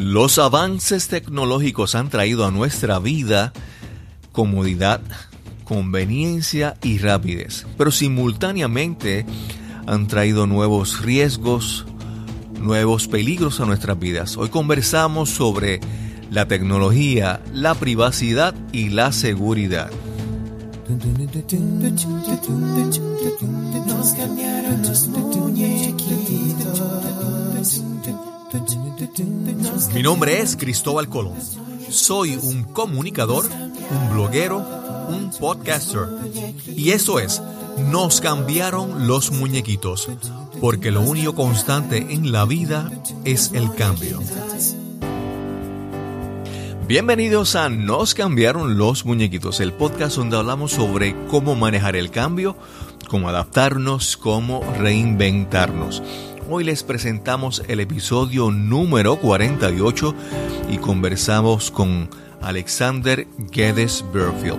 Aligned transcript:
Los 0.00 0.38
avances 0.38 1.08
tecnológicos 1.08 1.94
han 1.94 2.08
traído 2.08 2.46
a 2.46 2.50
nuestra 2.50 2.98
vida 2.98 3.52
comodidad, 4.32 5.02
conveniencia 5.64 6.74
y 6.82 6.96
rapidez, 6.96 7.66
pero 7.76 7.90
simultáneamente 7.90 9.26
han 9.86 10.06
traído 10.06 10.46
nuevos 10.46 11.02
riesgos, 11.02 11.84
nuevos 12.58 13.08
peligros 13.08 13.60
a 13.60 13.66
nuestras 13.66 13.98
vidas. 13.98 14.38
Hoy 14.38 14.48
conversamos 14.48 15.28
sobre 15.28 15.80
la 16.30 16.48
tecnología, 16.48 17.42
la 17.52 17.74
privacidad 17.74 18.54
y 18.72 18.88
la 18.88 19.12
seguridad. 19.12 19.90
Mi 29.94 30.02
nombre 30.02 30.40
es 30.40 30.56
Cristóbal 30.56 31.08
Colón. 31.08 31.34
Soy 31.90 32.36
un 32.36 32.64
comunicador, 32.64 33.44
un 33.44 34.14
bloguero, 34.14 34.58
un 35.08 35.30
podcaster. 35.38 36.08
Y 36.66 36.90
eso 36.90 37.18
es, 37.18 37.42
nos 37.90 38.20
cambiaron 38.20 39.06
los 39.06 39.32
muñequitos, 39.32 40.08
porque 40.60 40.90
lo 40.90 41.02
único 41.02 41.34
constante 41.34 41.98
en 42.10 42.32
la 42.32 42.44
vida 42.44 42.90
es 43.24 43.52
el 43.52 43.74
cambio. 43.74 44.20
Bienvenidos 46.86 47.54
a 47.54 47.68
Nos 47.68 48.14
cambiaron 48.14 48.76
los 48.76 49.04
muñequitos, 49.04 49.60
el 49.60 49.72
podcast 49.72 50.16
donde 50.16 50.36
hablamos 50.36 50.72
sobre 50.72 51.14
cómo 51.28 51.54
manejar 51.54 51.94
el 51.94 52.10
cambio, 52.10 52.56
cómo 53.08 53.28
adaptarnos, 53.28 54.16
cómo 54.16 54.60
reinventarnos. 54.78 56.02
Hoy 56.52 56.64
les 56.64 56.82
presentamos 56.82 57.62
el 57.68 57.78
episodio 57.78 58.50
número 58.50 59.20
48 59.20 60.14
y 60.68 60.78
conversamos 60.78 61.70
con 61.70 62.10
Alexander 62.42 63.28
Geddes 63.52 64.04
Burfield. 64.12 64.58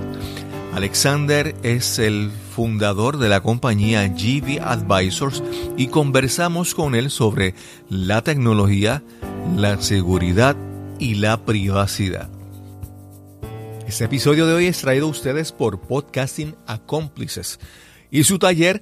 Alexander 0.73 1.53
es 1.63 1.99
el 1.99 2.31
fundador 2.55 3.17
de 3.17 3.27
la 3.27 3.43
compañía 3.43 4.07
GV 4.07 4.61
Advisors 4.61 5.43
y 5.75 5.87
conversamos 5.87 6.75
con 6.75 6.95
él 6.95 7.09
sobre 7.09 7.55
la 7.89 8.21
tecnología, 8.21 9.03
la 9.57 9.81
seguridad 9.81 10.55
y 10.97 11.15
la 11.15 11.43
privacidad. 11.43 12.29
Este 13.85 14.05
episodio 14.05 14.47
de 14.47 14.53
hoy 14.53 14.67
es 14.67 14.79
traído 14.79 15.07
a 15.07 15.11
ustedes 15.11 15.51
por 15.51 15.81
Podcasting 15.81 16.55
Accomplices 16.67 17.59
y 18.09 18.23
su 18.23 18.39
taller 18.39 18.79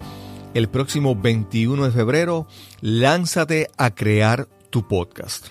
el 0.53 0.69
próximo 0.69 1.15
21 1.15 1.85
de 1.85 1.91
febrero, 1.91 2.47
lánzate 2.81 3.69
a 3.77 3.93
crear 3.93 4.47
tu 4.69 4.87
podcast. 4.87 5.47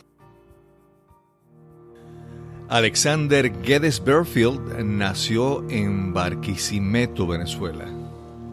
Alexander 2.69 3.51
Geddes 3.63 4.03
Burfield 4.05 4.85
nació 4.85 5.65
en 5.71 6.13
Barquisimeto, 6.13 7.27
Venezuela. 7.27 7.87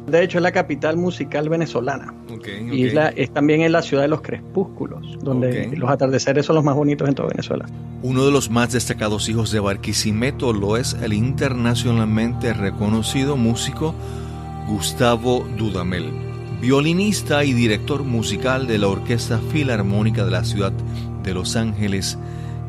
De 0.07 0.23
hecho, 0.23 0.37
es 0.37 0.43
la 0.43 0.51
capital 0.51 0.97
musical 0.97 1.49
venezolana. 1.49 2.13
Y 2.71 2.85
es, 2.85 3.33
también 3.33 3.61
en 3.61 3.71
la 3.71 3.81
ciudad 3.81 4.03
de 4.03 4.07
los 4.07 4.21
crepúsculos, 4.21 5.17
donde 5.19 5.75
los 5.75 5.89
atardeceres 5.89 6.45
son 6.45 6.55
los 6.55 6.63
más 6.63 6.75
bonitos 6.75 7.09
en 7.09 7.15
toda 7.15 7.29
Venezuela. 7.29 7.65
Uno 8.03 8.23
de 8.23 8.31
los 8.31 8.51
más 8.51 8.71
destacados 8.71 9.27
hijos 9.27 9.51
de 9.51 9.59
Barquisimeto 9.59 10.53
lo 10.53 10.77
es 10.77 10.93
el 11.01 11.11
internacionalmente 11.11 12.53
reconocido 12.53 13.35
músico 13.35 13.95
Gustavo 14.67 15.45
Dudamel 15.57 16.34
violinista 16.61 17.43
y 17.43 17.53
director 17.53 18.03
musical 18.03 18.67
de 18.67 18.77
la 18.77 18.87
Orquesta 18.87 19.39
Filarmónica 19.51 20.25
de 20.25 20.31
la 20.31 20.43
ciudad 20.43 20.71
de 21.23 21.33
Los 21.33 21.55
Ángeles, 21.55 22.17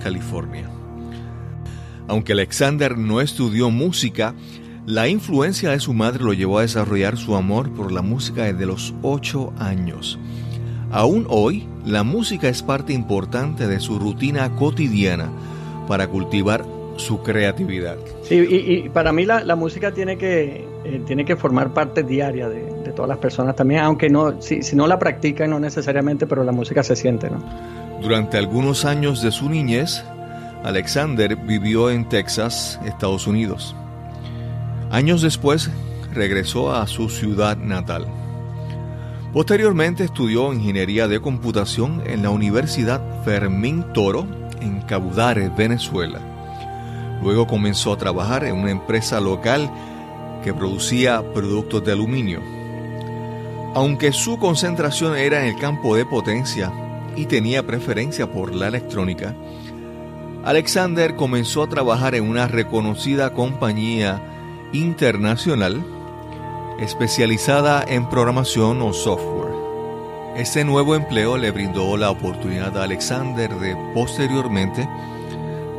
California. 0.03 0.69
Aunque 2.09 2.33
Alexander 2.33 2.97
no 2.97 3.21
estudió 3.21 3.71
música, 3.71 4.35
la 4.87 5.09
influencia 5.09 5.71
de 5.71 5.81
su 5.81 5.95
madre 5.95 6.23
lo 6.23 6.33
llevó 6.33 6.59
a 6.59 6.63
desarrollar 6.63 7.17
su 7.17 7.35
amor 7.35 7.73
por 7.73 7.91
la 7.91 8.03
música 8.03 8.45
desde 8.45 8.67
los 8.67 8.95
ocho 9.03 9.53
años. 9.59 10.19
Aún 10.93 11.27
hoy, 11.29 11.67
la 11.85 12.05
música 12.05 12.49
es 12.49 12.63
parte 12.63 12.93
importante 12.93 13.67
de 13.67 13.81
su 13.81 13.99
rutina 13.99 14.55
cotidiana 14.55 15.29
para 15.89 16.09
cultivar 16.09 16.65
su 16.97 17.23
creatividad. 17.23 17.97
Sí, 18.23 18.37
y, 18.37 18.89
para 18.89 19.13
mí 19.13 19.25
la, 19.27 19.57
música 19.57 19.93
tiene 19.93 20.17
que, 20.17 20.67
eh, 20.89 21.03
tiene 21.05 21.25
que 21.25 21.35
formar 21.35 21.75
parte 21.75 22.05
diaria 22.05 22.49
de, 22.49 22.93
todas 22.95 23.09
las 23.09 23.19
personas 23.19 23.57
también, 23.57 23.81
aunque 23.81 24.09
no, 24.09 24.41
si, 24.41 24.61
no 24.75 24.87
la 24.87 24.99
practican, 24.99 25.51
no 25.51 25.59
necesariamente, 25.59 26.27
pero 26.27 26.45
la 26.45 26.53
música 26.53 26.85
se 26.85 26.95
siente, 26.95 27.29
¿no? 27.29 27.43
Durante 28.01 28.39
algunos 28.39 28.85
años 28.85 29.21
de 29.21 29.33
su 29.33 29.51
niñez, 29.51 30.05
Alexander 30.63 31.35
vivió 31.35 31.91
en 31.91 32.09
Texas, 32.09 32.79
Estados 32.87 33.27
Unidos. 33.27 33.75
Años 34.93 35.23
después, 35.23 35.71
regresó 36.15 36.73
a 36.73 36.87
su 36.87 37.09
ciudad 37.09 37.57
natal. 37.57 38.07
Posteriormente 39.33 40.05
estudió 40.05 40.53
ingeniería 40.53 41.09
de 41.09 41.21
computación 41.21 42.03
en 42.07 42.23
la 42.23 42.31
Universidad 42.31 43.03
Fermín 43.25 43.85
Toro 43.93 44.25
en 44.61 44.83
Cabudare, 44.83 45.51
Venezuela. 45.51 46.21
Luego 47.23 47.49
comenzó 47.49 47.93
a 47.93 47.99
trabajar 47.99 48.45
en 48.45 48.55
una 48.55 48.71
empresa 48.71 49.21
local 49.21 49.69
que 50.47 50.55
producía 50.55 51.25
productos 51.35 51.85
de 51.85 51.91
aluminio. 51.91 52.41
Aunque 53.75 54.13
su 54.13 54.39
concentración 54.39 55.17
era 55.17 55.41
en 55.41 55.47
el 55.53 55.61
campo 55.61 55.97
de 55.97 56.07
potencia 56.07 56.73
y 57.17 57.27
tenía 57.27 57.67
preferencia 57.67 58.31
por 58.31 58.55
la 58.55 58.69
electrónica, 58.69 59.35
Alexander 60.45 61.17
comenzó 61.17 61.65
a 61.65 61.69
trabajar 61.69 62.15
en 62.15 62.31
una 62.31 62.47
reconocida 62.47 63.33
compañía 63.33 64.23
internacional 64.73 65.85
especializada 66.79 67.85
en 67.85 68.09
programación 68.09 68.81
o 68.83 68.93
software. 68.93 69.53
Este 70.37 70.65
nuevo 70.65 70.95
empleo 70.95 71.39
le 71.39 71.51
brindó 71.51 71.97
la 71.97 72.11
oportunidad 72.13 72.79
a 72.79 72.85
Alexander 72.85 73.53
de 73.53 73.77
posteriormente 73.95 74.89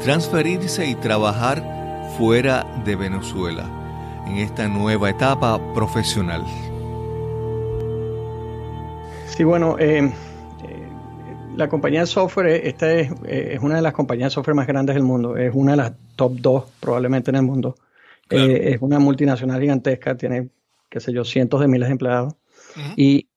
transferirse 0.04 0.86
y 0.88 0.96
trabajar 0.96 1.64
fuera 2.18 2.68
de 2.84 2.98
Venezuela 2.98 3.77
en 4.28 4.38
esta 4.38 4.68
nueva 4.68 5.10
etapa 5.10 5.60
profesional. 5.74 6.44
Sí, 9.28 9.44
bueno, 9.44 9.78
eh, 9.80 10.00
eh, 10.00 10.12
la 11.56 11.70
compañía 11.70 12.02
de 12.02 12.08
software, 12.08 12.48
eh, 12.48 12.68
esta 12.68 12.92
es, 12.94 13.12
es, 13.26 13.60
una 13.62 13.76
de 13.78 13.82
las 13.82 13.94
compañías 13.94 14.32
de 14.32 14.36
software 14.36 14.56
más 14.56 14.68
grandes 14.68 14.96
del 14.96 15.04
mundo, 15.04 15.38
es 15.38 15.52
una 15.54 15.72
de 15.72 15.78
las 15.78 15.94
top 16.16 16.34
2 16.40 16.64
probablemente 16.80 17.32
en 17.32 17.36
el 17.36 17.44
mundo. 17.44 17.76
es 18.30 18.82
una 18.82 19.00
multinacional 19.00 19.62
gigantesca, 19.62 20.18
tiene, 20.18 20.50
qué 20.90 21.00
sé 21.00 21.14
yo, 21.14 21.24
cientos 21.24 21.62
de 21.62 21.68
miles 21.68 21.88
de 21.88 21.92
empleados. 21.94 22.36
Y 22.96 23.28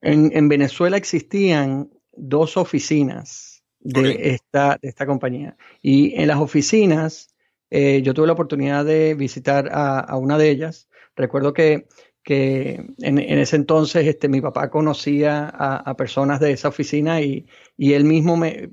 en, 0.00 0.30
en, 0.34 0.48
Venezuela 0.48 0.96
existían 0.96 1.90
dos 2.16 2.56
oficinas 2.56 3.62
de, 3.78 4.32
esta, 4.34 4.78
de 4.80 4.88
esta 4.88 5.06
compañía. 5.06 5.56
Y 5.82 6.14
en 6.20 6.26
las 6.26 6.38
oficinas, 6.38 7.29
yo 7.70 8.14
tuve 8.14 8.26
la 8.26 8.32
oportunidad 8.32 8.84
de 8.84 9.14
visitar 9.14 9.68
a, 9.72 10.00
a 10.00 10.16
una 10.16 10.38
de 10.38 10.50
ellas. 10.50 10.88
Recuerdo 11.16 11.52
que 11.52 11.86
que 12.22 12.84
en, 12.98 13.18
ese 13.18 13.56
entonces 13.56 14.06
este, 14.06 14.28
mi 14.28 14.40
papá 14.40 14.70
conocía 14.70 15.46
a, 15.48 15.96
personas 15.96 16.38
de 16.40 16.52
esa 16.52 16.68
oficina 16.68 17.20
y, 17.20 17.46
él 17.78 18.04
mismo 18.04 18.36
me, 18.36 18.70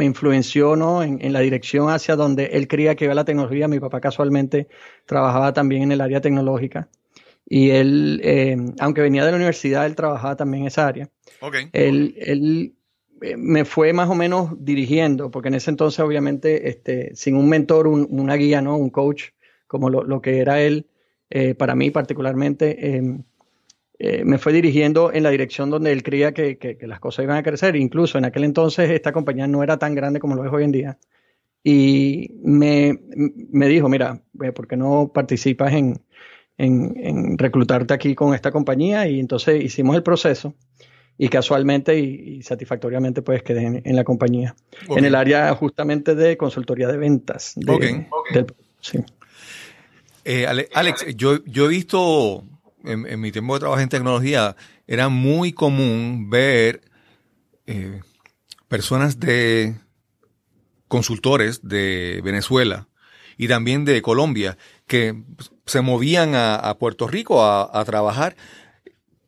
influenció 0.00 0.76
¿no? 0.76 1.02
en, 1.02 1.32
la 1.32 1.40
dirección 1.40 1.90
hacia 1.90 2.16
donde 2.16 2.46
él 2.46 2.68
creía 2.68 2.94
que 2.94 3.04
iba 3.04 3.14
la 3.14 3.24
tecnología. 3.24 3.68
Mi 3.68 3.80
papá 3.80 4.00
casualmente 4.00 4.68
trabajaba 5.04 5.52
también 5.52 5.82
en 5.82 5.92
el 5.92 6.00
área 6.00 6.20
tecnológica 6.20 6.88
y 7.48 7.70
él, 7.70 8.20
eh, 8.24 8.56
aunque 8.80 9.02
venía 9.02 9.24
de 9.24 9.30
la 9.30 9.36
universidad, 9.36 9.86
él 9.86 9.94
trabajaba 9.94 10.36
también 10.36 10.62
en 10.62 10.68
esa 10.68 10.86
área. 10.86 11.10
Él, 11.72 12.14
él 12.16 12.72
eh, 12.72 12.75
me 13.36 13.64
fue 13.64 13.92
más 13.92 14.08
o 14.10 14.14
menos 14.14 14.52
dirigiendo, 14.58 15.30
porque 15.30 15.48
en 15.48 15.54
ese 15.54 15.70
entonces 15.70 16.00
obviamente 16.00 16.68
este, 16.68 17.14
sin 17.14 17.36
un 17.36 17.48
mentor, 17.48 17.88
una 17.88 18.34
guía, 18.34 18.60
¿no? 18.60 18.76
un 18.76 18.90
coach, 18.90 19.30
como 19.66 19.90
lo, 19.90 20.04
lo 20.04 20.20
que 20.20 20.38
era 20.38 20.60
él, 20.60 20.86
eh, 21.30 21.54
para 21.54 21.74
mí 21.74 21.90
particularmente, 21.90 22.96
em, 22.96 23.24
eh, 23.98 24.24
me 24.24 24.38
fue 24.38 24.52
dirigiendo 24.52 25.12
en 25.12 25.22
la 25.22 25.30
dirección 25.30 25.70
donde 25.70 25.90
él 25.92 26.02
creía 26.02 26.32
que, 26.32 26.78
las 26.82 27.00
cosas 27.00 27.24
iban 27.24 27.38
a 27.38 27.42
crecer. 27.42 27.76
Incluso 27.76 28.18
en 28.18 28.24
aquel 28.24 28.44
entonces 28.44 28.90
esta 28.90 29.12
compañía 29.12 29.46
no 29.46 29.62
era 29.62 29.78
tan 29.78 29.94
grande 29.94 30.20
como 30.20 30.34
lo 30.34 30.44
es 30.44 30.52
hoy 30.52 30.64
en 30.64 30.72
día. 30.72 30.98
Y 31.64 32.30
me, 32.44 32.96
dijo, 33.68 33.88
mira, 33.88 34.22
eh, 34.42 34.52
¿por 34.52 34.68
qué 34.68 34.76
no 34.76 35.10
participas 35.12 35.72
en, 35.72 36.00
reclutarte 37.38 37.94
aquí 37.94 38.14
con 38.14 38.34
esta 38.34 38.52
compañía? 38.52 39.08
Y 39.08 39.18
entonces 39.18 39.64
hicimos 39.64 39.96
el 39.96 40.02
proceso 40.02 40.54
y 41.18 41.28
casualmente 41.28 41.98
y, 41.98 42.42
satisfactoriamente 42.42 43.22
pues 43.22 43.42
quedé 43.42 43.82
en, 43.84 43.96
la 43.96 44.04
compañía, 44.04 44.54
en 44.88 45.04
el 45.04 45.14
área 45.14 45.54
justamente 45.54 46.14
de 46.14 46.36
consultoría 46.36 46.88
de 46.88 46.96
ventas. 46.98 47.54
sí. 48.80 48.98
Eh, 50.24 50.46
Alex, 50.74 51.06
yo, 51.14 51.44
yo 51.44 51.66
he 51.66 51.68
visto 51.68 52.42
en, 52.84 53.20
mi 53.20 53.32
tiempo 53.32 53.54
de 53.54 53.60
trabajo 53.60 53.80
en 53.80 53.88
tecnología, 53.88 54.56
era 54.86 55.08
muy 55.08 55.52
común 55.52 56.30
ver 56.30 56.82
eh, 57.66 58.00
personas 58.68 59.20
de 59.20 59.76
consultores 60.88 61.60
de 61.62 62.20
Venezuela 62.24 62.88
y 63.36 63.48
también 63.48 63.84
de 63.84 64.02
Colombia 64.02 64.56
que 64.86 65.22
se 65.66 65.80
movían 65.80 66.32
a, 66.34 66.74
Puerto 66.78 67.08
Rico 67.08 67.44
a, 67.44 67.84
trabajar. 67.84 68.36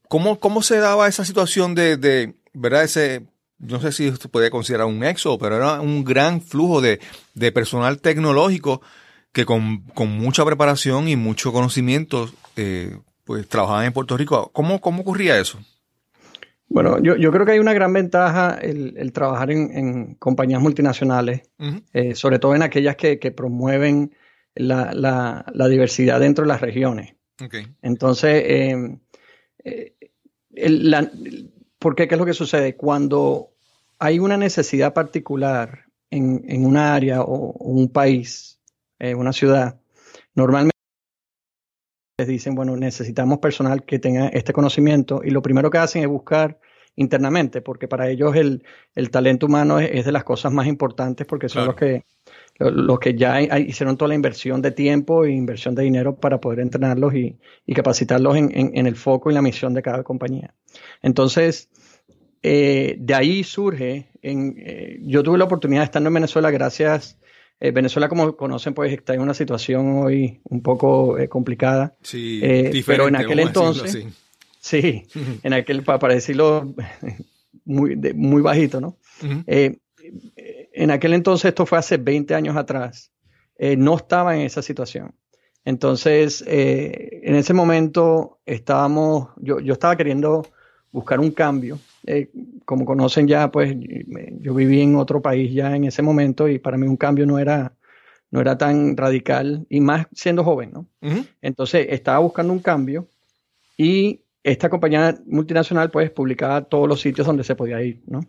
¿Cómo, 0.09 0.41
¿Cómo, 0.41 0.63
se 0.63 0.79
daba 0.79 1.09
esa 1.09 1.25
situación 1.25 1.75
de, 1.75 1.97
de, 1.97 2.35
verdad, 2.55 2.85
ese, 2.85 3.27
no 3.59 3.81
sé 3.81 3.93
si 3.93 4.11
se 4.11 4.29
puede 4.29 4.51
considerar 4.51 4.87
un 4.87 5.05
éxodo, 5.05 5.39
pero 5.39 5.57
era 5.57 5.81
un 5.81 6.05
gran 6.05 6.41
flujo 6.41 6.81
de, 6.81 7.01
de 7.35 7.53
personal 7.53 8.01
tecnológico 8.01 8.81
que 9.33 9.45
con, 9.45 9.83
con, 9.95 10.11
mucha 10.11 10.45
preparación 10.45 11.09
y 11.09 11.17
mucho 11.17 11.53
conocimiento, 11.53 12.31
eh, 12.57 12.97
pues 13.25 13.47
trabajaban 13.49 13.85
en 13.85 13.93
Puerto 13.93 14.17
Rico. 14.17 14.51
¿Cómo, 14.53 14.81
cómo 14.81 15.03
ocurría 15.03 15.39
eso? 15.39 15.59
Bueno, 16.69 17.03
yo, 17.03 17.17
yo, 17.17 17.33
creo 17.33 17.47
que 17.47 17.53
hay 17.53 17.59
una 17.59 17.73
gran 17.73 17.93
ventaja 17.93 18.59
el, 18.61 18.95
el 18.99 19.13
trabajar 19.13 19.51
en, 19.51 19.77
en, 19.77 20.15
compañías 20.17 20.61
multinacionales, 20.61 21.43
eh, 21.93 22.15
sobre 22.15 22.39
todo 22.39 22.55
en 22.55 22.63
aquellas 22.63 22.97
que, 22.97 23.19
que 23.19 23.31
promueven 23.31 24.13
la, 24.55 24.93
la, 24.93 25.47
la, 25.55 25.69
diversidad 25.69 26.21
dentro 26.21 26.45
de 26.45 26.49
las 26.49 26.61
regiones. 26.61 27.15
Okay. 27.43 27.69
Entonces, 27.81 28.43
eh, 28.45 28.99
eh 29.65 29.95
el, 30.59 30.91
la, 30.91 31.11
¿por 31.79 31.95
qué? 31.95 32.09
¿Qué 32.09 32.15
es 32.15 32.19
lo 32.19 32.27
que 32.27 32.35
sucede? 32.35 32.77
Cuando 32.77 33.51
hay 33.99 34.19
una 34.19 34.37
necesidad 34.37 34.95
particular 34.95 35.87
en, 36.11 36.45
en 36.49 36.65
una 36.65 36.95
área 36.95 37.23
o, 37.23 37.53
un 37.53 37.89
país, 37.89 38.61
eh, 38.99 39.15
una 39.15 39.33
ciudad, 39.33 39.81
normalmente 40.35 40.77
les 42.19 42.29
dicen, 42.29 42.55
bueno, 42.55 42.77
necesitamos 42.77 43.39
personal 43.39 43.85
que 43.85 43.99
tenga 43.99 44.29
este 44.29 44.53
conocimiento 44.53 45.21
y 45.25 45.31
lo 45.31 45.43
primero 45.43 45.71
que 45.71 45.79
hacen 45.79 46.03
es 46.03 46.09
buscar 46.09 46.59
internamente, 46.97 47.61
porque 47.61 47.87
para 47.87 48.09
ellos 48.09 48.35
el, 48.35 48.65
el 48.95 49.11
talento 49.11 49.47
humano 49.47 49.79
es, 49.79 50.05
de 50.05 50.13
las 50.13 50.25
cosas 50.25 50.53
más 50.53 50.67
importantes 50.67 51.27
porque 51.27 51.49
son 51.49 51.67
los 51.67 51.77
que 51.77 52.05
los 52.59 52.99
que 52.99 53.15
ya 53.15 53.41
hicieron 53.41 53.97
toda 53.97 54.09
la 54.09 54.15
inversión 54.15 54.61
de 54.63 54.73
tiempo 54.73 55.25
e 55.25 55.31
inversión 55.31 55.75
de 55.75 55.85
dinero 55.85 56.17
para 56.17 56.41
poder 56.41 56.61
entrenarlos 56.61 57.15
y, 57.15 57.39
y 57.65 57.75
capacitarlos 57.75 58.37
en, 58.37 58.51
en, 58.53 58.87
el 58.87 58.97
foco 58.97 59.31
y 59.31 59.35
la 59.35 59.43
misión 59.43 59.75
de 59.75 59.83
cada 59.83 60.03
compañía. 60.03 60.55
Entonces, 61.01 61.69
eh, 62.43 62.97
de 62.99 63.15
ahí 63.15 63.45
surge, 63.45 64.09
en, 64.23 64.57
eh, 64.59 64.99
yo 65.03 65.23
tuve 65.23 65.39
la 65.39 65.45
oportunidad 65.45 65.83
de 65.83 65.85
estar 65.85 66.03
en 66.05 66.13
Venezuela 66.13 66.51
gracias 66.51 67.19
eh, 67.61 67.73
Venezuela, 67.73 68.09
como 68.09 68.37
conocen, 68.37 68.73
pues 68.73 68.93
está 68.93 69.15
en 69.15 69.21
una 69.21 69.35
situación 69.35 70.05
hoy 70.05 70.41
un 70.45 70.63
poco 70.63 71.17
complicada. 71.29 71.97
Sí, 72.03 72.41
pero 72.87 73.09
en 73.09 73.17
aquel 73.17 73.41
entonces, 73.41 74.07
sí, 74.61 75.03
en 75.43 75.53
aquel, 75.53 75.83
para 75.83 76.15
decirlo 76.15 76.73
muy, 77.65 77.97
muy 78.15 78.43
bajito, 78.43 78.81
¿no? 78.81 78.97
En 80.83 80.91
aquel 80.91 81.15
entonces, 81.15 81.51
esto 81.51 81.67
fue 81.67 81.79
hace 81.79 81.97
20 81.97 82.35
años 82.35 82.57
atrás, 82.57 83.13
no 83.77 83.97
estaba 83.97 84.37
en 84.37 84.43
esa 84.43 84.63
situación. 84.63 85.15
Entonces, 85.65 86.45
en 86.47 87.35
ese 87.35 87.53
momento 87.53 88.39
estábamos, 88.47 89.31
yo, 89.37 89.61
yo 89.61 89.73
estaba 89.73 89.97
queriendo 89.97 90.47
buscar 90.93 91.21
un 91.21 91.33
cambio 91.33 91.79
eh, 92.07 92.31
como 92.65 92.87
conocen 92.87 93.29
ya, 93.29 93.51
pues 93.51 93.75
yo 94.41 94.55
viví 94.55 94.81
en 94.81 94.97
otro 94.97 95.21
país 95.21 95.53
ya 95.53 95.77
en 95.77 95.85
ese 95.85 96.01
momento 96.01 96.49
y 96.49 96.59
para 96.59 96.79
mí 96.79 96.87
un 96.87 96.97
cambio 96.97 97.27
no 97.27 97.39
era, 97.39 97.75
no 98.31 98.41
era 98.41 98.57
tan 98.57 98.97
radical 98.97 99.67
y 99.69 99.81
más 99.81 100.07
siendo 100.13 100.43
joven, 100.43 100.71
¿no? 100.73 100.87
Entonces 101.43 101.87
estaba 101.91 102.19
buscando 102.21 102.53
un 102.53 102.61
cambio 102.61 103.09
y 103.77 104.23
esta 104.43 104.71
compañía 104.71 105.19
multinacional 105.27 105.91
pues 105.91 106.11
publicaba 106.11 106.63
todos 106.63 106.89
los 106.89 107.01
sitios 107.01 107.27
donde 107.27 107.45
se 107.45 107.55
podía 107.55 107.83
ir, 107.83 108.03
¿no? 108.07 108.21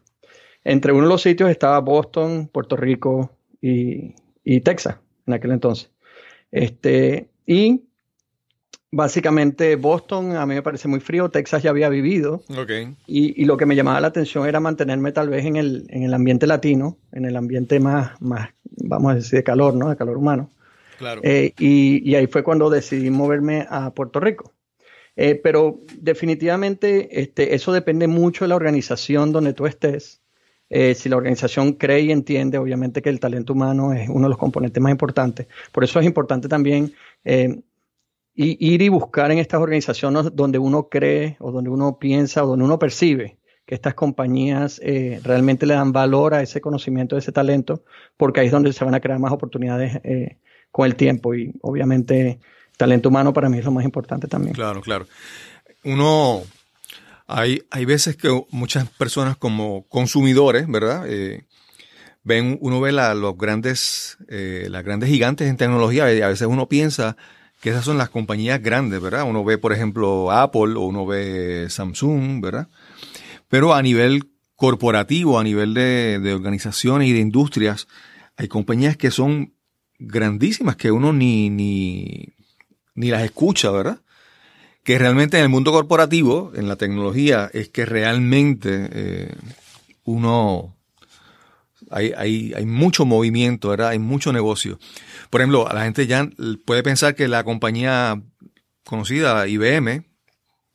Entre 0.63 0.91
uno 0.91 1.03
de 1.03 1.09
los 1.09 1.21
sitios 1.21 1.49
estaba 1.49 1.79
Boston, 1.79 2.49
Puerto 2.51 2.75
Rico 2.75 3.31
y, 3.61 4.15
y 4.43 4.61
Texas 4.61 4.97
en 5.25 5.33
aquel 5.33 5.51
entonces. 5.51 5.89
Este, 6.51 7.29
y 7.45 7.83
Básicamente 8.91 9.75
Boston 9.75 10.35
a 10.35 10.47
mí 10.47 10.55
me 10.55 10.63
parece 10.63 10.87
muy 10.87 10.99
frío, 10.99 11.29
Texas 11.29 11.61
ya 11.61 11.69
había 11.69 11.89
vivido. 11.89 12.43
Y, 13.05 13.45
lo 13.45 13.55
que 13.55 13.67
me 13.67 13.75
llamaba 13.75 14.01
la 14.01 14.07
atención 14.07 14.47
era 14.47 14.59
mantenerme 14.59 15.11
tal 15.11 15.29
vez 15.29 15.45
en 15.45 15.57
el, 15.57 15.85
en 15.89 16.03
el 16.03 16.13
ambiente 16.13 16.47
latino, 16.47 16.97
en 17.11 17.25
el 17.25 17.35
ambiente 17.35 17.79
más, 17.79 18.19
más, 18.19 18.49
vamos 18.63 19.11
a 19.11 19.15
decir, 19.15 19.37
de 19.37 19.43
calor, 19.43 19.75
¿no? 19.75 19.89
De 19.89 19.95
calor 19.95 20.17
humano. 20.17 20.49
Claro. 20.97 21.21
Eh, 21.23 21.53
y, 21.59 22.15
ahí 22.15 22.25
fue 22.25 22.43
cuando 22.43 22.71
decidí 22.71 23.11
moverme 23.11 23.67
a 23.69 23.91
Puerto 23.91 24.19
Rico. 24.19 24.53
Eh, 25.15 25.35
pero 25.35 25.81
definitivamente 25.99 27.21
este, 27.21 27.53
eso 27.53 27.71
depende 27.71 28.07
mucho 28.07 28.45
de 28.45 28.49
la 28.49 28.55
organización 28.55 29.31
donde 29.31 29.53
tú 29.53 29.67
estés. 29.67 30.18
Eh, 30.69 30.93
si 30.95 31.09
la 31.09 31.17
organización 31.17 31.73
cree 31.73 32.01
y 32.01 32.11
entiende, 32.11 32.57
obviamente 32.57 33.01
que 33.01 33.09
el 33.09 33.19
talento 33.19 33.53
humano 33.53 33.93
es 33.93 34.07
uno 34.07 34.23
de 34.23 34.29
los 34.29 34.37
componentes 34.37 34.81
más 34.81 34.91
importantes. 34.91 35.47
Por 35.71 35.83
eso 35.83 35.99
es 35.99 36.05
importante 36.05 36.47
también 36.47 36.93
y 38.41 38.73
ir 38.73 38.81
y 38.81 38.87
buscar 38.87 39.31
en 39.31 39.39
estas 39.39 39.59
organizaciones 39.59 40.33
donde 40.33 40.59
uno 40.59 40.87
cree 40.87 41.35
o 41.39 41.51
donde 41.51 41.69
uno 41.69 41.99
piensa 41.99 42.43
o 42.43 42.47
donde 42.47 42.63
uno 42.63 42.79
percibe 42.79 43.37
que 43.65 43.75
estas 43.75 43.95
compañías 43.95 44.79
eh, 44.81 45.19
realmente 45.23 45.65
le 45.65 45.73
dan 45.73 45.91
valor 45.91 46.33
a 46.33 46.41
ese 46.41 46.61
conocimiento, 46.61 47.15
a 47.15 47.19
ese 47.19 47.31
talento, 47.33 47.83
porque 48.15 48.39
ahí 48.39 48.45
es 48.45 48.51
donde 48.51 48.71
se 48.71 48.85
van 48.85 48.95
a 48.95 48.99
crear 48.99 49.19
más 49.19 49.33
oportunidades 49.33 49.99
eh, 50.03 50.37
con 50.71 50.85
el 50.85 50.95
tiempo 50.95 51.35
y 51.35 51.53
obviamente 51.61 52.39
talento 52.77 53.09
humano 53.09 53.33
para 53.33 53.49
mí 53.49 53.57
es 53.57 53.65
lo 53.65 53.71
más 53.71 53.83
importante 53.83 54.27
también. 54.27 54.55
Claro, 54.55 54.81
claro. 54.81 55.05
Uno, 55.83 56.41
hay, 57.29 57.61
hay 57.71 57.85
veces 57.85 58.17
que 58.17 58.29
muchas 58.49 58.89
personas 58.89 59.37
como 59.37 59.87
consumidores, 59.87 60.67
¿verdad? 60.67 61.05
Eh, 61.07 61.45
ven, 62.23 62.57
uno 62.61 62.81
ve 62.81 62.91
los 62.91 63.37
grandes, 63.37 64.17
las 64.27 64.83
grandes 64.83 65.09
gigantes 65.09 65.47
en 65.47 65.57
tecnología 65.57 66.13
y 66.13 66.21
a 66.21 66.27
veces 66.27 66.47
uno 66.47 66.67
piensa 66.67 67.15
que 67.61 67.69
esas 67.69 67.85
son 67.85 67.97
las 67.97 68.09
compañías 68.09 68.61
grandes, 68.61 69.01
¿verdad? 69.01 69.23
Uno 69.27 69.43
ve, 69.43 69.57
por 69.57 69.73
ejemplo, 69.73 70.31
Apple 70.31 70.75
o 70.75 70.81
uno 70.81 71.05
ve 71.05 71.67
Samsung, 71.69 72.41
¿verdad? 72.41 72.67
Pero 73.47 73.73
a 73.73 73.81
nivel 73.81 74.31
corporativo, 74.55 75.39
a 75.39 75.43
nivel 75.43 75.73
de, 75.73 76.19
de 76.19 76.33
organizaciones 76.33 77.07
y 77.07 77.13
de 77.13 77.19
industrias, 77.19 77.87
hay 78.37 78.47
compañías 78.47 78.97
que 78.97 79.11
son 79.11 79.53
grandísimas 79.99 80.77
que 80.77 80.91
uno 80.91 81.11
ni, 81.11 81.49
ni, 81.49 82.29
ni 82.95 83.09
las 83.09 83.23
escucha, 83.23 83.71
¿verdad? 83.71 84.01
Que 84.83 84.97
realmente 84.97 85.37
en 85.37 85.43
el 85.43 85.49
mundo 85.49 85.71
corporativo, 85.71 86.51
en 86.55 86.67
la 86.67 86.75
tecnología, 86.75 87.49
es 87.53 87.69
que 87.69 87.85
realmente 87.85 88.89
eh, 88.91 89.35
uno 90.03 90.75
hay, 91.91 92.13
hay, 92.15 92.53
hay 92.55 92.65
mucho 92.65 93.05
movimiento, 93.05 93.69
¿verdad? 93.69 93.89
Hay 93.89 93.99
mucho 93.99 94.31
negocio. 94.33 94.79
Por 95.29 95.41
ejemplo, 95.41 95.67
la 95.71 95.83
gente 95.83 96.07
ya 96.07 96.29
puede 96.65 96.83
pensar 96.83 97.15
que 97.15 97.27
la 97.27 97.43
compañía 97.43 98.21
conocida, 98.83 99.47
IBM, 99.47 100.05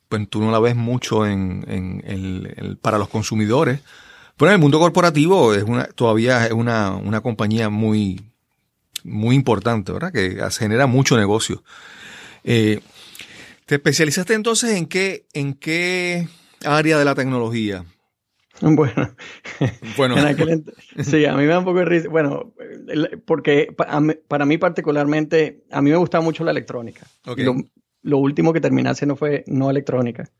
pues 0.09 0.29
tú 0.29 0.41
no 0.41 0.51
la 0.51 0.61
ves 0.61 0.77
mucho 0.77 1.27
en, 1.27 1.65
en, 1.69 2.79
para 2.81 2.99
los 2.99 3.09
consumidores. 3.09 3.81
Pero 4.37 4.51
en 4.51 4.55
el 4.55 4.61
mundo 4.61 4.79
corporativo 4.79 5.55
es 5.55 5.63
una, 5.63 5.85
todavía 5.85 6.47
es 6.47 6.53
una, 6.53 6.91
una 6.91 7.21
compañía 7.21 7.69
muy, 7.69 8.21
muy 9.05 9.37
importante, 9.37 9.93
¿verdad? 9.93 10.13
Que 10.13 10.41
genera 10.51 10.87
mucho 10.87 11.17
negocio. 11.17 11.63
Eh, 12.43 12.81
¿Te 13.67 13.77
especializaste 13.77 14.35
entonces 14.35 14.77
en 14.77 14.87
qué, 14.87 15.27
en 15.33 15.55
qué 15.55 16.29
área 16.65 16.99
de 16.99 17.05
la 17.05 17.15
tecnología? 17.15 17.85
Bueno, 18.61 19.15
bueno. 19.97 20.17
sí, 21.03 21.25
a 21.25 21.33
mí 21.33 21.43
me 21.43 21.49
da 21.49 21.59
un 21.59 21.65
poco 21.65 21.81
de 21.81 21.85
risa. 21.87 22.09
Bueno, 22.09 22.53
porque 23.27 23.75
para 24.29 24.45
mí 24.45 24.59
particularmente, 24.59 25.65
a 25.71 25.83
mí 25.83 25.91
me 25.91 25.97
gusta 25.97 26.21
mucho 26.21 26.45
la 26.45 26.51
electrónica. 26.51 27.07
Lo, 28.03 28.19
último 28.19 28.53
que 28.53 28.61
terminé 28.61 28.91
haciendo 28.91 29.17
fue 29.17 29.45
no 29.47 29.71
electrónica. 29.71 30.31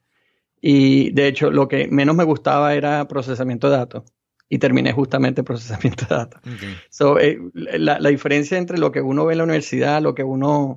Y 0.61 1.11
de 1.13 1.27
hecho, 1.29 1.51
lo 1.51 1.67
que 1.67 1.89
menos 1.89 2.15
me 2.15 2.25
gustaba 2.25 2.75
era 2.75 3.09
procesamiento 3.09 3.71
de 3.71 3.79
datos. 3.79 4.05
Y 4.49 4.59
terminé 4.59 4.93
justamente 4.93 5.43
procesamiento 5.43 6.05
de 6.09 6.15
datos. 6.15 6.41
Eh, 7.21 7.39
la, 7.55 7.99
diferencia 8.11 8.59
entre 8.59 8.79
lo 8.79 8.93
que 8.93 9.01
uno 9.01 9.25
ve 9.25 9.33
en 9.33 9.39
la 9.39 9.45
universidad, 9.45 10.03
lo 10.03 10.15
que 10.15 10.23
uno 10.23 10.77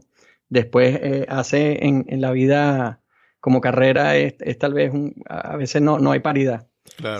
después 0.49 0.99
eh, 1.01 1.25
hace 1.29 1.85
en, 1.85 2.05
la 2.21 2.31
vida 2.31 3.01
como 3.39 3.61
carrera, 3.61 4.17
es, 4.17 4.35
tal 4.57 4.73
vez, 4.73 4.91
a 5.27 5.55
veces 5.57 5.81
no, 5.81 5.99
no 5.99 6.11
hay 6.11 6.19
paridad. 6.19 6.67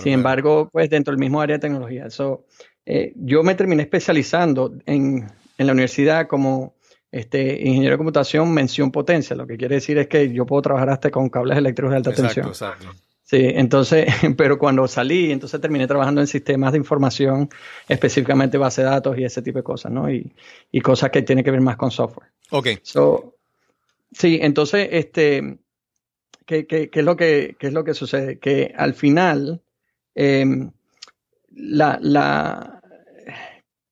Sin 0.02 0.12
embargo, 0.12 0.68
pues 0.72 0.90
dentro 0.90 1.12
del 1.12 1.20
mismo 1.20 1.40
área 1.40 1.56
de 1.56 1.60
tecnología. 1.60 2.06
eso 2.06 2.46
eh, 2.84 3.12
yo 3.16 3.42
me 3.42 3.54
terminé 3.54 3.82
especializando 3.82 4.74
en, 4.86 5.30
en, 5.58 5.66
la 5.66 5.72
universidad 5.72 6.26
como 6.26 6.74
este, 7.12 7.60
ingeniero 7.60 7.92
de 7.92 7.98
computación 7.98 8.52
mención 8.52 8.90
potencia, 8.90 9.36
lo 9.36 9.46
que 9.46 9.56
quiere 9.56 9.76
decir 9.76 9.98
es 9.98 10.08
que 10.08 10.32
yo 10.32 10.46
puedo 10.46 10.62
trabajar 10.62 10.90
hasta 10.90 11.10
con 11.10 11.28
cables 11.28 11.58
eléctricos 11.58 11.90
de 11.90 11.96
alta 11.96 12.12
tensión. 12.12 12.48
Exacto. 12.48 12.88
Sí, 13.28 13.40
entonces, 13.42 14.06
pero 14.36 14.58
cuando 14.58 14.88
salí, 14.88 15.30
entonces 15.30 15.60
terminé 15.60 15.86
trabajando 15.86 16.20
en 16.20 16.26
sistemas 16.26 16.72
de 16.72 16.78
información, 16.78 17.50
específicamente 17.88 18.56
base 18.56 18.82
de 18.82 18.88
datos 18.88 19.18
y 19.18 19.24
ese 19.24 19.42
tipo 19.42 19.58
de 19.58 19.64
cosas, 19.64 19.92
¿no? 19.92 20.10
Y, 20.10 20.32
y 20.72 20.80
cosas 20.80 21.10
que 21.10 21.22
tienen 21.22 21.44
que 21.44 21.50
ver 21.50 21.60
más 21.60 21.76
con 21.76 21.90
software. 21.90 22.30
Ok. 22.50 22.68
sí, 24.12 24.38
entonces, 24.40 24.88
este, 24.92 25.58
¿qué, 26.46 26.66
qué, 26.66 26.88
qué 26.88 27.00
es 27.00 27.04
lo 27.04 27.16
que, 27.16 27.56
qué 27.58 27.66
es 27.66 27.72
lo 27.72 27.84
que 27.84 27.92
sucede? 27.92 28.38
Que 28.38 28.72
al 28.76 28.94
final, 28.94 29.60
Em, 30.20 30.72
la, 31.54 32.82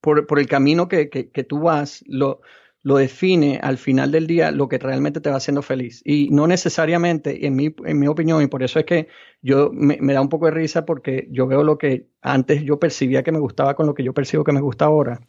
por, 0.01 0.27
por 0.27 0.39
el 0.39 0.47
camino 0.47 0.89
que, 0.89 1.09
que, 1.09 1.29
que, 1.29 1.45
tú 1.45 1.61
vas, 1.61 2.03
lo, 2.05 2.41
lo 2.87 2.95
define 2.95 3.59
al 3.61 3.77
final 3.77 4.13
del 4.13 4.27
día 4.27 4.49
lo 4.49 4.69
que 4.69 4.77
realmente 4.77 5.19
te 5.19 5.29
va 5.29 5.35
haciendo 5.35 5.61
feliz. 5.61 6.01
Y 6.05 6.29
no 6.29 6.47
necesariamente, 6.47 7.45
en 7.45 7.53
mi, 7.53 7.75
en 7.85 7.99
mi 7.99 8.07
opinión, 8.07 8.41
y 8.41 8.47
por 8.47 8.63
eso 8.63 8.79
es 8.79 8.85
que 8.85 9.09
yo 9.41 9.71
me, 9.73 9.97
da 10.13 10.21
un 10.21 10.29
poco 10.29 10.45
de 10.45 10.51
risa 10.51 10.85
porque 10.85 11.27
yo 11.29 11.47
veo 11.47 11.65
lo 11.65 11.77
que 11.77 12.07
antes 12.21 12.63
yo 12.63 12.79
percibía 12.79 13.23
que 13.23 13.33
me 13.33 13.39
gustaba 13.39 13.75
con 13.75 13.87
lo 13.87 13.93
que 13.93 14.05
yo 14.05 14.13
percibo 14.13 14.45
que 14.45 14.53
me 14.53 14.61
gusta 14.61 14.85
ahora. 14.85 15.19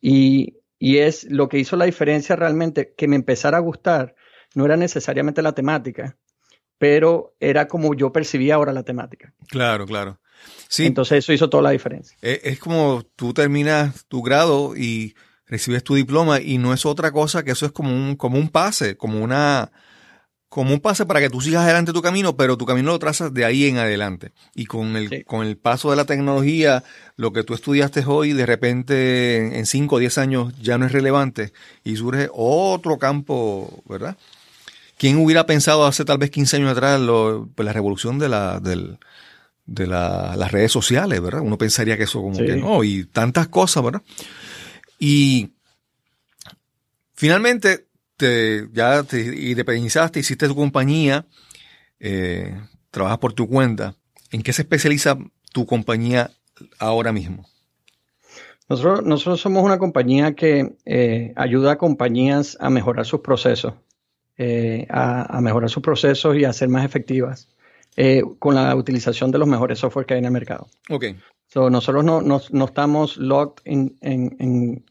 Y, 0.00 0.56
y 0.80 0.98
es 0.98 1.30
lo 1.30 1.48
que 1.48 1.60
hizo 1.60 1.76
la 1.76 1.84
diferencia 1.84 2.34
realmente, 2.34 2.92
que 2.96 3.06
me 3.06 3.14
empezara 3.14 3.58
a 3.58 3.60
gustar, 3.60 4.16
no 4.56 4.64
era 4.64 4.76
necesariamente 4.76 5.42
la 5.42 5.52
temática, 5.52 6.18
pero 6.76 7.36
era 7.38 7.68
como 7.68 7.94
yo 7.94 8.12
percibía 8.12 8.56
ahora 8.56 8.72
la 8.72 8.82
temática. 8.82 9.32
Claro, 9.46 9.86
claro. 9.86 10.18
Sí. 10.66 10.86
Entonces 10.86 11.18
eso 11.18 11.32
hizo 11.32 11.48
toda 11.48 11.62
la 11.62 11.70
diferencia. 11.70 12.18
Es, 12.20 12.40
es 12.42 12.58
como 12.58 13.04
tú 13.14 13.32
terminas 13.32 14.06
tu 14.06 14.22
grado 14.22 14.76
y 14.76 15.14
recibes 15.50 15.82
tu 15.82 15.96
diploma 15.96 16.40
y 16.40 16.58
no 16.58 16.72
es 16.72 16.86
otra 16.86 17.10
cosa 17.10 17.42
que 17.42 17.50
eso 17.50 17.66
es 17.66 17.72
como 17.72 17.90
un, 17.90 18.16
como 18.16 18.38
un 18.38 18.48
pase, 18.48 18.96
como 18.96 19.20
una, 19.20 19.72
como 20.48 20.72
un 20.72 20.80
pase 20.80 21.06
para 21.06 21.20
que 21.20 21.28
tú 21.28 21.40
sigas 21.40 21.64
adelante 21.64 21.92
tu 21.92 22.02
camino, 22.02 22.36
pero 22.36 22.56
tu 22.56 22.66
camino 22.66 22.92
lo 22.92 22.98
trazas 22.98 23.34
de 23.34 23.44
ahí 23.44 23.66
en 23.66 23.78
adelante. 23.78 24.32
Y 24.54 24.66
con 24.66 24.96
el, 24.96 25.24
con 25.24 25.46
el 25.46 25.56
paso 25.56 25.90
de 25.90 25.96
la 25.96 26.04
tecnología, 26.04 26.84
lo 27.16 27.32
que 27.32 27.42
tú 27.42 27.54
estudiaste 27.54 28.04
hoy, 28.06 28.32
de 28.32 28.46
repente 28.46 29.58
en 29.58 29.66
5 29.66 29.96
o 29.96 29.98
10 29.98 30.18
años 30.18 30.54
ya 30.60 30.78
no 30.78 30.86
es 30.86 30.92
relevante 30.92 31.52
y 31.82 31.96
surge 31.96 32.28
otro 32.32 32.98
campo, 32.98 33.82
¿verdad? 33.88 34.16
¿Quién 34.96 35.16
hubiera 35.16 35.46
pensado 35.46 35.84
hace 35.84 36.04
tal 36.04 36.18
vez 36.18 36.30
15 36.30 36.56
años 36.58 36.70
atrás 36.72 37.00
lo, 37.00 37.48
pues 37.54 37.66
la 37.66 37.72
revolución 37.72 38.18
de, 38.18 38.28
la, 38.28 38.60
del, 38.60 38.98
de 39.66 39.86
la, 39.86 40.36
las 40.36 40.52
redes 40.52 40.70
sociales, 40.70 41.20
¿verdad? 41.20 41.40
Uno 41.40 41.58
pensaría 41.58 41.96
que 41.96 42.04
eso 42.04 42.20
como 42.20 42.38
que 42.38 42.56
no, 42.56 42.84
y 42.84 43.04
tantas 43.04 43.48
cosas, 43.48 43.82
¿verdad? 43.82 44.02
Y 45.00 45.54
finalmente 47.14 47.86
te, 48.18 48.68
ya 48.72 49.02
te 49.02 49.50
independizaste, 49.50 50.20
hiciste 50.20 50.46
tu 50.46 50.54
compañía, 50.54 51.26
eh, 51.98 52.54
trabajas 52.90 53.18
por 53.18 53.32
tu 53.32 53.48
cuenta. 53.48 53.96
¿En 54.30 54.42
qué 54.42 54.52
se 54.52 54.62
especializa 54.62 55.16
tu 55.52 55.64
compañía 55.64 56.30
ahora 56.78 57.12
mismo? 57.12 57.48
Nosotros, 58.68 59.02
nosotros 59.04 59.40
somos 59.40 59.64
una 59.64 59.78
compañía 59.78 60.34
que 60.34 60.76
eh, 60.84 61.32
ayuda 61.34 61.72
a 61.72 61.78
compañías 61.78 62.58
a 62.60 62.68
mejorar 62.68 63.06
sus 63.06 63.20
procesos, 63.20 63.72
eh, 64.36 64.86
a, 64.90 65.40
mejorar 65.40 65.70
sus 65.70 65.82
procesos 65.82 66.36
y 66.36 66.44
a 66.44 66.52
ser 66.52 66.68
más 66.68 66.84
efectivas 66.84 67.48
con 68.38 68.54
la 68.54 68.74
utilización 68.76 69.30
de 69.30 69.38
los 69.38 69.48
mejores 69.48 69.78
software 69.78 70.06
que 70.06 70.14
hay 70.14 70.20
en 70.20 70.26
el 70.26 70.30
mercado. 70.30 70.68
Ok. 70.88 71.06
nosotros 71.54 72.04
no, 72.04 72.22
no, 72.22 72.64
estamos 72.64 73.18
locked 73.18 73.62
en, 73.66 73.98
en 74.00 74.84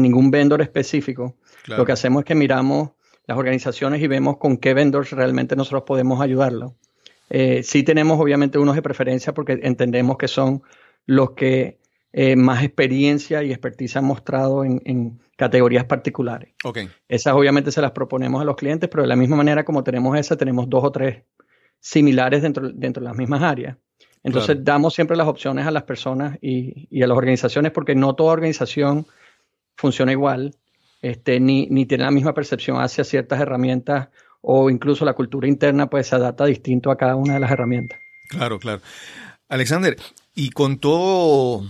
ningún 0.00 0.30
vendor 0.30 0.62
específico. 0.62 1.36
Lo 1.66 1.84
que 1.84 1.92
hacemos 1.92 2.20
es 2.20 2.24
que 2.24 2.34
miramos 2.34 2.92
las 3.26 3.36
organizaciones 3.36 4.00
y 4.00 4.06
vemos 4.06 4.38
con 4.38 4.56
qué 4.56 4.74
vendors 4.74 5.10
realmente 5.10 5.54
nosotros 5.56 5.82
podemos 5.86 6.20
ayudarlo. 6.20 6.74
Eh, 7.30 7.62
sí 7.62 7.82
tenemos 7.82 8.20
obviamente 8.20 8.58
unos 8.58 8.74
de 8.74 8.82
preferencia 8.82 9.32
porque 9.32 9.60
entendemos 9.62 10.16
que 10.18 10.28
son 10.28 10.62
los 11.06 11.32
que 11.32 11.78
eh, 12.12 12.36
más 12.36 12.62
experiencia 12.62 13.42
y 13.42 13.52
expertise 13.52 13.96
han 13.96 14.04
mostrado 14.04 14.64
en, 14.64 15.20
categorías 15.34 15.86
particulares. 15.86 16.54
Okay. 16.62 16.88
Esas 17.08 17.34
obviamente 17.34 17.72
se 17.72 17.80
las 17.80 17.90
proponemos 17.90 18.40
a 18.40 18.44
los 18.44 18.54
clientes, 18.54 18.88
pero 18.88 19.02
de 19.02 19.08
la 19.08 19.16
misma 19.16 19.34
manera 19.34 19.64
como 19.64 19.82
tenemos 19.82 20.16
esa, 20.16 20.36
tenemos 20.36 20.68
dos 20.68 20.84
o 20.84 20.92
tres 20.92 21.24
similares 21.80 22.42
dentro, 22.42 22.70
dentro 22.70 23.02
de 23.02 23.08
las 23.08 23.16
mismas 23.16 23.42
áreas. 23.42 23.76
Entonces 24.22 24.58
damos 24.62 24.94
siempre 24.94 25.16
las 25.16 25.26
opciones 25.26 25.66
a 25.66 25.72
las 25.72 25.82
personas 25.82 26.38
y, 26.40 26.86
y, 26.90 27.02
a 27.02 27.08
las 27.08 27.16
organizaciones 27.16 27.72
porque 27.72 27.96
no 27.96 28.14
toda 28.14 28.34
organización 28.34 29.04
funciona 29.76 30.12
igual, 30.12 30.54
este, 31.00 31.40
ni, 31.40 31.66
ni 31.66 31.86
tiene 31.86 32.04
la 32.04 32.10
misma 32.10 32.34
percepción 32.34 32.80
hacia 32.80 33.04
ciertas 33.04 33.40
herramientas 33.40 34.08
o 34.40 34.70
incluso 34.70 35.04
la 35.04 35.14
cultura 35.14 35.48
interna 35.48 35.88
pues 35.88 36.08
se 36.08 36.16
adapta 36.16 36.44
distinto 36.44 36.90
a 36.90 36.96
cada 36.96 37.16
una 37.16 37.34
de 37.34 37.40
las 37.40 37.50
herramientas. 37.50 37.98
Claro, 38.28 38.58
claro. 38.58 38.80
Alexander, 39.48 39.96
y 40.34 40.50
con 40.50 40.78
todo, 40.78 41.64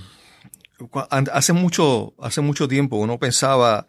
hace 1.11 1.53
mucho, 1.53 2.15
hace 2.19 2.41
mucho 2.41 2.69
tiempo 2.69 2.97
uno 2.97 3.19
pensaba 3.19 3.87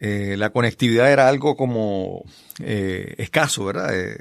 eh, 0.00 0.36
la 0.38 0.50
conectividad 0.50 1.10
era 1.12 1.28
algo 1.28 1.56
como 1.56 2.24
eh, 2.60 3.14
escaso, 3.18 3.64
¿verdad? 3.64 3.94
Eh, 3.94 4.16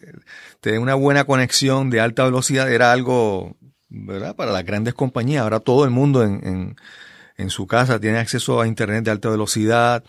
tener 0.60 0.80
una 0.80 0.96
buena 0.96 1.24
conexión 1.24 1.90
de 1.90 2.02
alta 2.02 2.26
velocidad 2.26 2.72
era 2.72 2.92
algo, 2.92 3.56
¿verdad? 3.90 4.36
Para 4.36 4.52
las 4.52 4.66
grandes 4.66 4.94
compañías. 4.94 5.44
Ahora 5.44 5.60
todo 5.60 5.86
el 5.86 5.92
mundo 5.92 6.24
en 6.24 6.76
su 7.50 7.68
casa, 7.68 8.00
tiene 8.00 8.18
acceso 8.18 8.60
a 8.60 8.68
Internet 8.68 9.06
de 9.06 9.12
alta 9.12 9.30
velocidad. 9.30 10.04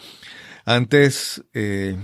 Antes, 0.64 1.44
eh, 1.52 1.97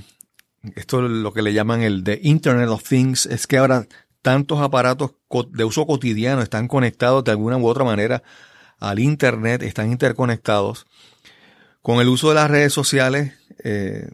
esto 0.77 1.05
es 1.05 1.11
lo 1.11 1.33
que 1.33 1.43
le 1.43 1.53
llaman 1.53 1.83
el 1.83 2.05
de 2.05 2.21
Internet 2.23 2.69
of 2.69 2.87
Things, 2.87 3.27
es 3.27 3.47
que 3.47 3.59
ahora 3.59 3.87
tantos 4.23 4.61
aparatos 4.61 5.13
de 5.51 5.65
uso 5.65 5.87
cotidiano 5.87 6.43
están 6.43 6.69
conectados 6.69 7.25
de 7.25 7.33
alguna 7.33 7.57
u 7.57 7.67
otra 7.67 7.85
manera 7.85 8.23
al 8.79 8.99
Internet, 8.99 9.63
están 9.63 9.91
interconectados. 9.91 10.87
Con 11.83 12.01
el 12.01 12.09
uso 12.09 12.29
de 12.29 12.35
las 12.37 12.51
redes 12.51 12.73
sociales, 12.73 13.33
eh, 13.63 14.09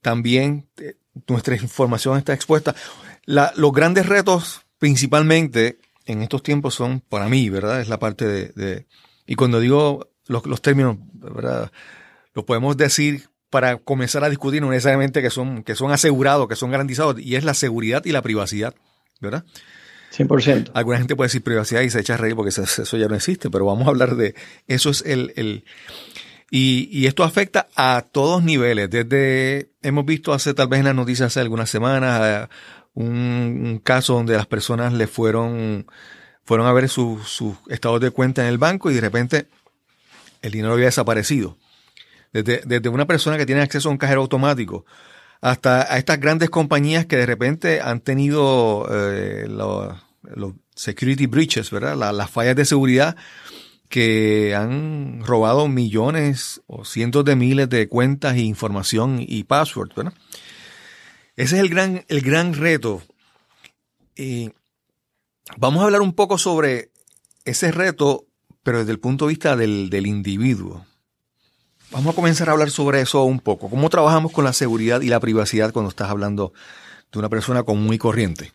también 0.00 0.68
eh, 0.78 0.96
nuestra 1.28 1.54
información 1.56 2.18
está 2.18 2.32
expuesta. 2.32 2.74
los 3.26 3.72
grandes 3.72 4.06
retos, 4.06 4.62
principalmente 4.78 5.78
en 6.06 6.22
estos 6.22 6.42
tiempos, 6.42 6.74
son 6.74 7.00
para 7.00 7.28
mí, 7.28 7.48
¿verdad? 7.48 7.80
Es 7.80 7.88
la 7.88 7.98
parte 7.98 8.52
de 8.52 8.86
y 9.26 9.34
cuando 9.34 9.60
digo 9.60 10.08
los, 10.26 10.62
términos, 10.62 10.96
¿verdad? 11.12 11.70
Los 12.34 12.44
podemos 12.44 12.76
decir 12.76 13.28
para 13.50 13.76
comenzar 13.76 14.24
a 14.24 14.30
discutir, 14.30 14.60
no 14.60 14.70
necesariamente 14.70 15.22
que 15.22 15.30
son, 15.30 15.62
que 15.62 15.76
son 15.76 15.92
asegurados, 15.92 16.48
que 16.48 16.56
son 16.56 16.70
garantizados, 16.70 17.20
y 17.20 17.36
es 17.36 17.44
la 17.44 17.54
seguridad 17.54 18.04
y 18.04 18.12
la 18.12 18.22
privacidad, 18.22 18.74
¿verdad? 19.20 19.44
100%. 20.16 20.70
Alguna 20.74 20.98
gente 20.98 21.16
puede 21.16 21.26
decir 21.26 21.42
privacidad 21.42 21.82
y 21.82 21.90
se 21.90 22.00
echa 22.00 22.14
a 22.14 22.16
reír 22.16 22.36
porque 22.36 22.50
eso, 22.50 22.96
ya 22.96 23.08
no 23.08 23.14
existe, 23.14 23.50
pero 23.50 23.66
vamos 23.66 23.86
a 23.86 23.90
hablar 23.90 24.16
de 24.16 24.34
eso 24.66 24.90
es 24.90 25.02
el... 25.06 25.32
el 25.36 25.64
y, 26.50 26.88
y, 26.92 27.06
esto 27.06 27.24
afecta 27.24 27.68
a 27.74 28.04
todos 28.12 28.44
niveles. 28.44 28.88
Desde, 28.88 29.70
hemos 29.82 30.04
visto 30.04 30.32
hace 30.32 30.54
tal 30.54 30.68
vez 30.68 30.80
en 30.80 30.86
las 30.86 30.94
noticias 30.94 31.28
hace 31.28 31.40
algunas 31.40 31.68
semanas 31.68 32.48
un, 32.92 33.62
un 33.64 33.80
caso 33.82 34.14
donde 34.14 34.36
las 34.36 34.46
personas 34.46 34.92
le 34.92 35.08
fueron 35.08 35.86
fueron 36.44 36.66
a 36.66 36.72
ver 36.72 36.88
sus 36.88 37.42
estados 37.68 38.00
de 38.00 38.10
cuenta 38.10 38.42
en 38.42 38.48
el 38.48 38.58
banco 38.58 38.90
y 38.90 38.94
de 38.94 39.00
repente 39.00 39.46
el 40.42 40.52
dinero 40.52 40.74
había 40.74 40.86
desaparecido. 40.86 41.56
Desde, 42.32 42.88
una 42.88 43.06
persona 43.06 43.38
que 43.38 43.46
tiene 43.46 43.62
acceso 43.62 43.88
a 43.88 43.92
un 43.92 43.98
cajero 43.98 44.20
automático 44.20 44.84
hasta 45.40 45.92
a 45.92 45.98
estas 45.98 46.18
grandes 46.18 46.50
compañías 46.50 47.06
que 47.06 47.16
de 47.16 47.26
repente 47.26 47.80
han 47.80 48.00
tenido 48.00 48.88
eh, 48.90 49.46
los, 49.48 49.94
security 50.74 51.26
breaches, 51.26 51.70
¿verdad? 51.70 51.96
las 51.96 52.30
fallas 52.30 52.56
de 52.56 52.64
seguridad 52.64 53.16
que 53.88 54.54
han 54.56 55.22
robado 55.24 55.68
millones 55.68 56.60
o 56.66 56.84
cientos 56.84 57.24
de 57.24 57.36
miles 57.36 57.68
de 57.68 57.88
cuentas 57.88 58.34
e 58.34 58.40
información 58.40 59.18
y 59.20 59.44
passwords, 59.44 59.94
¿verdad? 59.94 60.14
Ese 61.36 61.56
es 61.56 61.62
el 61.62 61.68
gran, 61.68 62.04
el 62.08 62.20
gran 62.20 62.54
reto. 62.54 63.02
Y 64.16 64.50
Vamos 65.56 65.82
a 65.82 65.84
hablar 65.84 66.00
un 66.00 66.14
poco 66.14 66.38
sobre 66.38 66.90
ese 67.44 67.70
reto, 67.70 68.26
pero 68.62 68.78
desde 68.78 68.92
el 68.92 69.00
punto 69.00 69.26
de 69.26 69.30
vista 69.30 69.56
del, 69.56 70.06
individuo. 70.06 70.86
Vamos 71.90 72.12
a 72.12 72.16
comenzar 72.16 72.48
a 72.48 72.52
hablar 72.52 72.70
sobre 72.70 73.00
eso 73.00 73.22
un 73.24 73.40
poco. 73.40 73.68
¿Cómo 73.68 73.90
trabajamos 73.90 74.32
con 74.32 74.44
la 74.44 74.52
seguridad 74.52 75.02
y 75.02 75.08
la 75.08 75.20
privacidad 75.20 75.72
cuando 75.72 75.90
estás 75.90 76.10
hablando 76.10 76.52
de 77.12 77.18
una 77.18 77.28
persona 77.28 77.62
común 77.62 77.92
y 77.92 77.98
corriente? 77.98 78.52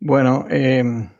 Bueno, 0.00 0.46
em, 0.50 1.10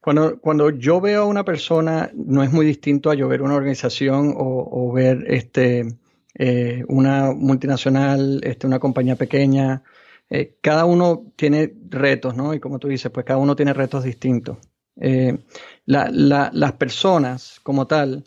cuando, 0.00 0.38
cuando 0.40 0.70
yo 0.70 1.00
veo 1.00 1.22
a 1.22 1.26
una 1.26 1.44
persona, 1.44 2.10
no 2.14 2.42
es 2.42 2.52
muy 2.52 2.66
distinto 2.66 3.10
a 3.10 3.14
yo 3.14 3.28
ver 3.28 3.40
una 3.40 3.54
organización 3.54 4.34
o, 4.36 4.92
ver 4.92 5.24
este, 5.28 5.86
eh, 6.34 6.84
una 6.88 7.32
multinacional, 7.32 8.40
este, 8.42 8.66
una 8.66 8.80
compañía 8.80 9.16
pequeña. 9.16 9.82
Eh, 10.30 10.56
cada 10.60 10.84
uno 10.84 11.32
tiene 11.36 11.72
retos, 11.88 12.36
¿no? 12.36 12.54
Y 12.54 12.60
como 12.60 12.78
tú 12.78 12.88
dices, 12.88 13.10
pues 13.12 13.26
cada 13.26 13.38
uno 13.38 13.54
tiene 13.54 13.72
retos 13.72 14.04
distintos. 14.04 14.58
Eh, 14.96 15.38
las 15.86 16.72
personas 16.78 17.60
como 17.62 17.86
tal, 17.86 18.24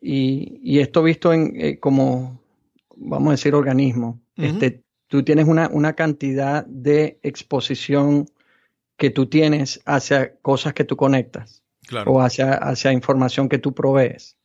y, 0.00 0.80
esto 0.80 1.02
visto 1.02 1.32
en 1.32 1.52
eh, 1.56 1.78
como, 1.78 2.40
vamos 2.96 3.28
a 3.28 3.32
decir, 3.32 3.54
organismo, 3.54 4.20
este, 4.36 4.82
tú 5.06 5.22
tienes 5.22 5.46
una, 5.46 5.68
una 5.68 5.92
cantidad 5.92 6.66
de 6.66 7.20
exposición 7.22 8.28
que 8.96 9.10
tú 9.10 9.26
tienes 9.26 9.80
hacia 9.84 10.36
cosas 10.36 10.74
que 10.74 10.84
tú 10.84 10.96
conectas 10.96 11.62
o 12.06 12.20
hacia, 12.20 12.54
hacia 12.54 12.92
información 12.92 13.48
que 13.48 13.58
tú 13.58 13.74
provees. 13.74 14.36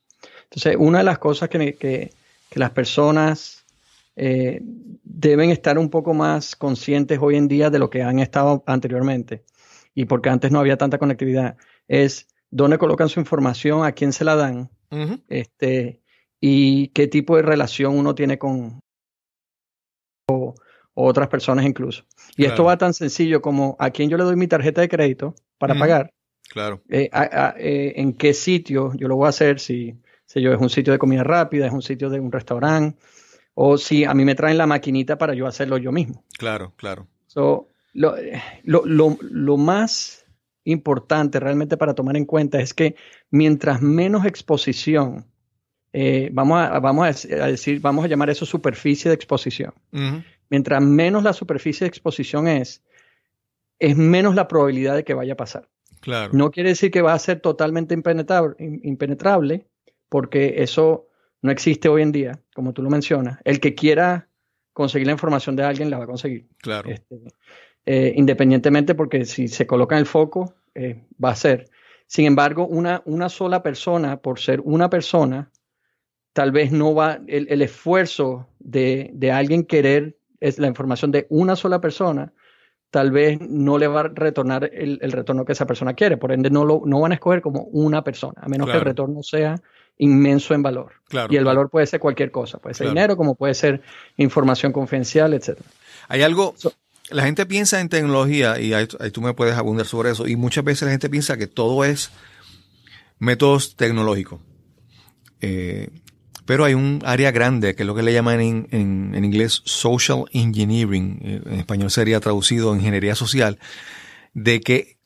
Entonces, 0.43 0.75
una 0.77 1.00
de 1.00 1.03
las 1.03 1.17
cosas 1.19 1.50
que, 1.50 1.75
que, 1.75 2.12
que 2.50 2.59
las 2.59 2.71
personas 2.71 3.65
eh, 4.17 4.62
deben 5.03 5.51
estar 5.51 5.77
un 5.77 5.89
poco 5.89 6.13
más 6.13 6.55
conscientes 6.55 7.19
hoy 7.21 7.38
en 7.38 7.47
día 7.47 7.69
de 7.69 7.79
lo 7.79 7.89
que 7.89 8.01
han 8.01 8.19
estado 8.19 8.63
anteriormente. 8.65 9.43
Y 9.93 10.05
porque 10.05 10.29
antes 10.29 10.51
no 10.51 10.59
había 10.59 10.77
tanta 10.77 10.97
conectividad, 10.97 11.55
es 11.88 12.27
dónde 12.50 12.77
colocan 12.77 13.09
su 13.09 13.19
información, 13.19 13.86
a 13.86 13.91
quién 13.93 14.12
se 14.12 14.25
la 14.25 14.36
dan 14.36 14.69
este, 15.27 16.01
y 16.39 16.89
qué 16.89 17.07
tipo 17.07 17.36
de 17.36 17.41
relación 17.41 17.97
uno 17.97 18.15
tiene 18.15 18.38
con 18.38 18.79
o, 20.29 20.55
otras 20.93 21.27
personas 21.27 21.65
incluso. 21.65 22.03
Y 22.36 22.45
esto 22.45 22.63
va 22.63 22.77
tan 22.77 22.93
sencillo 22.93 23.41
como 23.41 23.75
a 23.79 23.91
quién 23.91 24.09
yo 24.09 24.17
le 24.17 24.24
doy 24.24 24.36
mi 24.36 24.47
tarjeta 24.47 24.81
de 24.81 24.89
crédito 24.89 25.36
para 25.59 25.75
pagar. 25.75 26.12
Claro. 26.50 26.81
Eh, 26.89 27.09
eh, 27.59 27.93
en 27.97 28.13
qué 28.13 28.33
sitio 28.33 28.93
yo 28.95 29.07
lo 29.07 29.15
voy 29.15 29.27
a 29.27 29.29
hacer, 29.29 29.59
si, 29.59 29.95
si 30.25 30.41
yo 30.41 30.53
es 30.53 30.59
un 30.59 30.69
sitio 30.69 30.93
de 30.93 31.00
comida 31.00 31.24
rápida, 31.24 31.67
es 31.67 31.74
un 31.74 31.81
sitio 31.81 32.09
de 32.09 32.19
un 32.19 32.31
restaurante, 32.31 32.97
o 33.59 33.79
si 33.79 34.05
a 34.05 34.13
mí 34.13 34.23
me 34.23 34.35
traen 34.35 34.59
la 34.59 34.67
maquinita 34.67 35.17
para 35.17 35.33
yo 35.33 35.47
hacerlo 35.47 35.79
yo 35.79 35.91
mismo. 35.91 36.23
Claro, 36.37 36.73
claro. 36.75 37.07
So, 37.25 37.69
lo, 37.91 38.13
lo, 38.63 39.17
lo, 39.19 39.57
más 39.57 40.27
importante 40.63 41.39
realmente 41.39 41.75
para 41.75 41.95
tomar 41.95 42.17
en 42.17 42.25
cuenta 42.25 42.59
es 42.59 42.75
que 42.75 42.95
mientras 43.31 43.81
menos 43.81 44.25
exposición, 44.25 45.25
eh, 45.91 46.29
vamos, 46.31 46.59
a, 46.59 46.79
vamos 46.79 47.25
a 47.25 47.47
decir, 47.47 47.81
vamos 47.81 48.05
a 48.05 48.07
llamar 48.07 48.29
eso 48.29 48.45
superficie 48.45 49.09
de 49.09 49.15
exposición. 49.15 49.73
Mientras 50.51 50.83
menos 50.83 51.23
la 51.23 51.33
superficie 51.33 51.85
de 51.85 51.89
exposición 51.89 52.47
es, 52.47 52.83
es 53.79 53.97
menos 53.97 54.35
la 54.35 54.47
probabilidad 54.47 54.95
de 54.95 55.03
que 55.03 55.15
vaya 55.15 55.33
a 55.33 55.37
pasar. 55.37 55.67
Claro. 56.01 56.31
No 56.31 56.51
quiere 56.51 56.69
decir 56.69 56.91
que 56.91 57.01
va 57.01 57.13
a 57.13 57.19
ser 57.19 57.39
totalmente 57.39 57.95
impenetrable, 57.95 58.55
impenetrable, 58.83 59.65
porque 60.09 60.61
eso 60.61 61.07
no 61.41 61.51
existe 61.51 61.89
hoy 61.89 62.01
en 62.01 62.12
día, 62.12 62.39
como 62.53 62.74
tú 62.74 62.82
lo 62.82 62.89
mencionas. 62.89 63.39
El 63.44 63.60
que 63.60 63.75
quiera 63.75 64.27
conseguir 64.74 65.08
la 65.08 65.13
información 65.13 65.56
de 65.56 65.63
alguien 65.63 65.89
la 65.89 65.98
va 65.98 66.03
a 66.03 66.08
conseguir. 66.08 66.48
Claro. 66.60 66.89
Este, 66.89 67.20
eh, 67.86 68.13
independientemente, 68.15 68.96
porque 68.96 69.25
si 69.25 69.48
se 69.48 69.65
coloca 69.65 69.96
en 69.96 70.00
el 70.00 70.06
foco, 70.06 70.53
eh, 70.75 71.03
va 71.24 71.32
a 71.32 71.36
ser. 71.36 71.70
Sin 72.06 72.25
embargo, 72.25 72.67
una, 72.67 73.01
una 73.06 73.29
sola 73.29 73.63
persona, 73.63 74.17
por 74.17 74.39
ser 74.39 74.62
una 74.62 74.89
persona, 74.89 75.51
tal 76.34 76.51
vez 76.51 76.72
no 76.72 76.94
va, 76.94 77.20
el, 77.27 77.62
esfuerzo 77.62 78.48
de, 78.60 79.10
de, 79.13 79.32
alguien 79.32 79.63
querer 79.63 80.17
es 80.39 80.60
la 80.60 80.67
información 80.67 81.12
de 81.12 81.25
una 81.29 81.56
sola 81.56 81.82
persona, 81.82 82.34
tal 82.91 83.12
vez 83.12 83.39
no 83.41 83.77
le 83.77 83.88
va 83.88 84.01
a 84.01 84.12
retornar 84.13 84.70
el, 84.72 85.00
retorno 85.12 85.46
que 85.46 85.53
esa 85.53 85.65
persona 85.65 85.94
quiere. 85.94 86.17
Por 86.17 86.32
ende, 86.32 86.50
no, 86.50 86.63
lo, 86.65 86.84
no 86.86 87.01
van 87.01 87.12
a 87.12 87.15
escoger 87.15 87.41
como 87.41 87.63
una 87.63 88.03
persona, 88.03 88.41
a 88.41 88.48
menos 88.48 88.70
que 88.70 88.77
el 88.77 88.84
retorno 88.84 89.24
sea 89.24 89.56
inmenso 89.98 90.54
en 90.54 90.63
valor. 90.63 90.94
y 91.30 91.36
el 91.36 91.46
valor 91.46 91.70
puede 91.70 91.88
ser 91.88 92.00
cualquier 92.00 92.32
cosa, 92.32 92.60
puede 92.60 92.75
ser 92.75 92.89
dinero, 92.89 93.18
como 93.18 93.36
puede 93.36 93.54
ser 93.54 93.82
información 94.18 94.72
confidencial, 94.72 95.34
etc. 95.34 95.60
Hay 96.08 96.22
algo, 96.22 96.56
la 97.10 97.24
gente 97.24 97.46
piensa 97.46 97.80
en 97.80 97.89
tecnología, 97.89 98.60
y 98.60 98.74
ahí, 98.74 98.88
tú 99.12 99.22
me 99.22 99.34
puedes 99.34 99.56
abundar 99.56 99.86
sobre 99.86 100.12
eso, 100.12 100.27
y 100.27 100.36
muchas 100.36 100.63
veces 100.63 100.84
la 100.84 100.92
gente 100.92 101.10
piensa 101.10 101.38
que 101.38 101.48
todo 101.48 101.84
es 101.84 102.12
métodos 103.20 103.75
tecnológicos. 103.75 104.39
Eh, 105.42 105.89
pero 106.46 106.63
hay 106.63 106.75
un 106.75 107.01
área 107.04 107.32
grande, 107.32 107.75
que 107.75 107.84
es 107.84 107.88
lo 107.88 107.96
que 107.96 108.04
le 108.04 108.13
llaman 108.13 108.39
en, 108.39 108.68
en, 108.72 109.25
inglés 109.25 109.62
social 109.66 110.25
engineering, 110.32 111.20
eh, 111.22 111.42
en 111.46 111.60
español 111.60 111.92
sería 111.92 112.20
traducido 112.20 112.75
ingeniería 112.75 113.16
social, 113.16 113.60
de 114.34 114.62
que 114.62 114.98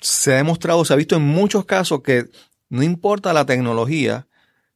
se 0.00 0.32
ha 0.32 0.36
demostrado, 0.36 0.84
se 0.84 0.92
ha 0.92 0.96
visto 0.96 1.16
en 1.16 1.22
muchos 1.22 1.64
casos 1.64 2.02
que 2.02 2.26
no 2.68 2.82
importa 2.82 3.32
la 3.32 3.46
tecnología, 3.46 4.26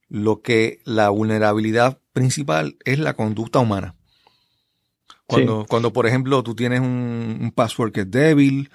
lo 0.09 0.41
que 0.41 0.79
la 0.85 1.09
vulnerabilidad 1.09 1.99
principal 2.13 2.77
es 2.85 2.99
la 2.99 3.13
conducta 3.13 3.59
humana. 3.59 3.95
Cuando, 5.25 5.65
cuando 5.67 5.93
por 5.93 6.05
ejemplo, 6.05 6.43
tú 6.43 6.53
tienes 6.55 6.81
un, 6.81 7.51
password 7.55 7.91
que 7.91 8.01
es 8.01 8.11
débil 8.11 8.69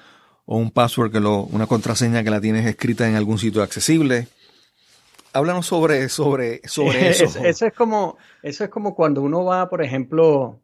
o 0.47 0.57
un 0.57 0.71
password 0.71 1.13
que 1.13 1.21
lo, 1.21 1.43
una 1.43 1.67
contraseña 1.67 2.25
que 2.25 2.31
la 2.31 2.41
tienes 2.41 2.67
escrita 2.67 3.09
en 3.09 3.15
algún 3.15 3.39
sitio 3.39 3.63
accesible. 3.63 4.29
Háblanos 5.33 5.67
sobre, 5.67 6.09
sobre, 6.09 6.67
sobre 6.67 7.09
eso. 7.11 7.25
eso, 7.45 7.67
es 7.67 7.73
como, 7.75 8.17
eso 8.43 8.65
es 8.65 8.71
como 8.71 8.95
cuando 8.95 9.23
uno 9.23 9.45
va, 9.45 9.69
por 9.69 9.83
ejemplo, 9.83 10.61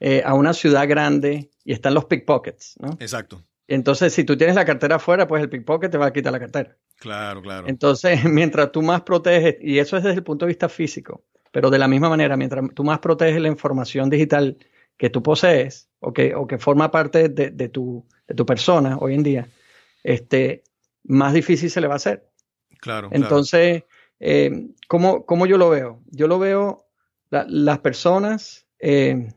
eh, 0.00 0.22
a 0.24 0.34
una 0.34 0.52
ciudad 0.52 0.88
grande 0.88 1.50
y 1.64 1.72
están 1.72 1.94
los 1.94 2.06
pickpockets, 2.06 2.74
¿no? 2.80 2.96
Exacto. 2.98 3.42
Entonces, 3.70 4.12
si 4.12 4.24
tú 4.24 4.36
tienes 4.36 4.56
la 4.56 4.64
cartera 4.64 4.96
afuera, 4.96 5.28
pues 5.28 5.40
el 5.40 5.48
pickpocket 5.48 5.92
te 5.92 5.96
va 5.96 6.06
a 6.06 6.12
quitar 6.12 6.32
la 6.32 6.40
cartera. 6.40 6.76
Claro, 6.96 7.40
claro. 7.40 7.68
Entonces, 7.68 8.24
mientras 8.24 8.72
tú 8.72 8.82
más 8.82 9.02
proteges, 9.02 9.58
y 9.60 9.78
eso 9.78 9.96
es 9.96 10.02
desde 10.02 10.16
el 10.16 10.24
punto 10.24 10.44
de 10.44 10.48
vista 10.48 10.68
físico, 10.68 11.22
pero 11.52 11.70
de 11.70 11.78
la 11.78 11.86
misma 11.86 12.08
manera, 12.08 12.36
mientras 12.36 12.64
tú 12.74 12.82
más 12.82 12.98
proteges 12.98 13.40
la 13.40 13.46
información 13.46 14.10
digital 14.10 14.58
que 14.96 15.08
tú 15.08 15.22
posees 15.22 15.88
o 16.00 16.12
que, 16.12 16.34
o 16.34 16.48
que 16.48 16.58
forma 16.58 16.90
parte 16.90 17.28
de, 17.28 17.68
tu, 17.68 18.04
de 18.26 18.34
tu 18.34 18.44
persona 18.44 18.98
hoy 18.98 19.14
en 19.14 19.22
día, 19.22 19.48
este, 20.02 20.64
más 21.04 21.32
difícil 21.32 21.70
se 21.70 21.80
le 21.80 21.86
va 21.86 21.94
a 21.94 21.96
hacer. 21.96 22.28
Claro. 22.80 23.08
Entonces, 23.12 23.84
eh, 24.18 24.66
¿cómo, 24.88 25.46
yo 25.46 25.58
lo 25.58 25.70
veo? 25.70 26.02
Yo 26.10 26.26
lo 26.26 26.40
veo, 26.40 26.88
las 27.30 27.78
personas, 27.78 28.66
eh, 28.80 29.28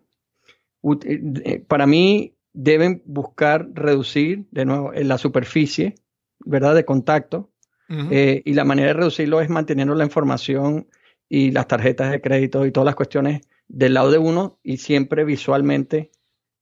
eh, 1.06 1.63
para 1.67 1.86
mí, 1.86 2.34
deben 2.53 3.01
buscar 3.05 3.67
reducir 3.73 4.45
de 4.51 4.65
nuevo 4.65 4.91
la 4.93 5.17
superficie, 5.17 5.95
¿verdad?, 6.39 6.75
de 6.75 6.85
contacto. 6.85 7.49
y 7.89 8.53
la 8.53 8.63
manera 8.63 8.87
de 8.87 8.93
reducirlo 8.93 9.39
es 9.41 9.49
manteniendo 9.49 9.93
la 9.93 10.05
información 10.05 10.87
y 11.29 11.51
las 11.51 11.67
tarjetas 11.67 12.11
de 12.11 12.21
crédito 12.21 12.65
y 12.65 12.71
todas 12.71 12.85
las 12.85 12.95
cuestiones 12.95 13.41
del 13.67 13.95
lado 13.95 14.11
de 14.11 14.17
uno 14.17 14.59
y 14.63 14.77
siempre 14.77 15.25
visualmente 15.25 16.11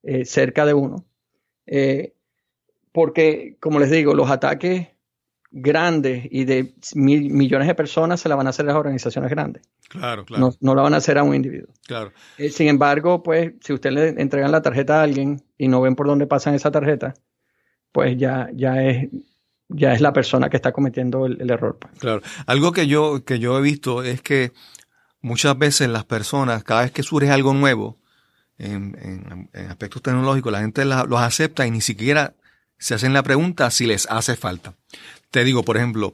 eh, 0.04 0.26
cerca 0.26 0.66
de 0.66 0.74
uno. 0.74 1.06
Eh, 1.66 2.14
porque, 2.92 3.58
como 3.60 3.80
les 3.80 3.92
digo, 3.92 4.14
los 4.14 4.30
ataques 4.30 4.90
grandes 5.52 6.28
y 6.32 6.46
de 6.46 6.74
millones 6.96 7.68
de 7.68 7.76
personas 7.76 8.22
se 8.22 8.30
la 8.30 8.36
van 8.36 8.48
a 8.48 8.52
hacer 8.52 8.66
las 8.66 8.76
organizaciones 8.76 9.30
grandes. 9.30 9.64
Claro, 9.90 10.26
claro. 10.26 10.54
No, 10.62 10.76
la 10.76 10.82
van 10.82 10.94
a 10.94 10.98
hacer 10.98 11.18
a 11.18 11.24
un 11.24 11.36
individuo. 11.36 11.74
Claro. 11.86 12.14
Eh, 12.38 12.50
sin 12.50 12.68
embargo, 12.68 13.22
pues, 13.22 13.54
si 13.62 13.74
usted 13.74 13.92
le 13.92 14.10
entregan 14.22 14.52
la 14.52 14.62
tarjeta 14.62 15.00
a 15.00 15.04
alguien 15.04 15.44
y 15.58 15.68
no 15.68 15.82
ven 15.82 15.96
por 15.96 16.08
dónde 16.08 16.28
pasan 16.28 16.56
esa 16.56 16.72
tarjeta, 16.72 17.14
pues 17.92 18.18
ya, 18.18 18.50
ya 18.54 18.84
es 18.84 19.10
ya 19.74 19.94
es 19.94 20.02
la 20.02 20.12
persona 20.12 20.50
que 20.50 20.58
está 20.58 20.74
cometiendo 20.74 21.26
el, 21.26 21.42
el 21.42 21.50
error. 21.50 21.78
Pues. 21.80 21.94
Claro. 22.00 22.22
Algo 22.46 22.72
que 22.72 22.88
yo, 22.88 23.24
que 23.24 23.40
yo 23.40 23.58
he 23.58 23.62
visto 23.62 24.04
es 24.04 24.22
que 24.22 24.52
muchas 25.22 25.58
veces 25.58 25.90
las 25.90 26.06
personas, 26.06 26.64
cada 26.64 26.82
vez 26.82 26.92
que 26.92 27.04
surge 27.04 27.30
algo 27.32 27.54
nuevo 27.54 27.98
en, 28.58 29.50
aspectos 29.70 30.02
tecnológicos, 30.02 30.52
la 30.52 30.62
gente 30.62 30.86
los 30.86 31.20
acepta 31.20 31.66
y 31.66 31.72
ni 31.72 31.82
siquiera 31.82 32.36
se 32.78 32.96
hacen 32.96 33.14
la 33.14 33.24
pregunta 33.24 33.70
si 33.72 33.86
les 33.86 34.08
hace 34.10 34.36
falta. 34.36 34.74
Te 35.32 35.44
digo, 35.44 35.64
por 35.64 35.78
ejemplo, 35.78 36.14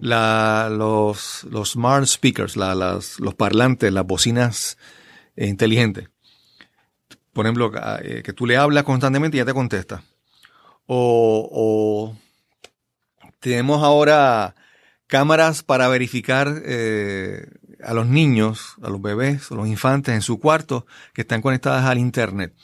los, 0.00 1.44
los 1.50 1.70
smart 1.70 2.06
speakers, 2.06 2.56
los 2.56 3.34
parlantes, 3.36 3.92
las 3.92 4.06
bocinas 4.06 4.78
inteligentes. 5.36 6.08
Por 7.32 7.44
ejemplo, 7.44 7.70
eh, 8.02 8.22
que 8.24 8.32
tú 8.32 8.46
le 8.46 8.56
hablas 8.56 8.84
constantemente 8.84 9.36
y 9.36 9.40
ya 9.40 9.44
te 9.44 9.52
contesta. 9.52 10.02
O, 10.86 11.48
o 11.52 12.16
tenemos 13.40 13.82
ahora 13.82 14.54
cámaras 15.06 15.62
para 15.62 15.88
verificar 15.88 16.62
eh, 16.64 17.46
a 17.82 17.94
los 17.94 18.06
niños, 18.06 18.76
a 18.82 18.88
los 18.88 19.02
bebés, 19.02 19.50
a 19.50 19.54
los 19.54 19.68
infantes 19.68 20.14
en 20.14 20.22
su 20.22 20.40
cuarto 20.40 20.86
que 21.12 21.22
están 21.22 21.42
conectadas 21.42 21.84
al 21.84 21.98
Internet. 21.98 22.54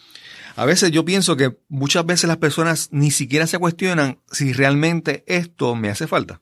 A 0.57 0.65
veces 0.65 0.91
yo 0.91 1.05
pienso 1.05 1.37
que 1.37 1.57
muchas 1.69 2.05
veces 2.05 2.29
las 2.29 2.37
personas 2.37 2.89
ni 2.93 3.11
siquiera 3.11 3.47
se 3.47 3.59
cuestionan 3.59 4.19
si 4.31 4.53
realmente 4.53 5.25
esto 5.27 5.75
me 5.75 5.89
hace 5.89 6.07
falta. 6.07 6.41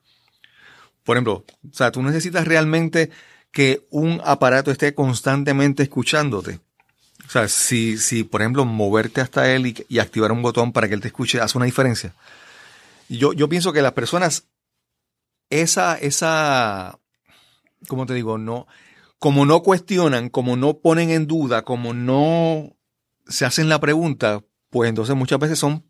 Por 1.03 1.17
ejemplo, 1.17 1.45
o 1.69 1.73
sea, 1.73 1.91
tú 1.91 2.01
necesitas 2.03 2.45
realmente 2.45 3.09
que 3.51 3.85
un 3.89 4.21
aparato 4.23 4.71
esté 4.71 4.93
constantemente 4.93 5.83
escuchándote. 5.83 6.59
O 7.25 7.29
sea, 7.29 7.47
si, 7.47 7.97
si 7.97 8.23
por 8.23 8.41
ejemplo, 8.41 8.65
moverte 8.65 9.21
hasta 9.21 9.51
él 9.51 9.73
y, 9.87 9.99
activar 9.99 10.31
un 10.31 10.41
botón 10.41 10.73
para 10.73 10.87
que 10.87 10.95
él 10.95 11.01
te 11.01 11.07
escuche 11.07 11.39
hace 11.39 11.57
una 11.57 11.65
diferencia. 11.65 12.13
Yo, 13.07 13.33
yo 13.33 13.47
pienso 13.49 13.73
que 13.73 13.81
las 13.81 13.93
personas, 13.93 14.47
esa, 15.49 15.97
esa, 15.97 16.99
como 17.87 18.05
te 18.05 18.13
digo, 18.13 18.37
no, 18.37 18.67
como 19.19 19.45
no 19.45 19.61
cuestionan, 19.61 20.29
como 20.29 20.57
no 20.57 20.79
ponen 20.79 21.09
en 21.09 21.27
duda, 21.27 21.63
como 21.63 21.93
no 21.93 22.75
se 23.31 23.45
hacen 23.45 23.69
la 23.69 23.79
pregunta, 23.79 24.43
pues 24.69 24.89
entonces 24.89 25.15
muchas 25.15 25.39
veces 25.39 25.59
son, 25.59 25.83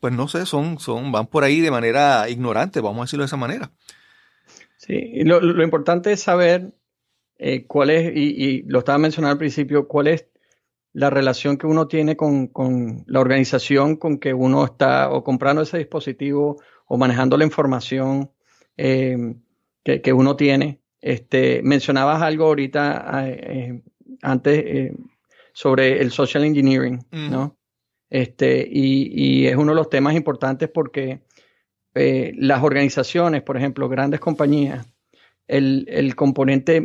pues 0.00 0.12
no 0.12 0.28
sé, 0.28 0.46
son, 0.46 0.78
son, 0.78 1.12
van 1.12 1.26
por 1.26 1.44
ahí 1.44 1.60
de 1.60 1.70
manera 1.70 2.28
ignorante, 2.28 2.80
vamos 2.80 3.00
a 3.00 3.04
decirlo 3.04 3.22
de 3.22 3.26
esa 3.26 3.36
manera. 3.36 3.70
Sí, 4.76 5.24
lo, 5.24 5.40
lo 5.40 5.62
importante 5.62 6.12
es 6.12 6.22
saber 6.22 6.72
eh, 7.42 7.66
cuál 7.66 7.88
es, 7.88 8.12
y, 8.14 8.62
lo 8.64 8.80
estaba 8.80 8.98
mencionando 8.98 9.32
al 9.32 9.38
principio, 9.38 9.88
cuál 9.88 10.08
es 10.08 10.26
la 10.92 11.08
relación 11.08 11.56
que 11.56 11.66
uno 11.66 11.88
tiene 11.88 12.14
con, 12.14 12.48
con, 12.48 13.04
la 13.06 13.20
organización 13.20 13.96
con 13.96 14.18
que 14.18 14.34
uno 14.34 14.64
está 14.66 15.10
o 15.10 15.24
comprando 15.24 15.62
ese 15.62 15.78
dispositivo 15.78 16.60
o 16.86 16.98
manejando 16.98 17.38
la 17.38 17.44
información 17.44 18.30
eh, 18.76 19.36
que, 19.82 20.02
que, 20.02 20.12
uno 20.12 20.36
tiene. 20.36 20.80
Este, 21.00 21.62
mencionabas 21.62 22.20
algo 22.20 22.44
ahorita 22.44 23.22
eh, 23.26 23.82
antes 24.20 24.92
sobre 25.60 26.00
el 26.00 26.10
social 26.10 26.42
engineering, 26.42 27.04
¿no? 27.10 27.58
Este, 28.08 28.66
y, 28.66 29.46
es 29.46 29.56
uno 29.56 29.72
de 29.72 29.76
los 29.76 29.90
temas 29.90 30.14
importantes 30.14 30.70
porque 30.72 31.20
eh, 31.94 32.32
las 32.38 32.62
organizaciones, 32.62 33.42
por 33.42 33.58
ejemplo, 33.58 33.86
grandes 33.86 34.20
compañías, 34.20 34.86
el, 35.46 35.84
el 35.90 36.16
componente 36.16 36.82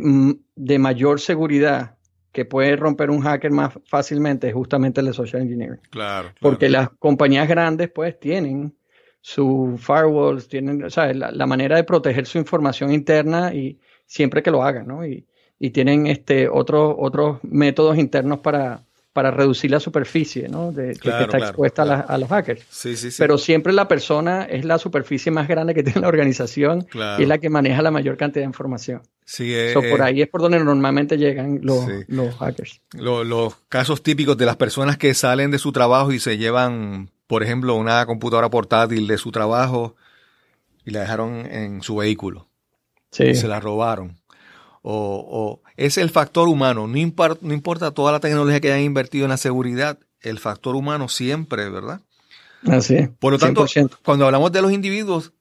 de 0.56 0.78
mayor 0.78 1.20
seguridad 1.20 1.96
que 2.32 2.44
puede 2.44 2.76
romper 2.76 3.08
un 3.08 3.22
hacker 3.22 3.50
más 3.50 3.78
fácilmente 3.86 4.48
es 4.48 4.52
justamente 4.52 5.00
el 5.00 5.06
de 5.06 5.14
social 5.14 5.40
engineering. 5.40 5.80
Claro. 5.88 6.34
Porque 6.38 6.68
las 6.68 6.90
compañías 6.98 7.48
grandes 7.48 7.88
pues 7.88 8.20
tienen 8.20 8.76
sus 9.22 9.80
firewalls, 9.80 10.48
tienen, 10.48 10.84
o 10.84 10.90
sea, 10.90 11.14
la, 11.14 11.46
manera 11.46 11.76
de 11.76 11.84
proteger 11.84 12.26
su 12.26 12.36
información 12.36 12.92
interna 12.92 13.54
y 13.54 13.80
siempre 14.04 14.42
que 14.42 14.50
lo 14.50 14.62
hagan, 14.62 14.86
¿no? 14.86 15.06
Y, 15.06 15.26
y 15.58 15.70
tienen 15.70 16.06
este 16.06 16.48
otros 16.48 16.94
otros 16.98 17.38
métodos 17.42 17.98
internos 17.98 18.40
para, 18.40 18.82
para 19.16 19.30
reducir 19.30 19.70
la 19.70 19.80
superficie 19.80 20.46
¿no? 20.48 20.72
de, 20.72 20.94
que 20.94 21.08
está 21.08 21.38
expuesta 21.38 21.82
A, 21.82 22.18
los 22.18 22.28
hackers. 22.28 22.62
Sí, 22.68 22.98
sí, 22.98 23.10
sí. 23.10 23.16
Pero 23.18 23.38
siempre 23.38 23.72
la 23.72 23.88
persona 23.88 24.42
es 24.42 24.66
la 24.66 24.76
superficie 24.78 25.32
más 25.32 25.48
grande 25.48 25.74
que 25.74 25.82
tiene 25.84 26.02
la 26.02 26.08
organización 26.08 26.86
y 27.18 27.22
es 27.22 27.26
la 27.26 27.38
que 27.38 27.48
maneja 27.48 27.80
la 27.80 27.90
mayor 27.90 28.18
cantidad 28.18 28.42
de 28.42 28.48
información. 28.48 29.00
Sí, 29.24 29.54
eh, 29.54 29.72
por 29.90 30.02
ahí 30.02 30.20
es 30.20 30.28
por 30.28 30.42
donde 30.42 30.62
normalmente 30.62 31.16
llegan 31.16 31.60
los, 31.62 31.86
los 32.08 32.36
hackers. 32.36 32.82
los 32.92 33.54
casos 33.70 34.02
típicos 34.02 34.36
de 34.36 34.44
las 34.44 34.56
personas 34.56 34.98
que 34.98 35.14
salen 35.14 35.50
de 35.50 35.58
su 35.58 35.72
trabajo 35.72 36.12
y 36.12 36.20
se 36.20 36.36
llevan, 36.36 37.10
por 37.26 37.42
ejemplo, 37.42 37.74
una 37.74 38.04
computadora 38.04 38.50
portátil 38.50 39.06
de 39.06 39.16
su 39.16 39.32
trabajo 39.32 39.96
y 40.84 40.90
la 40.90 41.00
dejaron 41.00 41.46
en 41.46 41.80
su 41.80 41.96
vehículo. 41.96 42.48
Sí. 43.10 43.24
Y 43.24 43.34
se 43.34 43.48
la 43.48 43.60
robaron. 43.60 44.18
O, 44.88 45.62
es 45.76 45.98
el 45.98 46.10
factor 46.10 46.46
humano, 46.46 46.86
no, 46.86 46.96
importa, 46.96 47.40
no 47.42 47.52
importa 47.52 47.90
toda 47.90 48.12
la 48.12 48.20
tecnología 48.20 48.60
que 48.60 48.70
hayan 48.70 48.84
invertido 48.84 49.24
en 49.24 49.30
la 49.30 49.36
seguridad, 49.36 49.98
el 50.20 50.38
factor 50.38 50.76
humano 50.76 51.08
siempre, 51.08 51.68
¿verdad? 51.68 52.02
Así 52.68 52.94
es. 52.94 53.08
Por 53.08 53.32
lo 53.32 53.38
tanto, 53.38 53.66
cuando 54.04 54.26
hablamos 54.26 54.52
de 54.52 54.62
los 54.62 54.70
individuos, 54.70 55.32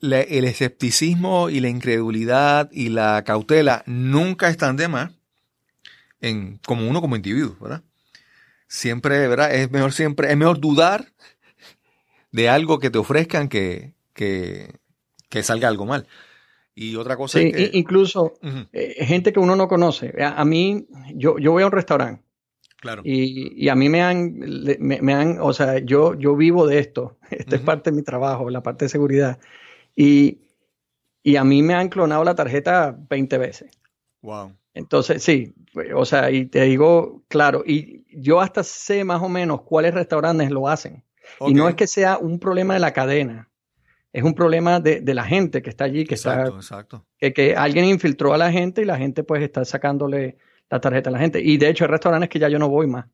el 0.00 0.44
escepticismo 0.44 1.50
y 1.50 1.60
la 1.60 1.68
incredulidad 1.68 2.68
y 2.72 2.88
la 2.88 3.22
cautela 3.24 3.84
nunca 3.86 4.48
están 4.48 4.76
de 4.76 4.88
más 4.88 5.12
en, 6.20 6.58
como 6.66 6.88
uno 6.88 7.00
como 7.00 7.16
individuo, 7.16 7.56
¿verdad? 7.60 7.82
Siempre, 8.66 9.26
¿verdad? 9.28 9.54
Es 9.54 9.70
mejor 9.70 9.92
siempre, 9.92 10.30
es 10.30 10.36
mejor 10.36 10.58
dudar 10.58 11.12
de 12.32 12.48
algo 12.48 12.78
que 12.78 12.90
te 12.90 12.98
ofrezcan 12.98 13.48
que, 13.48 13.94
que, 14.14 14.72
salga 15.42 15.68
algo 15.68 15.86
mal. 15.86 16.06
Y 16.80 16.96
otra 16.96 17.14
cosa 17.14 17.38
es 17.42 17.54
que, 17.54 17.70
incluso 17.74 18.38
eh, 18.72 19.04
gente 19.04 19.34
que 19.34 19.38
uno 19.38 19.54
no 19.54 19.68
conoce. 19.68 20.14
A, 20.18 20.42
mí, 20.46 20.86
yo, 21.14 21.38
yo 21.38 21.52
voy 21.52 21.62
a 21.62 21.66
un 21.66 21.72
restaurante. 21.72 22.22
Claro. 22.78 23.02
Y, 23.04 23.68
a 23.68 23.74
mí 23.74 23.90
me 23.90 24.00
han, 24.00 24.38
me, 24.78 25.12
han, 25.12 25.40
o 25.42 25.52
sea, 25.52 25.80
yo, 25.80 26.14
yo 26.14 26.34
vivo 26.36 26.66
de 26.66 26.78
esto. 26.78 27.18
Esta 27.30 27.56
es 27.56 27.60
parte 27.60 27.90
de 27.90 27.96
mi 27.96 28.02
trabajo, 28.02 28.48
la 28.48 28.62
parte 28.62 28.86
de 28.86 28.88
seguridad. 28.88 29.38
Y, 29.94 30.38
a 31.36 31.44
mí 31.44 31.62
me 31.62 31.74
han 31.74 31.90
clonado 31.90 32.24
la 32.24 32.34
tarjeta 32.34 32.96
20 33.10 33.36
veces. 33.36 33.78
Wow. 34.22 34.56
Entonces, 34.72 35.22
sí, 35.22 35.52
o 35.94 36.06
sea, 36.06 36.30
y 36.30 36.46
te 36.46 36.62
digo, 36.62 37.24
claro, 37.28 37.62
y 37.66 38.06
yo 38.10 38.40
hasta 38.40 38.64
sé 38.64 39.04
más 39.04 39.20
o 39.20 39.28
menos 39.28 39.60
cuáles 39.62 39.92
restaurantes 39.92 40.50
lo 40.50 40.66
hacen. 40.66 41.04
Y 41.46 41.52
no 41.52 41.68
es 41.68 41.74
que 41.74 41.86
sea 41.86 42.16
un 42.16 42.38
problema 42.38 42.72
de 42.72 42.80
la 42.80 42.94
cadena, 42.94 43.49
es 44.12 44.22
un 44.22 44.34
problema 44.34 44.80
de, 44.80 45.02
la 45.14 45.24
gente 45.24 45.62
que 45.62 45.70
está 45.70 45.84
allí, 45.84 46.04
que 46.04 46.14
está, 46.14 46.46
exacto. 46.46 47.06
Que, 47.18 47.32
que, 47.32 47.54
alguien 47.54 47.84
infiltró 47.84 48.34
a 48.34 48.38
la 48.38 48.50
gente 48.50 48.82
y 48.82 48.84
la 48.84 48.96
gente 48.96 49.22
pues 49.22 49.42
está 49.42 49.64
sacándole 49.64 50.36
la 50.68 50.80
tarjeta 50.80 51.10
a 51.10 51.12
la 51.12 51.18
gente. 51.18 51.40
Y 51.40 51.58
de 51.58 51.68
hecho 51.68 51.84
hay 51.84 51.90
restaurantes 51.90 52.28
que 52.28 52.38
ya 52.38 52.48
yo 52.48 52.58
no 52.58 52.68
voy 52.68 52.86
más. 52.86 53.06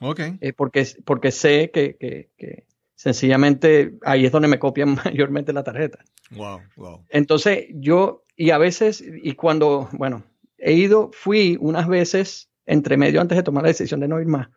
Ok. 0.00 0.20
Eh, 0.40 0.52
porque, 0.52 0.86
porque 1.04 1.30
sé 1.30 1.70
que, 1.70 1.96
que, 2.36 2.64
Sencillamente 3.00 3.94
ahí 4.02 4.26
es 4.26 4.32
donde 4.32 4.46
me 4.46 4.58
copian 4.58 4.94
mayormente 5.04 5.54
la 5.54 5.64
tarjeta. 5.64 6.04
Wow, 6.32 6.60
wow. 6.76 7.06
Entonces 7.08 7.68
yo, 7.70 8.26
y 8.36 8.50
a 8.50 8.58
veces, 8.58 9.02
y 9.02 9.32
cuando, 9.36 9.88
bueno, 9.92 10.22
he 10.58 10.74
ido, 10.74 11.10
fui 11.14 11.56
unas 11.62 11.88
veces 11.88 12.50
entre 12.66 12.98
medio 12.98 13.22
antes 13.22 13.36
de 13.36 13.42
tomar 13.42 13.62
la 13.62 13.70
decisión 13.70 14.00
de 14.00 14.08
no 14.08 14.20
ir 14.20 14.26
más. 14.26 14.48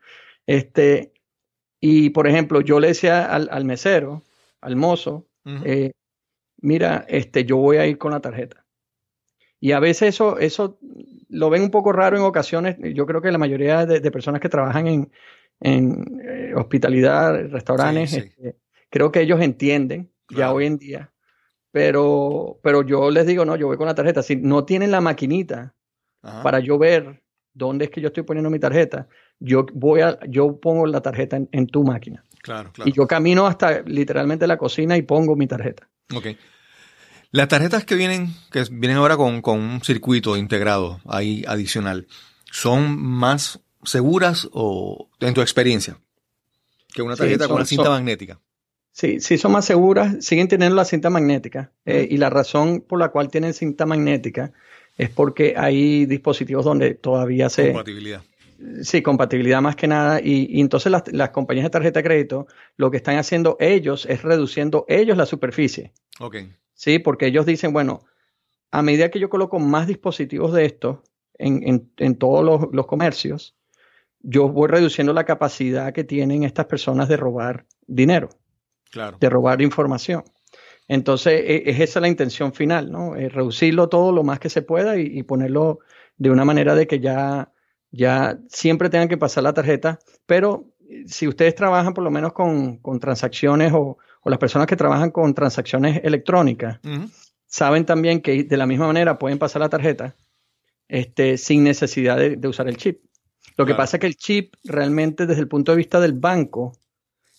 Este, 0.45 1.13
y 1.79 2.09
por 2.09 2.27
ejemplo, 2.27 2.59
yo 2.59 2.81
le 2.81 2.89
decía 2.89 3.25
al, 3.33 3.63
mesero, 3.63 4.23
al 4.59 4.75
mozo, 4.75 5.25
eh, 5.45 5.93
mira, 6.57 7.05
este, 7.07 7.45
yo 7.45 7.57
voy 7.57 7.77
a 7.77 7.87
ir 7.87 7.97
con 7.97 8.11
la 8.11 8.21
tarjeta. 8.21 8.65
Y 9.59 9.71
a 9.71 9.79
veces 9.79 10.09
eso, 10.09 10.39
eso 10.39 10.77
lo 11.29 11.49
ven 11.49 11.63
un 11.63 11.71
poco 11.71 11.93
raro 11.93 12.17
en 12.17 12.23
ocasiones. 12.23 12.77
Yo 12.93 13.05
creo 13.05 13.21
que 13.21 13.31
la 13.31 13.37
mayoría 13.37 13.85
de 13.85 14.11
personas 14.11 14.41
que 14.41 14.49
trabajan 14.49 14.87
en, 14.87 15.11
en 15.63 16.21
eh, 16.21 16.53
hospitalidad, 16.55 17.47
restaurantes. 17.49 18.13
Este, 18.13 18.57
creo 18.89 19.11
que 19.11 19.21
ellos 19.21 19.41
entienden 19.41 20.11
ya 20.29 20.51
hoy 20.51 20.65
en 20.65 20.77
día. 20.77 21.11
Pero, 21.71 22.59
pero 22.61 22.83
yo 22.83 23.09
les 23.09 23.25
digo, 23.25 23.45
no, 23.45 23.55
yo 23.55 23.67
voy 23.67 23.77
con 23.77 23.87
la 23.87 23.95
tarjeta. 23.95 24.21
Si 24.21 24.35
no 24.35 24.65
tienen 24.65 24.91
la 24.91 25.01
maquinita 25.01 25.73
para 26.21 26.59
yo 26.59 26.77
ver 26.77 27.23
dónde 27.53 27.85
es 27.85 27.91
que 27.91 27.99
yo 27.99 28.07
estoy 28.07 28.23
poniendo 28.23 28.49
mi 28.49 28.59
tarjeta, 28.59 29.07
yo 29.39 29.65
voy 29.73 30.01
a, 30.01 30.19
yo 30.27 30.59
pongo 30.59 30.85
la 30.85 31.01
tarjeta 31.01 31.39
en, 31.51 31.67
tu 31.67 31.83
máquina. 31.83 32.23
Claro, 32.43 32.71
claro. 32.71 32.87
Y 32.87 32.93
yo 32.93 33.07
camino 33.07 33.47
hasta 33.47 33.81
literalmente 33.81 34.45
la 34.45 34.57
cocina 34.57 34.95
y 34.95 35.01
pongo 35.01 35.35
mi 35.35 35.47
tarjeta. 35.47 35.89
Ok. 36.13 36.27
Las 37.31 37.47
tarjetas 37.47 37.83
que 37.83 37.95
vienen, 37.95 38.35
que 38.51 38.63
vienen 38.69 38.97
ahora 38.97 39.17
con, 39.17 39.41
con 39.41 39.59
un 39.59 39.81
circuito 39.81 40.37
integrado 40.37 41.01
ahí 41.07 41.43
adicional, 41.47 42.05
son 42.51 43.01
más 43.01 43.59
seguras 43.83 44.47
o 44.51 45.09
en 45.19 45.33
tu 45.33 45.41
experiencia 45.41 45.97
que 46.93 47.01
una 47.01 47.15
tarjeta 47.15 47.47
con 47.47 47.57
una 47.57 47.65
cinta 47.65 47.89
magnética? 47.89 48.39
Sí, 48.91 49.19
sí 49.19 49.37
son 49.39 49.53
más 49.53 49.65
seguras, 49.65 50.23
siguen 50.23 50.47
teniendo 50.47 50.75
la 50.75 50.85
cinta 50.85 51.09
magnética 51.09 51.71
eh, 51.85 52.07
y 52.09 52.17
la 52.17 52.29
razón 52.29 52.81
por 52.81 52.99
la 52.99 53.09
cual 53.09 53.29
tienen 53.29 53.53
cinta 53.53 53.87
magnética 53.87 54.53
es 54.97 55.09
porque 55.09 55.55
hay 55.57 56.05
dispositivos 56.05 56.63
donde 56.63 56.93
todavía 56.93 57.49
se... 57.49 57.67
Compatibilidad. 57.67 58.21
Sí, 58.81 59.01
compatibilidad 59.01 59.61
más 59.61 59.75
que 59.75 59.87
nada. 59.87 60.19
Y, 60.23 60.59
entonces 60.61 60.91
las, 60.91 61.03
las, 61.11 61.29
compañías 61.29 61.65
de 61.65 61.69
tarjeta 61.69 61.99
de 61.99 62.03
crédito 62.03 62.47
lo 62.77 62.91
que 62.91 62.97
están 62.97 63.17
haciendo 63.17 63.57
ellos 63.59 64.05
es 64.05 64.21
reduciendo 64.21 64.85
ellos 64.87 65.17
la 65.17 65.25
superficie. 65.25 65.91
Ok. 66.19 66.37
Sí, 66.73 66.99
porque 66.99 67.27
ellos 67.27 67.45
dicen, 67.45 67.73
bueno, 67.73 68.05
a 68.71 68.81
medida 68.81 69.09
que 69.09 69.19
yo 69.19 69.29
coloco 69.29 69.59
más 69.59 69.87
dispositivos 69.87 70.53
de 70.53 70.65
estos 70.65 70.99
en, 71.37 71.67
en, 71.67 71.91
en 71.97 72.15
todos 72.15 72.43
los, 72.43 72.73
los 72.73 72.85
comercios, 72.85 73.55
yo 74.23 74.49
voy 74.49 74.69
reduciendo 74.69 75.13
la 75.13 75.25
capacidad 75.25 75.93
que 75.93 76.03
tienen 76.03 76.43
estas 76.43 76.65
personas 76.65 77.09
de 77.09 77.17
robar 77.17 77.65
dinero, 77.85 78.29
claro. 78.89 79.17
de 79.19 79.29
robar 79.29 79.61
información. 79.61 80.23
Entonces, 80.87 81.41
e, 81.45 81.63
es 81.69 81.79
esa 81.79 81.99
la 81.99 82.07
intención 82.07 82.53
final, 82.53 82.91
¿no? 82.91 83.15
Es 83.15 83.31
reducirlo 83.31 83.89
todo 83.89 84.11
lo 84.11 84.23
más 84.23 84.39
que 84.39 84.49
se 84.49 84.61
pueda 84.61 84.97
y, 84.97 85.23
ponerlo 85.23 85.79
de 86.17 86.31
una 86.31 86.45
manera 86.45 86.75
de 86.75 86.87
que 86.87 86.99
ya, 86.99 87.51
ya 87.93 88.39
siempre 88.49 88.89
tengan 88.89 89.07
que 89.07 89.17
pasar 89.17 89.43
la 89.43 89.53
tarjeta, 89.53 89.99
pero 90.25 90.65
si 91.05 91.27
ustedes 91.27 91.55
trabajan 91.55 91.93
por 91.93 92.03
lo 92.03 92.11
menos 92.11 92.33
con, 92.33 92.81
transacciones 92.99 93.71
o, 93.73 93.97
las 94.25 94.39
personas 94.39 94.67
que 94.67 94.75
trabajan 94.75 95.11
con 95.11 95.33
transacciones 95.33 96.01
electrónicas, 96.03 96.79
saben 97.45 97.85
también 97.85 98.21
que 98.21 98.43
de 98.43 98.57
la 98.57 98.65
misma 98.65 98.87
manera 98.87 99.19
pueden 99.19 99.37
pasar 99.37 99.61
la 99.61 99.69
tarjeta 99.69 100.15
este, 100.87 101.37
sin 101.37 101.63
necesidad 101.63 102.17
de 102.17 102.47
usar 102.47 102.67
el 102.67 102.77
chip. 102.77 102.99
Lo 103.57 103.65
que 103.65 103.75
pasa 103.75 103.97
es 103.97 104.01
que 104.01 104.07
el 104.07 104.15
chip 104.15 104.55
realmente 104.63 105.25
desde 105.25 105.41
el 105.41 105.47
punto 105.47 105.71
de 105.71 105.77
vista 105.77 105.99
del 105.99 106.13
banco 106.13 106.73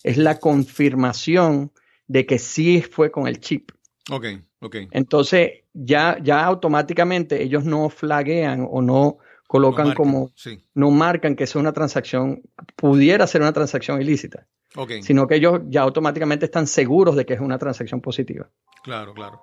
es 0.03 0.17
la 0.17 0.39
confirmación 0.39 1.71
de 2.07 2.25
que 2.25 2.39
sí 2.39 2.81
fue 2.81 3.11
con 3.11 3.27
el 3.27 3.39
chip. 3.39 3.71
Ok, 4.11 4.25
ok. 4.59 4.75
Entonces 4.91 5.63
ya, 5.73 6.17
ya 6.21 6.45
automáticamente 6.45 7.41
ellos 7.41 7.65
no 7.65 7.89
flaguean 7.89 8.65
o 8.69 8.81
no 8.81 9.17
colocan 9.47 9.93
como, 9.93 10.31
no 10.73 10.91
marcan 10.91 11.35
que 11.35 11.43
es 11.43 11.55
una 11.55 11.73
transacción, 11.73 12.41
pudiera 12.75 13.27
ser 13.27 13.41
una 13.41 13.53
transacción 13.53 14.01
ilícita. 14.01 14.47
Okay. 14.75 15.01
Sino 15.03 15.27
que 15.27 15.35
ellos 15.35 15.61
ya 15.69 15.81
automáticamente 15.81 16.45
están 16.45 16.67
seguros 16.67 17.15
de 17.15 17.25
que 17.25 17.33
es 17.33 17.39
una 17.39 17.57
transacción 17.57 18.01
positiva. 18.01 18.49
Claro, 18.83 19.13
claro. 19.13 19.39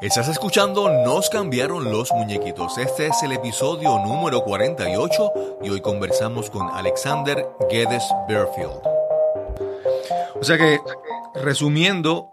Estás 0.00 0.28
escuchando 0.28 0.88
Nos 1.04 1.28
cambiaron 1.28 1.84
los 1.84 2.12
muñequitos. 2.12 2.78
Este 2.78 3.08
es 3.08 3.22
el 3.24 3.32
episodio 3.32 3.98
número 3.98 4.44
48 4.44 5.58
y 5.62 5.70
hoy 5.70 5.80
conversamos 5.80 6.50
con 6.50 6.68
Alexander 6.68 7.44
Geddes 7.68 8.04
Bearfield. 8.28 8.80
O 10.40 10.44
sea 10.44 10.56
que, 10.56 10.78
resumiendo, 11.34 12.30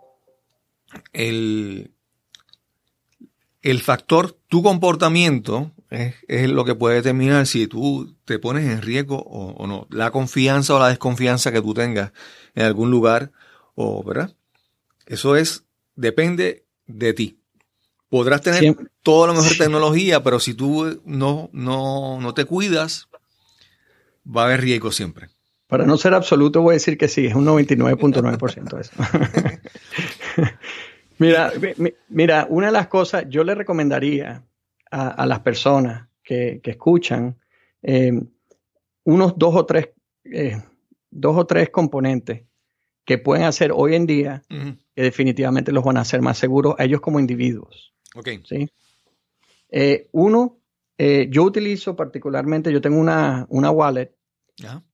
el, 1.11 1.91
el 3.63 3.81
factor 3.81 4.37
tu 4.47 4.61
comportamiento 4.61 5.71
es, 5.89 6.49
lo 6.49 6.65
que 6.65 6.75
puede 6.75 6.95
determinar 6.95 7.47
si 7.47 7.67
tú 7.67 8.15
te 8.25 8.39
pones 8.39 8.65
en 8.65 8.81
riesgo 8.81 9.17
o, 9.17 9.51
o, 9.51 9.67
no. 9.67 9.87
La 9.89 10.11
confianza 10.11 10.75
o 10.75 10.79
la 10.79 10.89
desconfianza 10.89 11.51
que 11.51 11.61
tú 11.61 11.73
tengas 11.73 12.11
en 12.55 12.65
algún 12.65 12.91
lugar, 12.91 13.31
o, 13.75 14.03
¿verdad? 14.03 14.33
Eso 15.05 15.35
es, 15.35 15.63
depende 15.95 16.65
de 16.87 17.13
ti. 17.13 17.39
Podrás 18.09 18.41
tener 18.41 18.75
toda 19.03 19.27
la 19.27 19.33
mejor 19.33 19.57
tecnología, 19.57 20.23
pero 20.23 20.39
si 20.39 20.53
tú 20.53 21.01
no, 21.05 21.49
no, 21.51 22.19
no 22.21 22.33
te 22.33 22.45
cuidas, 22.45 23.07
va 24.25 24.43
a 24.43 24.45
haber 24.45 24.61
riesgo 24.61 24.91
siempre. 24.91 25.29
Para 25.67 25.85
no 25.85 25.97
ser 25.97 26.13
absoluto, 26.13 26.61
voy 26.61 26.73
a 26.73 26.75
decir 26.75 26.97
que 26.97 27.07
sí, 27.07 27.25
es 27.25 27.35
un 27.35 27.45
99.9% 27.45 28.79
eso. 28.79 28.91
mira, 31.17 31.51
mira, 32.07 32.47
una 32.49 32.67
de 32.67 32.73
las 32.73 32.87
cosas, 32.87 33.25
yo 33.29 33.43
le 33.43 33.55
recomendaría 33.55 34.43
a, 34.95 35.25
las 35.25 35.41
personas 35.41 36.07
que, 36.23 36.61
escuchan 36.63 37.37
eh, 37.81 38.13
unos 39.03 39.37
dos 39.37 39.55
o 39.55 39.65
tres, 39.65 39.89
eh, 40.23 40.61
dos 41.11 41.37
o 41.37 41.45
tres 41.45 41.69
componentes 41.69 42.43
que 43.03 43.17
pueden 43.17 43.45
hacer 43.45 43.71
hoy 43.73 43.95
en 43.95 44.07
día 44.07 44.41
que 44.49 45.01
definitivamente 45.01 45.71
los 45.71 45.83
van 45.83 45.97
a 45.97 46.01
hacer 46.01 46.21
más 46.21 46.37
seguros 46.37 46.75
a 46.79 46.85
ellos 46.85 47.01
como 47.01 47.19
individuos. 47.19 47.93
Okay. 48.15 48.41
¿sí? 48.45 48.69
uno, 50.13 50.57
yo 50.97 51.43
utilizo 51.43 51.95
particularmente, 51.95 52.71
yo 52.71 52.81
tengo 52.81 52.97
una, 52.97 53.45
una 53.49 53.71
wallet 53.71 54.15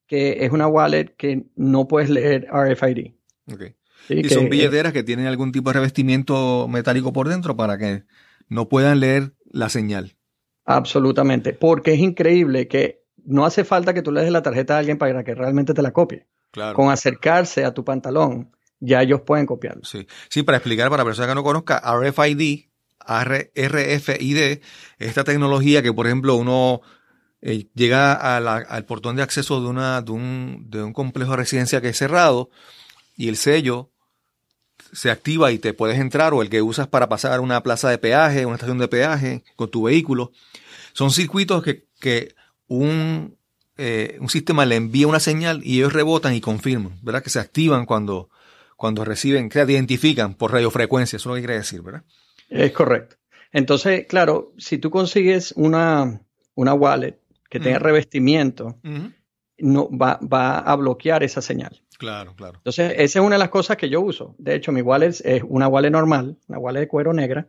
que 0.07 0.43
es 0.43 0.51
una 0.51 0.67
wallet 0.67 1.15
que 1.15 1.45
no 1.55 1.87
puedes 1.87 2.09
leer 2.09 2.47
RFID. 2.51 3.13
Okay. 3.53 3.75
y 4.09 4.29
son 4.29 4.49
billeteras 4.49 4.93
que 4.93 5.03
tienen 5.03 5.27
algún 5.27 5.51
tipo 5.51 5.69
de 5.69 5.75
revestimiento 5.75 6.67
metálico 6.67 7.13
por 7.13 7.29
dentro 7.29 7.55
para 7.55 7.77
que 7.77 8.03
no 8.47 8.69
puedan 8.69 8.99
leer 8.99 9.33
la 9.45 9.69
señal. 9.69 10.17
Absolutamente, 10.65 11.53
porque 11.53 11.93
es 11.93 11.99
increíble 11.99 12.67
que 12.67 13.03
no 13.25 13.45
hace 13.45 13.63
falta 13.63 13.93
que 13.93 14.01
tú 14.01 14.11
le 14.11 14.21
des 14.21 14.31
la 14.31 14.41
tarjeta 14.41 14.75
a 14.75 14.79
alguien 14.79 14.97
para 14.97 15.23
que 15.23 15.35
realmente 15.35 15.73
te 15.73 15.81
la 15.81 15.91
copie. 15.91 16.27
Claro. 16.51 16.75
Con 16.75 16.91
acercarse 16.91 17.63
a 17.65 17.73
tu 17.73 17.85
pantalón, 17.85 18.51
ya 18.79 19.01
ellos 19.01 19.21
pueden 19.21 19.45
copiarlo. 19.45 19.83
Sí, 19.85 20.07
sí 20.29 20.43
para 20.43 20.57
explicar 20.57 20.89
para 20.89 21.05
personas 21.05 21.29
que 21.29 21.35
no 21.35 21.43
conozcan, 21.43 21.79
RFID, 21.83 22.65
RFID, 23.07 24.61
esta 24.99 25.23
tecnología 25.23 25.81
que, 25.81 25.93
por 25.93 26.07
ejemplo, 26.07 26.35
uno 26.35 26.81
eh, 27.41 27.67
llega 27.73 28.13
al 28.13 28.85
portón 28.85 29.15
de 29.15 29.23
acceso 29.23 29.61
de, 29.61 29.67
una, 29.67 30.01
de, 30.01 30.11
un, 30.11 30.65
de 30.69 30.83
un 30.83 30.93
complejo 30.93 31.31
de 31.31 31.37
residencia 31.37 31.81
que 31.81 31.89
es 31.89 31.97
cerrado 31.97 32.49
y 33.15 33.29
el 33.29 33.37
sello 33.37 33.91
se 34.93 35.09
activa 35.11 35.51
y 35.51 35.59
te 35.59 35.73
puedes 35.73 35.99
entrar 35.99 36.33
o 36.33 36.41
el 36.41 36.49
que 36.49 36.61
usas 36.61 36.87
para 36.87 37.09
pasar 37.09 37.39
una 37.39 37.61
plaza 37.63 37.89
de 37.89 37.97
peaje, 37.97 38.45
una 38.45 38.55
estación 38.55 38.77
de 38.77 38.87
peaje 38.87 39.43
con 39.55 39.69
tu 39.69 39.83
vehículo. 39.83 40.31
Son 40.93 41.11
circuitos 41.11 41.63
que, 41.63 41.85
que 41.99 42.35
un, 42.67 43.37
eh, 43.77 44.17
un 44.19 44.29
sistema 44.29 44.65
le 44.65 44.75
envía 44.75 45.07
una 45.07 45.19
señal 45.19 45.61
y 45.63 45.77
ellos 45.77 45.93
rebotan 45.93 46.33
y 46.33 46.41
confirman, 46.41 46.99
¿verdad? 47.01 47.23
Que 47.23 47.29
se 47.29 47.39
activan 47.39 47.85
cuando, 47.85 48.29
cuando 48.75 49.05
reciben, 49.05 49.49
que 49.49 49.63
se 49.63 49.71
identifican 49.71 50.33
por 50.35 50.51
radiofrecuencia, 50.51 51.17
eso 51.17 51.29
es 51.29 51.31
lo 51.31 51.35
que 51.35 51.41
quiere 51.41 51.57
decir, 51.57 51.81
¿verdad? 51.81 52.03
Es 52.49 52.71
correcto. 52.71 53.15
Entonces, 53.51 54.05
claro, 54.07 54.53
si 54.57 54.77
tú 54.77 54.89
consigues 54.89 55.53
una, 55.55 56.21
una 56.55 56.73
wallet 56.73 57.19
que 57.49 57.59
tenga 57.59 57.79
revestimiento, 57.79 58.77
no, 59.61 59.89
va, 59.89 60.19
va 60.21 60.59
a 60.59 60.75
bloquear 60.75 61.23
esa 61.23 61.41
señal. 61.41 61.81
Claro, 61.97 62.35
claro. 62.35 62.57
Entonces, 62.57 62.93
esa 62.97 63.19
es 63.19 63.25
una 63.25 63.35
de 63.35 63.39
las 63.39 63.49
cosas 63.49 63.77
que 63.77 63.89
yo 63.89 64.01
uso. 64.01 64.35
De 64.39 64.55
hecho, 64.55 64.71
mi 64.71 64.81
wallet 64.81 65.21
es 65.23 65.43
una 65.47 65.67
wallet 65.67 65.91
normal, 65.91 66.37
una 66.47 66.57
wallet 66.57 66.79
de 66.79 66.87
cuero 66.87 67.13
negra, 67.13 67.47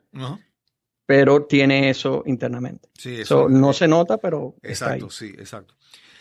pero 1.06 1.44
tiene 1.44 1.88
eso 1.88 2.22
internamente. 2.26 2.90
Sí, 2.94 3.22
eso 3.22 3.48
no 3.48 3.72
se 3.72 3.88
nota, 3.88 4.18
pero. 4.18 4.54
Exacto, 4.62 5.08
sí, 5.08 5.32
exacto. 5.38 5.74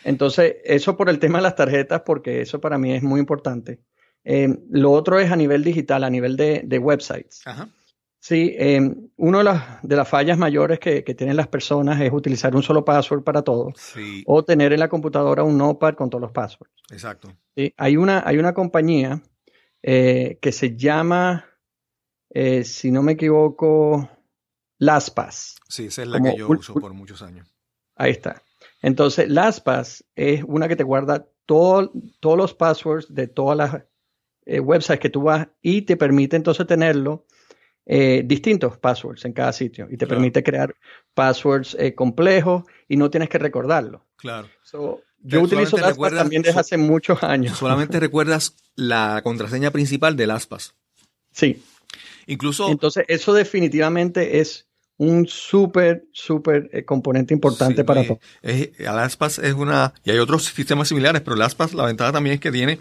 Entonces, 0.04 0.56
eso 0.64 0.98
por 0.98 1.10
el 1.10 1.20
tema 1.20 1.40
de 1.40 1.44
las 1.44 1.56
tarjetas, 1.56 2.02
porque 2.06 2.42
eso 2.42 2.62
para 2.62 2.78
mí 2.78 2.94
es 2.94 3.04
muy 3.04 3.20
importante. 3.20 3.82
Eh, 4.24 4.48
lo 4.70 4.92
otro 4.92 5.20
es 5.20 5.32
a 5.32 5.36
nivel 5.36 5.64
digital, 5.64 6.04
a 6.04 6.10
nivel 6.10 6.38
de, 6.38 6.62
de 6.64 6.80
websites. 6.80 7.42
Ajá. 7.46 7.70
Sí, 8.24 8.56
eh, 8.56 8.80
una 9.18 9.40
de 9.40 9.44
las, 9.44 9.82
de 9.82 9.96
las 9.96 10.08
fallas 10.08 10.38
mayores 10.38 10.78
que, 10.78 11.02
tienen 11.02 11.36
las 11.36 11.48
personas 11.48 12.00
es 12.00 12.14
utilizar 12.14 12.56
un 12.56 12.62
solo 12.62 12.86
password 12.86 13.24
para 13.24 13.42
todo 13.42 13.74
o 14.28 14.46
tener 14.46 14.74
en 14.74 14.80
la 14.80 14.90
computadora 14.90 15.42
un 15.42 15.58
notepad 15.58 15.96
con 15.96 16.12
todos 16.12 16.22
los 16.22 16.32
passwords. 16.32 16.72
Exacto. 16.92 17.36
Sí, 17.56 17.74
hay, 17.78 17.98
una, 17.98 18.22
hay 18.24 18.38
una 18.38 18.54
compañía 18.54 19.24
eh, 19.82 20.38
que 20.40 20.52
se 20.52 20.78
llama, 20.78 21.48
eh, 22.30 22.64
si 22.64 22.92
no 22.92 23.02
me 23.02 23.14
equivoco, 23.14 24.08
LastPass. 24.78 25.56
Sí, 25.68 25.86
esa 25.86 26.04
es 26.04 26.08
la 26.08 26.22
que 26.22 26.38
yo 26.38 26.48
uso 26.48 26.76
por 26.76 26.94
muchos 26.94 27.24
años. 27.24 27.52
Ahí 27.96 28.12
está. 28.12 28.44
Entonces, 28.84 29.30
LastPass 29.30 30.06
es 30.14 30.44
una 30.44 30.68
que 30.68 30.76
te 30.76 30.84
guarda 30.84 31.28
todos 31.48 31.90
los 32.22 32.54
passwords 32.54 33.12
de 33.12 33.26
todas 33.26 33.58
las 33.58 33.84
websites 34.46 35.00
que 35.00 35.10
tú 35.10 35.24
vas 35.24 35.48
y 35.64 35.82
te 35.82 35.98
permite 35.98 36.36
entonces 36.36 36.68
tenerlo 36.68 37.26
eh, 37.94 38.24
distintos 38.26 38.78
passwords 38.78 39.26
en 39.26 39.34
cada 39.34 39.52
sitio 39.52 39.86
y 39.92 39.98
te 39.98 40.08
permite 40.08 40.44
crear 40.44 40.74
passwords 41.14 41.76
eh, 41.78 41.94
complejos 41.94 42.64
y 42.88 42.96
no 42.96 43.10
tienes 43.10 43.28
que 43.28 43.38
recordarlo. 43.38 44.06
Claro. 44.16 44.48
yo 45.20 45.42
utilizo 45.42 45.78
LastPass 45.78 46.14
también 46.14 46.42
desde 46.42 46.58
hace 46.58 46.78
muchos 46.78 47.22
años. 47.22 47.58
Solamente 47.58 48.00
recuerdas 48.00 48.56
la 48.76 49.20
contraseña 49.26 49.72
principal 49.72 50.16
de 50.16 50.26
LastPass. 50.26 50.74
Sí. 51.34 51.62
Incluso. 52.28 52.70
Entonces, 52.70 53.04
eso 53.10 53.34
definitivamente 53.34 54.40
es 54.40 54.70
un 54.96 55.28
súper, 55.28 56.06
súper 56.14 56.70
eh, 56.72 56.86
componente 56.86 57.34
importante 57.34 57.84
para 57.84 58.08
todo. 58.08 58.22
LastPass 58.80 59.40
es 59.40 59.54
una. 59.54 59.94
Y 60.06 60.12
hay 60.12 60.20
otros 60.20 60.46
sistemas 60.46 60.88
similares, 60.88 61.24
pero 61.24 61.36
LastPass, 61.36 61.74
la 61.74 61.88
ventaja 61.88 62.14
también 62.14 62.36
es 62.36 62.40
que 62.40 62.54
tiene 62.54 62.80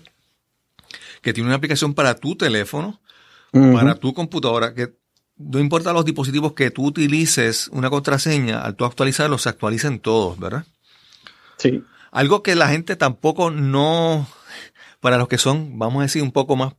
que 1.20 1.32
tiene 1.32 1.48
una 1.48 1.56
aplicación 1.56 1.94
para 1.94 2.14
tu 2.14 2.36
teléfono 2.36 3.00
para 3.52 3.94
tu 3.94 4.14
computadora, 4.14 4.74
que 4.74 4.94
no 5.40 5.58
importa 5.58 5.92
los 5.92 6.04
dispositivos 6.04 6.52
que 6.52 6.70
tú 6.70 6.86
utilices 6.86 7.68
una 7.72 7.88
contraseña, 7.88 8.60
al 8.60 8.76
tú 8.76 8.84
actualizarlos, 8.84 9.42
se 9.42 9.48
actualicen 9.48 9.98
todos, 9.98 10.38
¿verdad? 10.38 10.66
Sí. 11.56 11.82
Algo 12.10 12.42
que 12.42 12.54
la 12.54 12.68
gente 12.68 12.96
tampoco 12.96 13.50
no, 13.50 14.28
para 15.00 15.16
los 15.16 15.28
que 15.28 15.38
son, 15.38 15.78
vamos 15.78 16.00
a 16.00 16.02
decir, 16.02 16.22
un 16.22 16.32
poco 16.32 16.56
más 16.56 16.74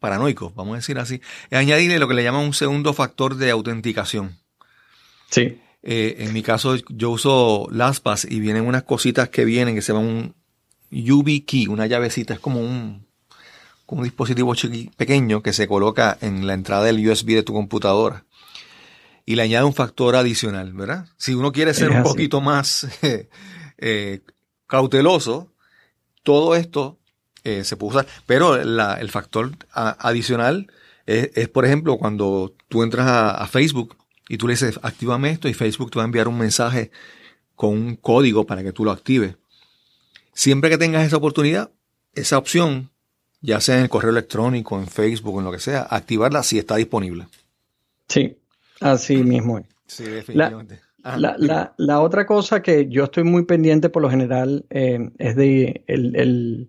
paranoicos, 0.00 0.54
vamos 0.54 0.74
a 0.74 0.76
decir 0.76 0.98
así, 0.98 1.20
es 1.50 1.58
añadirle 1.58 1.98
lo 1.98 2.08
que 2.08 2.14
le 2.14 2.24
llaman 2.24 2.44
un 2.44 2.54
segundo 2.54 2.92
factor 2.94 3.36
de 3.36 3.50
autenticación. 3.50 4.36
Sí. 5.30 5.60
Eh, 5.82 6.16
en 6.18 6.32
mi 6.32 6.42
caso, 6.42 6.76
yo 6.88 7.10
uso 7.10 7.68
LastPass 7.70 8.26
y 8.28 8.40
vienen 8.40 8.66
unas 8.66 8.82
cositas 8.82 9.28
que 9.28 9.44
vienen 9.44 9.74
que 9.74 9.82
se 9.82 9.92
llaman 9.92 10.08
un 10.08 10.34
YubiKey, 10.90 11.68
una 11.68 11.86
llavecita, 11.86 12.34
es 12.34 12.40
como 12.40 12.60
un, 12.60 13.06
un 13.96 14.04
dispositivo 14.04 14.54
pequeño 14.96 15.42
que 15.42 15.52
se 15.52 15.66
coloca 15.66 16.16
en 16.20 16.46
la 16.46 16.54
entrada 16.54 16.84
del 16.84 17.06
USB 17.08 17.34
de 17.34 17.42
tu 17.42 17.52
computadora 17.52 18.24
y 19.26 19.36
le 19.36 19.42
añade 19.42 19.64
un 19.64 19.74
factor 19.74 20.16
adicional, 20.16 20.72
¿verdad? 20.72 21.06
Si 21.16 21.34
uno 21.34 21.52
quiere 21.52 21.74
ser 21.74 21.90
un 21.90 22.02
poquito 22.02 22.40
más 22.40 22.88
eh, 23.78 24.20
cauteloso, 24.66 25.52
todo 26.22 26.56
esto 26.56 26.98
eh, 27.44 27.64
se 27.64 27.76
puede 27.76 27.90
usar, 27.90 28.06
pero 28.26 28.56
el 28.56 29.10
factor 29.10 29.52
adicional 29.72 30.70
es, 31.06 31.48
por 31.48 31.64
ejemplo, 31.64 31.96
cuando 31.96 32.54
tú 32.68 32.82
entras 32.82 33.06
a, 33.08 33.46
Facebook 33.46 33.96
y 34.28 34.36
tú 34.36 34.46
le 34.46 34.54
dices, 34.54 34.78
activame 34.82 35.30
esto 35.30 35.48
y 35.48 35.54
Facebook 35.54 35.90
te 35.90 35.98
va 35.98 36.04
a 36.04 36.06
enviar 36.06 36.28
un 36.28 36.38
mensaje 36.38 36.90
con 37.56 37.70
un 37.70 37.96
código 37.96 38.46
para 38.46 38.62
que 38.62 38.72
tú 38.72 38.84
lo 38.84 38.90
actives. 38.90 39.36
Siempre 40.32 40.70
que 40.70 40.78
tengas 40.78 41.06
esa 41.06 41.16
oportunidad, 41.16 41.72
esa 42.14 42.38
opción 42.38 42.90
ya 43.40 43.60
sea 43.60 43.76
en 43.76 43.82
el 43.82 43.88
correo 43.88 44.10
electrónico, 44.10 44.78
en 44.78 44.86
Facebook, 44.86 45.38
en 45.38 45.44
lo 45.44 45.52
que 45.52 45.58
sea, 45.58 45.82
activarla 45.82 46.42
si 46.42 46.58
está 46.58 46.76
disponible. 46.76 47.26
Sí, 48.08 48.36
así 48.80 49.22
mismo 49.22 49.58
es. 49.58 49.66
Sí, 49.86 50.04
definitivamente. 50.04 50.80
La, 51.02 52.00
otra 52.00 52.26
cosa 52.26 52.62
que 52.62 52.88
yo 52.88 53.04
estoy 53.04 53.24
muy 53.24 53.44
pendiente 53.44 53.88
por 53.88 54.02
lo 54.02 54.10
general 54.10 54.66
eh, 54.70 55.10
es 55.18 55.34
de 55.34 56.68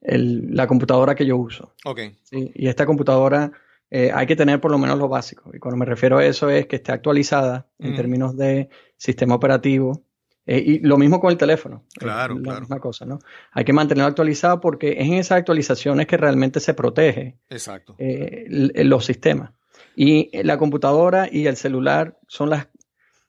la 0.00 0.66
computadora 0.66 1.14
que 1.14 1.26
yo 1.26 1.36
uso. 1.36 1.74
Ok. 1.84 2.00
y 2.30 2.68
esta 2.68 2.86
computadora 2.86 3.52
eh, 3.94 4.10
hay 4.14 4.26
que 4.26 4.36
tener 4.36 4.58
por 4.58 4.70
lo 4.70 4.78
menos 4.78 4.98
lo 4.98 5.08
básico. 5.08 5.50
Y 5.54 5.58
cuando 5.58 5.76
me 5.76 5.84
refiero 5.84 6.18
a 6.18 6.24
eso 6.24 6.48
es 6.48 6.66
que 6.66 6.76
esté 6.76 6.92
actualizada 6.92 7.68
en 7.78 7.94
términos 7.94 8.36
de 8.36 8.70
sistema 8.96 9.34
operativo, 9.34 10.02
eh, 10.46 10.62
y 10.64 10.78
lo 10.80 10.98
mismo 10.98 11.20
con 11.20 11.30
el 11.30 11.38
teléfono. 11.38 11.84
Claro, 11.94 12.38
la 12.38 12.60
misma 12.60 12.80
cosa, 12.80 13.06
¿no? 13.06 13.18
Hay 13.52 13.64
que 13.64 13.72
mantenerlo 13.72 14.08
actualizado 14.08 14.60
porque 14.60 14.92
es 14.92 15.06
en 15.06 15.14
esas 15.14 15.38
actualizaciones 15.38 16.06
que 16.06 16.16
realmente 16.16 16.58
se 16.60 16.74
protege 16.74 17.38
Exacto. 17.48 17.94
Eh, 17.98 18.46
los 18.84 19.04
sistemas. 19.04 19.52
Y 19.94 20.30
la 20.42 20.58
computadora 20.58 21.28
y 21.30 21.46
el 21.46 21.56
celular 21.56 22.18
son, 22.26 22.50
las, 22.50 22.68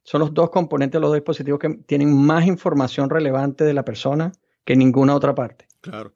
son 0.03 0.21
los 0.21 0.33
dos 0.33 0.49
componentes 0.49 0.99
de 0.99 1.01
los 1.01 1.13
dispositivos 1.13 1.59
que 1.59 1.69
tienen 1.85 2.15
más 2.15 2.47
información 2.47 3.09
relevante 3.09 3.63
de 3.63 3.73
la 3.73 3.83
persona 3.83 4.31
que 4.65 4.75
ninguna 4.75 5.13
otra 5.13 5.35
parte. 5.35 5.67
Claro. 5.81 6.13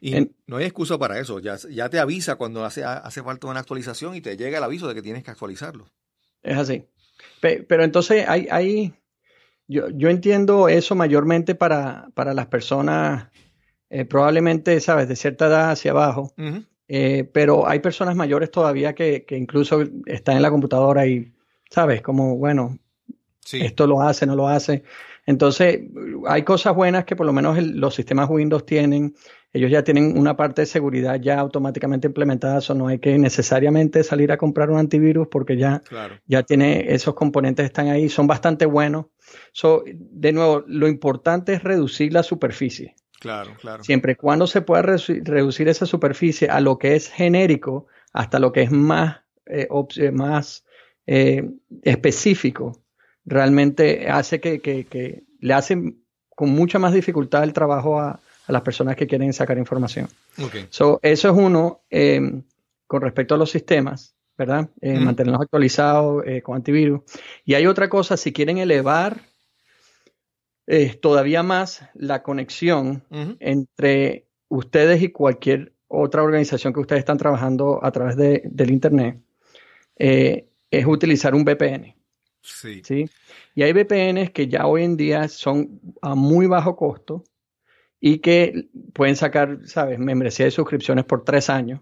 Y 0.00 0.30
no 0.46 0.58
hay 0.58 0.66
excusa 0.66 0.98
para 0.98 1.18
eso. 1.18 1.38
Ya, 1.38 1.56
ya 1.70 1.88
te 1.88 1.98
avisa 1.98 2.36
cuando 2.36 2.64
hace, 2.64 2.84
hace 2.84 3.22
falta 3.22 3.46
una 3.46 3.60
actualización 3.60 4.14
y 4.14 4.20
te 4.20 4.36
llega 4.36 4.58
el 4.58 4.64
aviso 4.64 4.86
de 4.86 4.94
que 4.94 5.00
tienes 5.00 5.24
que 5.24 5.30
actualizarlo. 5.30 5.88
Es 6.42 6.58
así. 6.58 6.84
Pero 7.40 7.84
entonces 7.84 8.26
hay, 8.28 8.46
hay 8.50 8.94
yo, 9.66 9.88
yo 9.90 10.08
entiendo 10.08 10.68
eso 10.68 10.94
mayormente 10.94 11.54
para, 11.54 12.08
para 12.14 12.34
las 12.34 12.46
personas, 12.46 13.28
eh, 13.90 14.04
probablemente, 14.04 14.80
sabes, 14.80 15.08
de 15.08 15.16
cierta 15.16 15.46
edad 15.46 15.70
hacia 15.70 15.92
abajo, 15.92 16.32
eh, 16.88 17.24
pero 17.32 17.66
hay 17.66 17.80
personas 17.80 18.16
mayores 18.16 18.50
todavía 18.50 18.94
que, 18.94 19.24
que, 19.24 19.36
incluso 19.36 19.82
están 20.06 20.36
en 20.36 20.42
la 20.42 20.50
computadora 20.50 21.06
y, 21.06 21.32
sabes, 21.70 22.02
como, 22.02 22.36
bueno, 22.36 22.78
esto 23.52 23.86
lo 23.86 24.00
hace, 24.00 24.26
no 24.26 24.36
lo 24.36 24.48
hace. 24.48 24.84
Entonces, 25.26 25.80
hay 26.26 26.42
cosas 26.42 26.74
buenas 26.74 27.04
que 27.04 27.16
por 27.16 27.26
lo 27.26 27.32
menos 27.32 27.62
los 27.62 27.94
sistemas 27.94 28.28
Windows 28.28 28.66
tienen. 28.66 29.14
Ellos 29.52 29.70
ya 29.70 29.84
tienen 29.84 30.18
una 30.18 30.36
parte 30.36 30.62
de 30.62 30.66
seguridad 30.66 31.18
ya 31.20 31.38
automáticamente 31.38 32.08
implementada, 32.08 32.58
eso 32.58 32.74
no 32.74 32.88
hay 32.88 32.98
que 32.98 33.16
necesariamente 33.18 34.02
salir 34.02 34.32
a 34.32 34.36
comprar 34.36 34.70
un 34.70 34.78
antivirus 34.78 35.28
porque 35.28 35.56
ya, 35.56 35.80
ya 36.26 36.42
tiene 36.42 36.92
esos 36.92 37.14
componentes 37.14 37.64
están 37.64 37.88
ahí, 37.88 38.08
son 38.08 38.26
bastante 38.26 38.66
buenos. 38.66 39.06
So, 39.52 39.84
de 39.86 40.32
nuevo, 40.32 40.64
lo 40.66 40.88
importante 40.88 41.54
es 41.54 41.62
reducir 41.62 42.12
la 42.12 42.22
superficie. 42.22 42.94
Claro, 43.20 43.56
claro. 43.60 43.82
Siempre 43.82 44.12
y 44.12 44.16
cuando 44.16 44.46
se 44.46 44.60
pueda 44.60 44.82
reducir 44.82 45.68
esa 45.68 45.86
superficie 45.86 46.48
a 46.48 46.60
lo 46.60 46.78
que 46.78 46.94
es 46.94 47.08
genérico, 47.08 47.86
hasta 48.12 48.38
lo 48.38 48.52
que 48.52 48.62
es 48.62 48.70
más, 48.70 49.18
eh, 49.46 49.68
eh, 49.96 50.10
más 50.10 50.64
eh, 51.06 51.48
específico, 51.82 52.82
realmente 53.24 54.08
hace 54.08 54.40
que, 54.40 55.24
le 55.40 55.54
hacen 55.54 56.04
con 56.28 56.50
mucha 56.50 56.78
más 56.78 56.92
dificultad 56.92 57.44
el 57.44 57.52
trabajo 57.52 58.00
a, 58.00 58.20
las 58.46 58.60
personas 58.60 58.94
que 58.96 59.06
quieren 59.06 59.32
sacar 59.32 59.56
información. 59.56 60.06
eso 60.70 61.00
es 61.02 61.24
uno 61.24 61.80
con 62.86 63.00
respecto 63.00 63.34
a 63.34 63.38
los 63.38 63.50
sistemas, 63.50 64.13
¿verdad? 64.36 64.68
Mantenerlos 64.82 65.40
actualizados 65.40 66.24
con 66.42 66.56
antivirus. 66.56 67.02
Y 67.44 67.54
hay 67.54 67.66
otra 67.66 67.88
cosa, 67.88 68.16
si 68.16 68.32
quieren 68.32 68.58
elevar 68.58 69.22
todavía 71.00 71.42
más 71.42 71.88
la 71.94 72.22
conexión 72.22 73.04
entre 73.40 74.26
ustedes 74.48 75.02
y 75.02 75.10
cualquier 75.10 75.74
otra 75.88 76.22
organización 76.22 76.72
que 76.72 76.80
ustedes 76.80 77.00
están 77.00 77.18
trabajando 77.18 77.84
a 77.84 77.90
través 77.92 78.16
de, 78.16 78.42
del 78.44 78.70
Internet, 78.70 79.20
eh, 79.96 80.48
es 80.70 80.86
utilizar 80.86 81.34
un 81.34 81.44
VPN. 81.44 81.94
Sí. 82.42 82.82
sí. 82.84 83.08
Y 83.54 83.62
hay 83.62 83.72
VPNs 83.72 84.30
que 84.30 84.48
ya 84.48 84.66
hoy 84.66 84.84
en 84.84 84.96
día 84.96 85.28
son 85.28 85.80
a 86.02 86.14
muy 86.14 86.46
bajo 86.46 86.76
costo 86.76 87.24
y 88.00 88.18
que 88.18 88.68
pueden 88.92 89.16
sacar, 89.16 89.60
¿sabes?, 89.64 89.98
membresía 89.98 90.44
de 90.44 90.50
suscripciones 90.50 91.04
por 91.04 91.24
tres 91.24 91.48
años 91.48 91.80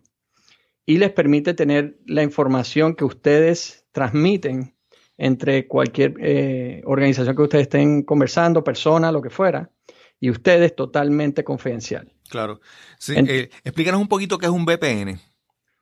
y 0.87 0.99
les 0.99 1.11
permite 1.11 1.55
tener 1.55 1.99
la 2.07 2.23
información 2.23 2.95
que 2.95 3.05
ustedes 3.05 3.87
transmiten 3.93 4.75
entre 5.17 5.69
cualquier 5.69 6.15
eh, 6.21 6.83
organización 6.85 7.37
que 7.37 7.43
ustedes 7.43 7.63
estén 7.63 8.03
conversando, 8.03 8.65
persona, 8.65 9.13
lo 9.13 9.23
que 9.23 9.31
fuera, 9.31 9.71
y 10.19 10.31
ustedes 10.31 10.75
totalmente 10.75 11.45
confidencial. 11.45 12.13
Claro. 12.29 12.61
Eh, 13.09 13.51
explícanos 13.65 14.01
un 14.01 14.09
poquito 14.09 14.39
qué 14.39 14.47
es 14.47 14.53
un 14.53 14.65
VPN. 14.65 15.21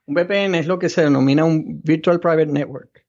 Un 0.05 0.15
VPN 0.15 0.55
es 0.55 0.67
lo 0.67 0.79
que 0.79 0.89
se 0.89 1.01
denomina 1.01 1.45
un 1.45 1.81
Virtual 1.83 2.19
Private 2.19 2.47
Network 2.47 3.05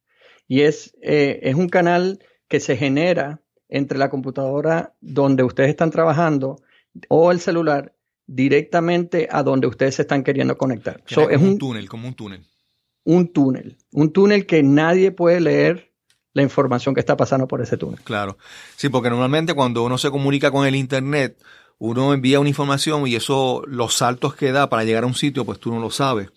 y 0.46 0.60
es, 0.60 0.94
eh, 1.02 1.40
es 1.42 1.54
un 1.54 1.68
canal 1.68 2.24
que 2.48 2.60
se 2.60 2.76
genera 2.76 3.40
entre 3.68 3.98
la 3.98 4.10
computadora 4.10 4.94
donde 5.00 5.42
ustedes 5.42 5.70
están 5.70 5.90
trabajando 5.90 6.62
o 7.08 7.32
el 7.32 7.40
celular 7.40 7.94
directamente 8.34 9.28
a 9.30 9.42
donde 9.42 9.66
ustedes 9.66 9.96
se 9.96 10.02
están 10.02 10.24
queriendo 10.24 10.56
conectar. 10.56 11.02
es 11.06 11.40
un 11.40 11.58
túnel, 11.58 11.88
como 11.88 12.08
un 12.08 12.14
túnel. 12.14 12.46
Un 13.04 13.28
túnel. 13.32 13.76
Un 13.92 14.12
túnel 14.12 14.46
que 14.46 14.62
nadie 14.62 15.10
puede 15.10 15.40
leer 15.40 15.92
la 16.32 16.42
información 16.42 16.94
que 16.94 17.00
está 17.00 17.16
pasando 17.16 17.46
por 17.46 17.60
ese 17.60 17.76
túnel. 17.76 18.00
Claro. 18.00 18.38
Sí, 18.76 18.88
porque 18.88 19.10
normalmente 19.10 19.52
cuando 19.54 19.84
uno 19.84 19.98
se 19.98 20.10
comunica 20.10 20.50
con 20.50 20.66
el 20.66 20.74
Internet, 20.74 21.36
uno 21.78 22.14
envía 22.14 22.40
una 22.40 22.48
información 22.48 23.06
y 23.06 23.16
eso, 23.16 23.62
los 23.66 23.94
saltos 23.94 24.34
que 24.34 24.50
da 24.50 24.70
para 24.70 24.84
llegar 24.84 25.04
a 25.04 25.08
un 25.08 25.14
sitio, 25.14 25.44
pues 25.44 25.60
tú 25.60 25.70
no 25.70 25.80
lo 25.80 25.90
sabes. 25.90 26.30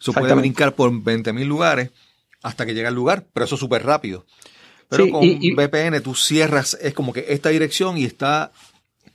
Eso 0.00 0.12
puede 0.12 0.34
brincar 0.34 0.74
por 0.74 0.90
20.000 0.90 1.44
lugares 1.44 1.90
hasta 2.42 2.66
que 2.66 2.74
llega 2.74 2.88
al 2.88 2.94
lugar, 2.94 3.26
pero 3.32 3.44
eso 3.44 3.54
es 3.54 3.60
súper 3.60 3.84
rápido. 3.84 4.26
Pero 4.88 5.08
con 5.10 5.20
VPN 5.20 6.02
tú 6.02 6.16
cierras, 6.16 6.76
es 6.80 6.94
como 6.94 7.12
que 7.12 7.26
esta 7.28 7.50
dirección 7.50 7.98
y 7.98 8.04
está 8.04 8.50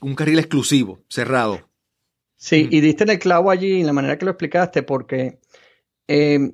un 0.00 0.14
carril 0.14 0.38
exclusivo, 0.38 1.00
cerrado. 1.08 1.68
Sí, 2.36 2.68
y 2.70 2.80
diste 2.80 3.04
en 3.04 3.10
el 3.10 3.18
clavo 3.18 3.50
allí 3.50 3.80
en 3.80 3.86
la 3.86 3.92
manera 3.92 4.18
que 4.18 4.24
lo 4.24 4.30
explicaste, 4.32 4.82
porque 4.82 5.38
eh, 6.06 6.52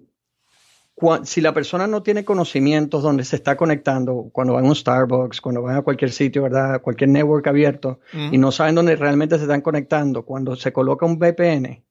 si 1.24 1.40
la 1.40 1.52
persona 1.52 1.86
no 1.86 2.02
tiene 2.02 2.24
conocimientos 2.24 3.02
donde 3.02 3.24
se 3.24 3.36
está 3.36 3.56
conectando, 3.56 4.28
cuando 4.32 4.54
van 4.54 4.64
a 4.64 4.68
un 4.68 4.74
Starbucks, 4.74 5.40
cuando 5.40 5.62
van 5.62 5.76
a 5.76 5.82
cualquier 5.82 6.12
sitio, 6.12 6.42
¿verdad? 6.42 6.80
Cualquier 6.80 7.10
network 7.10 7.46
abierto 7.46 8.00
y 8.12 8.38
no 8.38 8.52
saben 8.52 8.74
dónde 8.74 8.96
realmente 8.96 9.36
se 9.36 9.42
están 9.42 9.62
conectando, 9.62 10.24
cuando 10.24 10.54
se 10.54 10.72
coloca 10.72 11.06
un 11.06 11.18
VPN, 11.18 11.82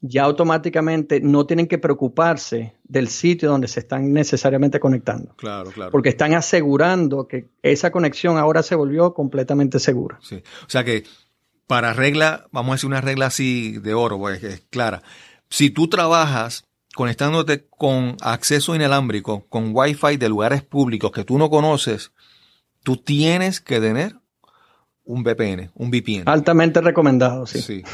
ya 0.00 0.24
automáticamente 0.24 1.20
no 1.20 1.46
tienen 1.46 1.66
que 1.66 1.78
preocuparse 1.78 2.74
del 2.84 3.08
sitio 3.08 3.50
donde 3.50 3.68
se 3.68 3.80
están 3.80 4.12
necesariamente 4.12 4.80
conectando. 4.80 5.34
Claro, 5.36 5.70
claro. 5.70 5.90
Porque 5.90 6.08
están 6.08 6.34
asegurando 6.34 7.28
que 7.28 7.48
esa 7.62 7.90
conexión 7.90 8.38
ahora 8.38 8.62
se 8.62 8.74
volvió 8.74 9.14
completamente 9.14 9.78
segura. 9.78 10.18
Sí. 10.22 10.42
O 10.66 10.70
sea 10.70 10.84
que 10.84 11.04
para 11.70 11.92
regla, 11.92 12.48
vamos 12.50 12.72
a 12.72 12.74
decir 12.74 12.88
una 12.88 13.00
regla 13.00 13.26
así 13.26 13.78
de 13.78 13.94
oro, 13.94 14.18
pues 14.18 14.42
es 14.42 14.64
clara. 14.70 15.04
Si 15.50 15.70
tú 15.70 15.86
trabajas 15.86 16.64
conectándote 16.96 17.68
con 17.68 18.16
acceso 18.22 18.74
inalámbrico, 18.74 19.46
con 19.48 19.70
Wi-Fi 19.72 20.16
de 20.16 20.28
lugares 20.28 20.64
públicos 20.64 21.12
que 21.12 21.22
tú 21.22 21.38
no 21.38 21.48
conoces, 21.48 22.10
tú 22.82 22.96
tienes 22.96 23.60
que 23.60 23.78
tener 23.78 24.16
un 25.04 25.22
VPN, 25.22 25.70
un 25.74 25.90
VPN. 25.90 26.24
Altamente 26.26 26.80
recomendado, 26.80 27.46
sí. 27.46 27.60
Sí, 27.60 27.84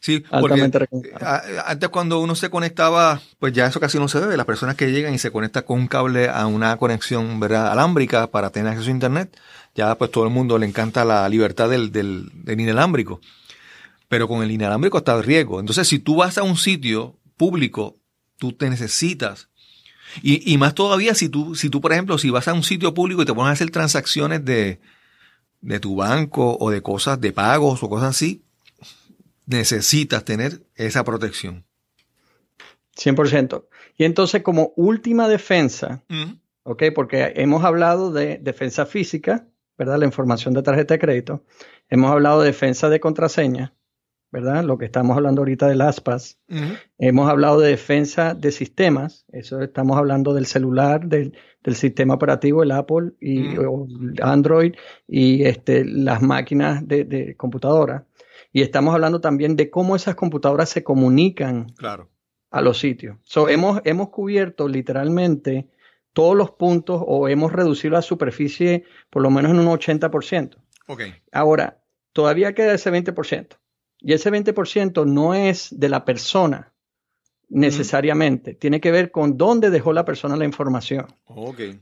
sí. 0.00 0.24
Altamente 0.30 0.78
recomendado. 0.78 1.40
Antes 1.64 1.88
cuando 1.88 2.20
uno 2.20 2.34
se 2.34 2.50
conectaba, 2.50 3.22
pues 3.38 3.54
ya 3.54 3.66
eso 3.66 3.80
casi 3.80 3.98
no 3.98 4.08
se 4.08 4.20
ve. 4.20 4.36
Las 4.36 4.46
personas 4.46 4.76
que 4.76 4.92
llegan 4.92 5.14
y 5.14 5.18
se 5.18 5.30
conectan 5.30 5.62
con 5.62 5.80
un 5.80 5.88
cable 5.88 6.28
a 6.28 6.46
una 6.46 6.76
conexión 6.76 7.40
¿verdad? 7.40 7.72
alámbrica 7.72 8.26
para 8.26 8.50
tener 8.50 8.72
acceso 8.72 8.90
a 8.90 8.92
Internet, 8.92 9.34
ya 9.74 9.96
pues 9.96 10.10
todo 10.10 10.24
el 10.24 10.30
mundo 10.30 10.58
le 10.58 10.66
encanta 10.66 11.04
la 11.04 11.28
libertad 11.28 11.68
del, 11.68 11.92
del, 11.92 12.30
del 12.32 12.60
inalámbrico. 12.60 13.20
Pero 14.08 14.26
con 14.26 14.42
el 14.42 14.50
inalámbrico 14.50 14.98
está 14.98 15.16
el 15.16 15.24
riesgo. 15.24 15.60
Entonces, 15.60 15.86
si 15.86 15.98
tú 15.98 16.16
vas 16.16 16.38
a 16.38 16.42
un 16.42 16.56
sitio 16.56 17.16
público 17.36 17.98
tú 18.38 18.52
te 18.52 18.70
necesitas. 18.70 19.48
Y, 20.22 20.56
más 20.56 20.74
todavía 20.74 21.14
si 21.14 21.28
tú, 21.28 21.54
si 21.54 21.68
tú, 21.68 21.82
por 21.82 21.92
ejemplo, 21.92 22.16
si 22.16 22.30
vas 22.30 22.48
a 22.48 22.54
un 22.54 22.62
sitio 22.62 22.94
público 22.94 23.20
y 23.20 23.26
te 23.26 23.34
pones 23.34 23.50
a 23.50 23.52
hacer 23.52 23.70
transacciones 23.70 24.42
de, 24.42 24.80
de 25.60 25.80
tu 25.80 25.96
banco 25.96 26.56
o 26.58 26.70
de 26.70 26.80
cosas 26.80 27.20
de 27.20 27.30
pagos 27.32 27.82
o 27.82 27.90
cosas 27.90 28.10
así, 28.10 28.42
necesitas 29.44 30.24
tener 30.24 30.62
esa 30.76 31.04
protección. 31.04 31.66
100%. 32.96 33.66
Y 33.98 34.04
entonces 34.04 34.42
como 34.42 34.72
última 34.76 35.28
defensa, 35.28 36.02
¿ok? 36.62 36.84
Porque 36.94 37.34
hemos 37.36 37.62
hablado 37.64 38.10
de 38.10 38.38
defensa 38.38 38.86
física, 38.86 39.46
¿verdad? 39.78 39.98
La 39.98 40.04
información 40.04 40.52
de 40.52 40.62
tarjeta 40.62 40.94
de 40.94 41.00
crédito. 41.00 41.44
Hemos 41.88 42.10
hablado 42.10 42.40
de 42.40 42.48
defensa 42.48 42.88
de 42.88 43.00
contraseña. 43.00 43.72
¿verdad? 44.30 44.64
Lo 44.64 44.76
que 44.78 44.84
estamos 44.84 45.16
hablando 45.16 45.40
ahorita 45.40 45.68
del 45.68 45.80
ASPAS. 45.80 46.38
Hemos 46.98 47.30
hablado 47.30 47.60
de 47.60 47.70
defensa 47.70 48.34
de 48.34 48.52
sistemas, 48.52 49.24
eso 49.32 49.62
estamos 49.62 49.96
hablando 49.96 50.34
del 50.34 50.46
celular, 50.46 51.06
del, 51.06 51.32
sistema 51.74 52.14
operativo, 52.14 52.62
el 52.62 52.70
Apple 52.70 53.12
y 53.20 53.44
Android 54.22 54.74
y 55.06 55.44
este, 55.44 55.84
las 55.84 56.22
máquinas 56.22 56.86
de, 56.86 57.34
computadora. 57.36 58.06
Y 58.52 58.62
estamos 58.62 58.94
hablando 58.94 59.20
también 59.20 59.54
de 59.54 59.68
cómo 59.68 59.94
esas 59.94 60.14
computadoras 60.14 60.70
se 60.70 60.82
comunican 60.82 61.66
a 62.50 62.60
los 62.62 62.78
sitios. 62.78 63.18
hemos, 63.48 63.82
hemos 63.84 64.08
cubierto 64.08 64.66
literalmente 64.66 65.68
todos 66.18 66.34
los 66.34 66.50
puntos 66.50 67.00
o 67.06 67.28
hemos 67.28 67.52
reducido 67.52 67.92
la 67.92 68.02
superficie 68.02 68.82
por 69.08 69.22
lo 69.22 69.30
menos 69.30 69.52
en 69.52 69.60
un 69.60 69.68
80%. 69.68 70.56
Okay. 70.88 71.14
Ahora, 71.30 71.80
todavía 72.12 72.56
queda 72.56 72.74
ese 72.74 72.90
20%. 72.90 73.56
Y 74.00 74.14
ese 74.14 74.32
20% 74.32 75.06
no 75.06 75.34
es 75.34 75.68
de 75.70 75.88
la 75.88 76.04
persona 76.04 76.72
necesariamente, 77.48 78.54
tiene 78.54 78.80
que 78.80 78.90
ver 78.90 79.12
con 79.12 79.38
dónde 79.38 79.70
dejó 79.70 79.92
la 79.92 80.04
persona 80.04 80.36
la 80.36 80.44
información. 80.44 81.06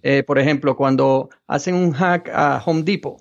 Eh, 0.02 0.22
por 0.22 0.38
ejemplo, 0.38 0.76
cuando 0.76 1.30
hacen 1.46 1.74
un 1.74 1.92
hack 1.92 2.28
a 2.28 2.62
Home 2.66 2.82
Depot 2.82 3.16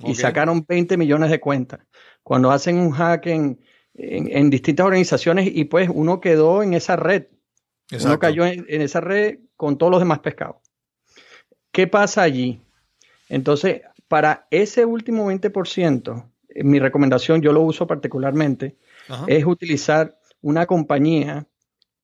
y 0.00 0.16
sacaron 0.16 0.66
20 0.68 0.96
millones 0.96 1.30
de 1.30 1.38
cuentas, 1.38 1.86
cuando 2.24 2.50
hacen 2.50 2.80
un 2.80 2.90
hack 2.90 3.26
en, 3.26 3.60
en, 3.94 4.50
distintas 4.50 4.86
organizaciones 4.86 5.48
y 5.54 5.66
pues 5.66 5.88
uno 5.88 6.20
quedó 6.20 6.64
en 6.64 6.74
esa 6.74 6.96
red, 6.96 7.26
uno 7.92 8.18
cayó 8.18 8.44
en, 8.46 8.64
en 8.68 8.82
esa 8.82 9.00
red 9.00 9.38
con 9.56 9.78
todos 9.78 9.90
los 9.90 10.00
demás 10.00 10.20
pescados. 10.20 10.56
¿Qué 11.72 11.86
pasa 11.86 12.22
allí? 12.22 12.60
Entonces, 13.28 13.82
para 14.08 14.46
ese 14.50 14.84
último 14.84 15.30
20%, 15.30 16.30
mi 16.64 16.78
recomendación, 16.78 17.42
yo 17.42 17.52
lo 17.52 17.60
uso 17.60 17.86
particularmente, 17.86 18.76
es 19.26 19.44
utilizar 19.44 20.18
una 20.40 20.66
compañía 20.66 21.46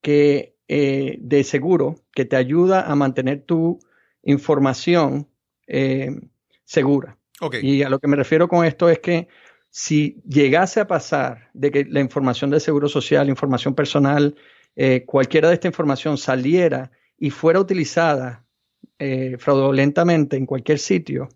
que, 0.01 0.57
eh, 0.69 1.17
de 1.21 1.45
seguro 1.45 1.97
que 2.13 2.25
te 2.25 2.37
ayuda 2.37 2.83
a 2.83 2.95
mantener 2.95 3.43
tu 3.43 3.79
información 4.23 5.29
eh, 5.67 6.11
segura. 6.65 7.19
Y 7.61 7.83
a 7.83 7.91
lo 7.91 7.99
que 7.99 8.09
me 8.09 8.17
refiero 8.17 8.49
con 8.49 8.65
esto 8.65 8.89
es 8.89 9.01
que 9.01 9.29
si 9.69 10.23
llegase 10.27 10.81
a 10.81 10.87
pasar 10.87 11.51
de 11.53 11.71
que 11.71 11.85
la 11.85 12.01
información 12.01 12.51
de 12.51 12.61
seguro 12.61 12.89
social, 12.89 13.29
información 13.29 13.75
personal, 13.75 14.37
eh, 14.77 15.05
cualquiera 15.07 15.49
de 15.49 15.55
esta 15.55 15.69
información 15.69 16.19
saliera 16.19 16.91
y 17.17 17.31
fuera 17.31 17.61
utilizada 17.61 18.43
fraudulentamente 19.39 20.37
en 20.37 20.47
cualquier 20.47 20.79
sitio, 20.79 21.29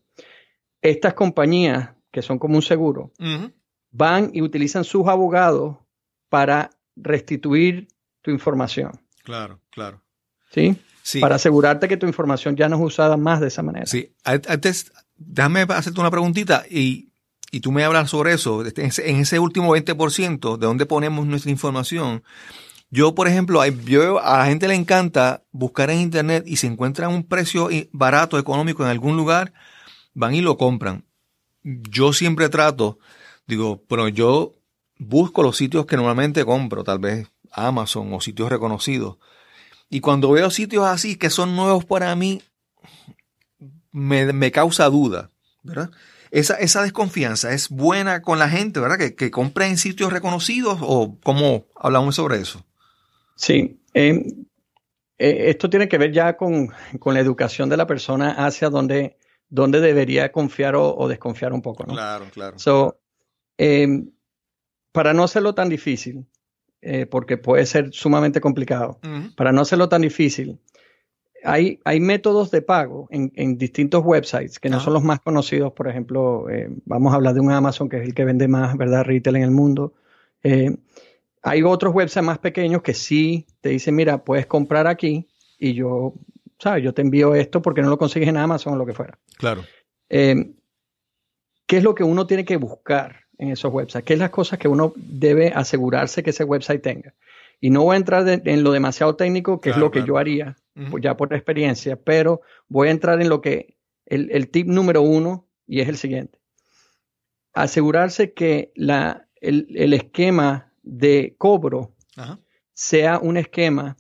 estas 0.80 1.12
compañías, 1.12 1.91
que 2.11 2.22
son 2.22 2.39
como 2.39 2.57
un 2.57 2.62
seguro, 2.62 3.12
van 3.91 4.30
y 4.32 4.43
utilizan 4.43 4.84
sus 4.84 5.07
abogados 5.07 5.76
para 6.28 6.70
restituir 6.97 7.89
tu 8.22 8.30
información. 8.30 8.93
Claro, 9.22 9.61
claro. 9.70 10.03
¿Sí? 10.51 10.76
Sí. 11.03 11.20
Para 11.20 11.36
asegurarte 11.36 11.89
que 11.89 11.97
tu 11.97 12.07
información 12.07 12.57
ya 12.57 12.68
no 12.68 12.76
es 12.76 12.82
usada 12.82 13.16
más 13.16 13.41
de 13.41 13.49
esa 13.49 13.62
manera. 13.62 13.86
Sí. 13.86 14.14
Antes, 14.24 14.93
déjame 15.16 15.62
hacerte 15.62 16.01
una 16.01 16.11
preguntita 16.11 16.64
y, 16.68 17.12
y 17.51 17.61
tú 17.61 17.72
me 17.72 17.84
hablas 17.84 18.11
sobre 18.11 18.34
eso. 18.34 18.62
En 18.64 19.16
ese 19.20 19.39
último 19.39 19.74
20%, 19.74 20.57
de 20.59 20.66
dónde 20.66 20.86
ponemos 20.86 21.26
nuestra 21.26 21.51
información. 21.51 22.22
Yo, 22.91 23.14
por 23.14 23.28
ejemplo, 23.28 23.61
a 23.61 23.68
la 23.68 24.47
gente 24.47 24.66
le 24.66 24.74
encanta 24.74 25.45
buscar 25.53 25.91
en 25.91 26.01
internet 26.01 26.45
y 26.47 26.57
se 26.57 26.66
encuentra 26.66 27.09
un 27.09 27.22
precio 27.22 27.68
barato, 27.93 28.39
económico 28.39 28.82
en 28.82 28.89
algún 28.89 29.16
lugar, 29.16 29.53
van 30.14 30.34
y 30.34 30.41
lo 30.41 30.57
compran. 30.57 31.05
Yo 31.62 32.14
siempre 32.14 32.49
trato, 32.49 32.99
digo, 33.47 33.84
pero 33.89 34.09
yo 34.09 34.55
busco 34.99 35.43
los 35.43 35.57
sitios 35.57 35.84
que 35.84 35.97
normalmente 35.97 36.45
compro, 36.47 36.82
tal 36.82 36.99
vez 36.99 37.28
Amazon 37.53 38.12
o 38.14 38.20
sitios 38.22 38.49
reconocidos. 38.49 39.18
Y 39.91 40.01
cuando 40.01 40.30
veo 40.30 40.51
sitios 40.51 40.86
así 40.86 41.16
que 41.16 41.28
son 41.28 41.57
nuevos 41.57 41.84
para 41.84 42.14
mí, 42.14 42.43
me, 43.93 44.51
causa 44.51 44.86
duda, 44.86 45.30
¿verdad? 45.62 45.91
Esa, 46.30 46.82
desconfianza 46.82 47.53
es 47.53 47.68
buena 47.68 48.22
con 48.22 48.39
la 48.39 48.49
gente, 48.49 48.80
¿verdad? 48.80 48.99
Que, 48.99 49.14
que 49.14 49.30
compre 49.30 49.66
en 49.66 49.78
sitios 49.78 50.12
reconocidos 50.12 50.78
o 50.80 51.18
cómo 51.22 51.66
hablamos 51.74 52.16
sobre 52.16 52.41
eso. 52.41 52.64
Sí, 53.39 53.80
em, 53.95 54.47
eh, 55.16 55.45
esto 55.47 55.70
tiene 55.70 55.89
que 55.89 55.97
ver 55.97 56.11
ya 56.11 56.36
con, 56.36 56.70
la 57.05 57.20
educación 57.20 57.68
de 57.68 57.76
la 57.76 57.86
persona 57.86 58.32
hacia 58.32 58.68
donde, 58.68 59.16
donde 59.49 59.80
debería 59.80 60.32
confiar 60.32 60.74
o, 60.74 61.07
desconfiar 61.07 61.53
un 61.53 61.62
poco, 61.62 61.84
¿no? 61.86 61.95
Claro, 61.95 62.26
claro. 62.32 62.59
So, 62.59 62.99
em, 63.57 64.11
para 64.91 65.14
no 65.14 65.22
hacerlo 65.22 65.55
tan 65.55 65.68
difícil, 65.68 66.26
eh, 66.82 67.07
porque 67.07 67.36
puede 67.39 67.64
ser 67.64 67.93
sumamente 67.93 68.41
complicado, 68.41 68.99
para 69.36 69.53
no 69.53 69.61
hacerlo 69.61 69.89
tan 69.89 70.03
difícil, 70.03 70.59
hay, 71.45 71.78
hay 71.84 72.01
métodos 72.01 72.51
de 72.51 72.61
pago 72.61 73.07
en, 73.11 73.57
distintos 73.57 74.03
websites 74.05 74.59
que 74.59 74.68
no 74.68 74.80
son 74.80 74.95
los 74.95 75.05
más 75.05 75.20
conocidos. 75.20 75.72
Por 75.74 75.86
ejemplo, 75.86 76.51
eh, 76.51 76.68
vamos 76.86 77.12
a 77.12 77.16
hablar 77.16 77.34
de 77.34 77.41
un 77.41 77.53
Amazon, 77.53 77.89
que 77.89 77.99
es 77.99 78.03
el 78.03 78.14
que 78.14 78.24
vende 78.24 78.49
más, 78.49 78.76
¿verdad? 78.76 79.05
Retail 79.05 79.36
en 79.36 79.43
el 79.45 79.53
mundo. 79.53 79.95
Eh, 80.43 80.76
hay 81.49 81.63
otros 81.63 81.95
websites 81.95 82.25
más 82.25 82.39
pequeños 82.39 82.83
que 82.83 82.95
sí 82.95 83.47
te 83.61 83.71
dicen, 83.71 83.95
mira, 83.95 84.25
puedes 84.25 84.47
comprar 84.47 84.87
aquí 84.87 85.29
y 85.59 85.75
yo, 85.75 86.15
¿sabes? 86.59 86.85
Yo 86.85 86.95
te 86.95 87.03
envío 87.03 87.35
esto 87.35 87.63
porque 87.63 87.83
no 87.83 87.91
lo 87.91 87.99
consigues 87.99 88.29
en 88.29 88.37
Amazon 88.37 88.75
o 88.75 88.77
lo 88.77 88.87
que 88.87 88.95
fuera. 88.95 89.19
Claro. 89.37 89.65
¿Qué 90.09 90.57
es 91.77 91.83
lo 91.83 91.95
que 91.95 92.05
uno 92.05 92.27
tiene 92.27 92.45
que 92.45 92.57
buscar? 92.57 93.29
en 93.39 93.53
esos 93.53 93.73
websites, 93.73 94.05
qué 94.05 94.15
es 94.15 94.19
las 94.19 94.31
cosas 94.31 94.59
que 94.59 94.69
uno 94.69 94.93
debe 94.97 95.53
asegurarse 95.55 96.23
que 96.23 96.31
ese 96.31 96.45
website 96.45 96.83
tenga. 96.83 97.15
Y 97.61 97.71
no 97.71 97.85
voy 97.85 97.95
a 97.95 97.99
entrar 97.99 98.29
en 98.29 98.63
lo 98.63 98.73
demasiado 98.73 99.17
técnico, 99.17 99.61
que 99.61 99.71
es 99.71 99.77
lo 99.77 99.91
que 99.91 100.05
yo 100.05 100.17
haría, 100.17 100.57
pues 100.91 101.03
ya 101.03 101.17
por 101.17 101.33
experiencia, 101.33 101.97
pero 101.97 102.41
voy 102.69 102.89
a 102.89 102.93
entrar 102.93 103.21
en 103.21 103.29
lo 103.29 103.41
que 103.41 103.77
el, 104.07 104.49
tip 104.51 104.67
número 104.67 105.03
uno, 105.03 105.49
y 105.67 105.81
es 105.81 105.89
el 105.89 105.97
siguiente. 105.97 106.39
Asegurarse 107.53 108.33
que 108.33 108.73
la, 108.77 109.29
el, 109.41 109.93
esquema 109.93 110.68
de 110.89 111.34
cobro 111.39 111.95
sea 112.72 113.18
un 113.18 113.36
esquema 113.36 113.97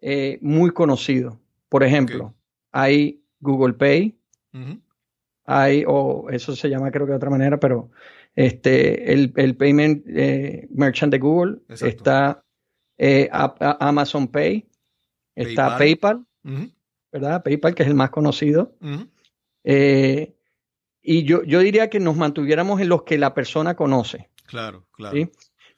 eh, 0.00 0.38
muy 0.40 0.70
conocido. 0.70 1.40
Por 1.68 1.82
ejemplo, 1.82 2.34
hay 2.72 3.22
Google 3.40 3.74
Pay, 3.74 4.18
hay, 5.44 5.84
o 5.86 6.28
eso 6.30 6.54
se 6.54 6.68
llama 6.68 6.90
creo 6.90 7.06
que 7.06 7.12
de 7.12 7.16
otra 7.16 7.30
manera, 7.30 7.58
pero 7.58 7.90
este, 8.34 9.12
el, 9.12 9.32
el 9.36 9.56
payment 9.56 10.04
eh, 10.06 10.68
merchant 10.70 11.10
de 11.10 11.18
Google, 11.18 11.58
está 11.68 12.44
eh, 12.98 13.28
Amazon 13.32 14.28
Pay, 14.28 14.68
está 15.34 15.78
PayPal, 15.78 16.24
¿verdad? 17.12 17.42
PayPal, 17.42 17.74
que 17.74 17.82
es 17.82 17.88
el 17.88 17.94
más 17.94 18.10
conocido. 18.10 18.76
Eh, 19.64 20.36
y 21.02 21.24
yo, 21.24 21.42
yo 21.44 21.60
diría 21.60 21.88
que 21.88 21.98
nos 21.98 22.16
mantuviéramos 22.16 22.80
en 22.80 22.88
los 22.88 23.02
que 23.04 23.18
la 23.18 23.34
persona 23.34 23.74
conoce. 23.74 24.30
Claro, 24.46 24.86
claro. 24.92 25.16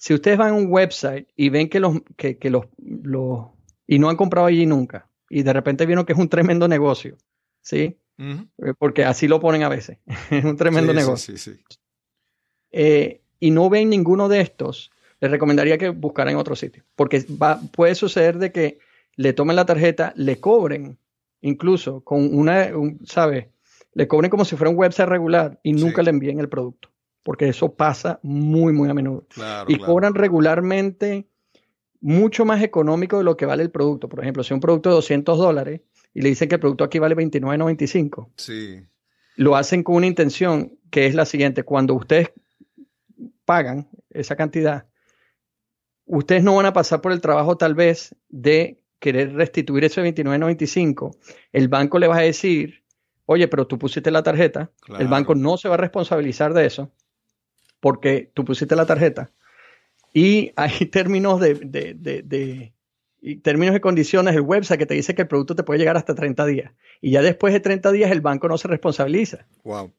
Si 0.02 0.12
ustedes 0.12 0.36
van 0.36 0.50
a 0.50 0.54
un 0.54 0.66
website 0.68 1.28
y 1.36 1.48
ven 1.48 1.68
que 1.68 1.78
los, 1.78 2.00
que, 2.16 2.36
que 2.36 2.50
los, 2.50 2.64
los, 2.76 3.46
y 3.86 4.00
no 4.00 4.10
han 4.10 4.16
comprado 4.16 4.48
allí 4.48 4.66
nunca, 4.66 5.08
y 5.30 5.44
de 5.44 5.52
repente 5.52 5.86
vieron 5.86 6.04
que 6.04 6.12
es 6.12 6.18
un 6.18 6.28
tremendo 6.28 6.66
negocio, 6.66 7.16
¿sí? 7.60 7.96
Porque 8.80 9.04
así 9.04 9.28
lo 9.28 9.38
ponen 9.38 9.62
a 9.62 9.68
veces. 9.68 9.98
es 10.32 10.44
un 10.44 10.56
tremendo 10.56 10.92
negocio. 10.92 11.36
Sí, 11.36 11.52
sí, 11.52 11.62
eh, 12.72 13.20
y 13.38 13.52
no 13.52 13.70
ven 13.70 13.90
ninguno 13.90 14.28
de 14.28 14.40
estos, 14.40 14.90
les 15.20 15.30
recomendaría 15.30 15.78
que 15.78 15.90
buscaran 15.90 16.32
en 16.32 16.40
otro 16.40 16.56
sitio, 16.56 16.82
porque 16.96 17.24
va, 17.40 17.60
puede 17.70 17.94
suceder 17.94 18.38
de 18.38 18.50
que 18.50 18.80
le 19.14 19.32
tomen 19.32 19.54
la 19.54 19.66
tarjeta, 19.66 20.12
le 20.16 20.40
cobren, 20.40 20.98
incluso 21.42 22.00
con 22.00 22.36
una, 22.36 22.72
¿sabes? 23.04 23.46
Le 23.94 24.08
cobren 24.08 24.32
como 24.32 24.44
si 24.44 24.56
fuera 24.56 24.70
un 24.70 24.78
website 24.78 25.08
regular 25.08 25.60
y 25.62 25.74
nunca 25.74 26.02
le 26.02 26.10
envíen 26.10 26.40
el 26.40 26.48
producto, 26.48 26.90
porque 27.22 27.48
eso 27.48 27.74
pasa 27.74 28.18
muy, 28.22 28.72
muy 28.72 28.88
a 28.88 28.94
menudo. 28.94 29.26
y 29.68 29.78
cobran 29.78 30.14
regularmente 30.14 31.28
mucho 32.00 32.44
más 32.44 32.62
económico 32.62 33.18
de 33.18 33.24
lo 33.24 33.36
que 33.36 33.46
vale 33.46 33.62
el 33.62 33.70
producto. 33.70 34.08
Por 34.08 34.20
ejemplo, 34.20 34.42
si 34.42 34.52
un 34.52 34.60
producto 34.60 34.88
de 34.88 34.96
200 34.96 35.38
dólares 35.38 35.82
y 36.12 36.22
le 36.22 36.28
dicen 36.28 36.48
que 36.48 36.56
el 36.56 36.60
producto 36.60 36.84
aquí 36.84 36.98
vale 36.98 37.16
29.95, 37.16 38.28
sí. 38.36 38.84
lo 39.36 39.56
hacen 39.56 39.82
con 39.82 39.96
una 39.96 40.06
intención 40.06 40.78
que 40.90 41.06
es 41.06 41.14
la 41.14 41.24
siguiente. 41.24 41.62
Cuando 41.62 41.94
ustedes 41.94 42.32
pagan 43.44 43.88
esa 44.10 44.34
cantidad, 44.34 44.86
ustedes 46.04 46.42
no 46.42 46.56
van 46.56 46.66
a 46.66 46.72
pasar 46.72 47.00
por 47.00 47.12
el 47.12 47.20
trabajo 47.20 47.56
tal 47.56 47.74
vez 47.74 48.16
de 48.28 48.80
querer 48.98 49.34
restituir 49.34 49.84
ese 49.84 50.02
29.95. 50.02 51.16
El 51.52 51.68
banco 51.68 52.00
le 52.00 52.08
va 52.08 52.18
a 52.18 52.22
decir, 52.22 52.82
oye, 53.26 53.46
pero 53.46 53.66
tú 53.66 53.78
pusiste 53.78 54.10
la 54.10 54.24
tarjeta. 54.24 54.72
El 54.98 55.06
banco 55.06 55.36
no 55.36 55.56
se 55.56 55.68
va 55.68 55.74
a 55.74 55.78
responsabilizar 55.78 56.52
de 56.52 56.66
eso 56.66 56.92
porque 57.82 58.30
tú 58.32 58.44
pusiste 58.44 58.76
la 58.76 58.86
tarjeta. 58.86 59.32
Y 60.14 60.52
hay 60.54 60.86
términos 60.92 61.40
de, 61.40 61.54
de, 61.54 61.94
de, 62.22 62.72
y 63.20 63.36
términos 63.36 63.74
y 63.74 63.80
condiciones 63.80 64.34
del 64.34 64.44
website 64.44 64.78
que 64.78 64.86
te 64.86 64.94
dice 64.94 65.16
que 65.16 65.22
el 65.22 65.28
producto 65.28 65.56
te 65.56 65.64
puede 65.64 65.80
llegar 65.80 65.96
hasta 65.96 66.14
30 66.14 66.46
días. 66.46 66.72
Y 67.00 67.10
ya 67.10 67.22
después 67.22 67.52
de 67.52 67.58
30 67.58 67.90
días 67.90 68.12
el 68.12 68.20
banco 68.20 68.46
no 68.46 68.56
se 68.56 68.68
responsabiliza. 68.68 69.46
Wow. 69.64 69.92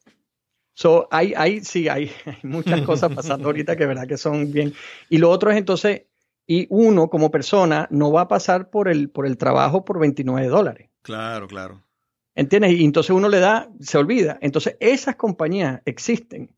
So, 0.74 1.10
hay, 1.12 1.34
hay, 1.36 1.60
sí, 1.60 1.90
hay, 1.90 2.10
muchas 2.42 2.82
cosas 2.84 3.14
pasando 3.14 3.48
ahorita 3.48 3.76
que 3.76 3.86
verdad 3.86 4.08
que 4.08 4.18
son 4.18 4.54
bien. 4.54 4.74
Y 5.10 5.18
lo 5.18 5.30
otro 5.30 5.52
es 5.52 5.58
entonces, 5.58 6.04
y 6.48 6.68
uno 6.70 7.10
como 7.10 7.32
persona 7.32 7.90
no 7.92 8.14
va 8.14 8.22
a 8.22 8.28
pasar 8.30 8.70
por 8.70 8.88
el, 8.88 9.10
por 9.10 9.28
el 9.28 9.38
trabajo 9.38 9.84
por 9.84 10.00
29 10.00 10.48
dólares. 10.48 10.90
Claro, 11.02 11.48
claro. 11.48 11.84
¿Entiendes? 12.34 12.72
Y 12.72 12.86
entonces 12.86 13.12
uno 13.12 13.28
le 13.28 13.42
da, 13.42 13.70
se 13.82 13.98
olvida. 13.98 14.38
Entonces 14.42 14.78
esas 14.80 15.18
compañías 15.18 15.82
existen, 15.84 16.50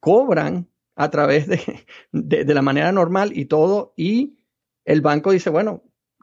cobran 0.00 0.66
a 0.94 1.10
través 1.10 1.46
de, 1.48 1.86
de, 2.12 2.54
la 2.54 2.62
manera 2.62 2.92
normal 2.92 3.32
y 3.36 3.46
todo, 3.46 3.94
y 3.96 4.38
el 4.84 5.00
banco 5.00 5.32
dice, 5.32 5.50
bueno, 5.50 5.82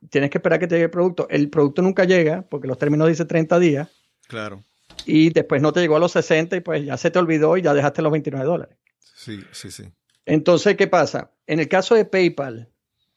tienes 0.09 0.29
que 0.29 0.37
esperar 0.37 0.59
que 0.59 0.67
te 0.67 0.75
llegue 0.75 0.85
el 0.85 0.91
producto. 0.91 1.27
El 1.29 1.49
producto 1.49 1.81
nunca 1.81 2.05
llega, 2.05 2.43
porque 2.43 2.67
los 2.67 2.77
términos 2.77 3.07
dicen 3.07 3.27
30 3.27 3.59
días. 3.59 3.89
Claro 4.27 4.63
y 5.05 5.29
después 5.31 5.61
no 5.61 5.73
te 5.73 5.81
llegó 5.81 5.95
a 5.95 5.99
los 5.99 6.11
60 6.11 6.55
y 6.55 6.61
pues 6.61 6.85
ya 6.85 6.97
se 6.97 7.11
te 7.11 7.19
olvidó 7.19 7.57
y 7.57 7.61
ya 7.61 7.73
dejaste 7.73 8.01
los 8.01 8.11
29 8.11 8.45
dólares. 8.45 8.77
Sí, 8.99 9.43
sí, 9.51 9.71
sí. 9.71 9.83
Entonces, 10.25 10.75
¿qué 10.75 10.87
pasa? 10.87 11.31
En 11.47 11.59
el 11.59 11.67
caso 11.67 11.95
de 11.95 12.05
PayPal, 12.05 12.69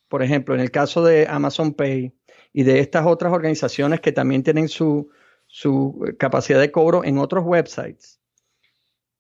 por 0.08 0.22
ejemplo, 0.22 0.54
en 0.54 0.60
el 0.60 0.70
caso 0.70 1.04
de 1.04 1.26
Amazon 1.28 1.74
Pay 1.74 2.12
y 2.52 2.62
de 2.62 2.80
estas 2.80 3.06
otras 3.06 3.32
organizaciones 3.32 4.00
que 4.00 4.12
también 4.12 4.42
tienen 4.42 4.68
su, 4.68 5.10
su 5.46 6.14
capacidad 6.18 6.60
de 6.60 6.70
cobro 6.70 7.04
en 7.04 7.18
otros 7.18 7.44
websites, 7.44 8.20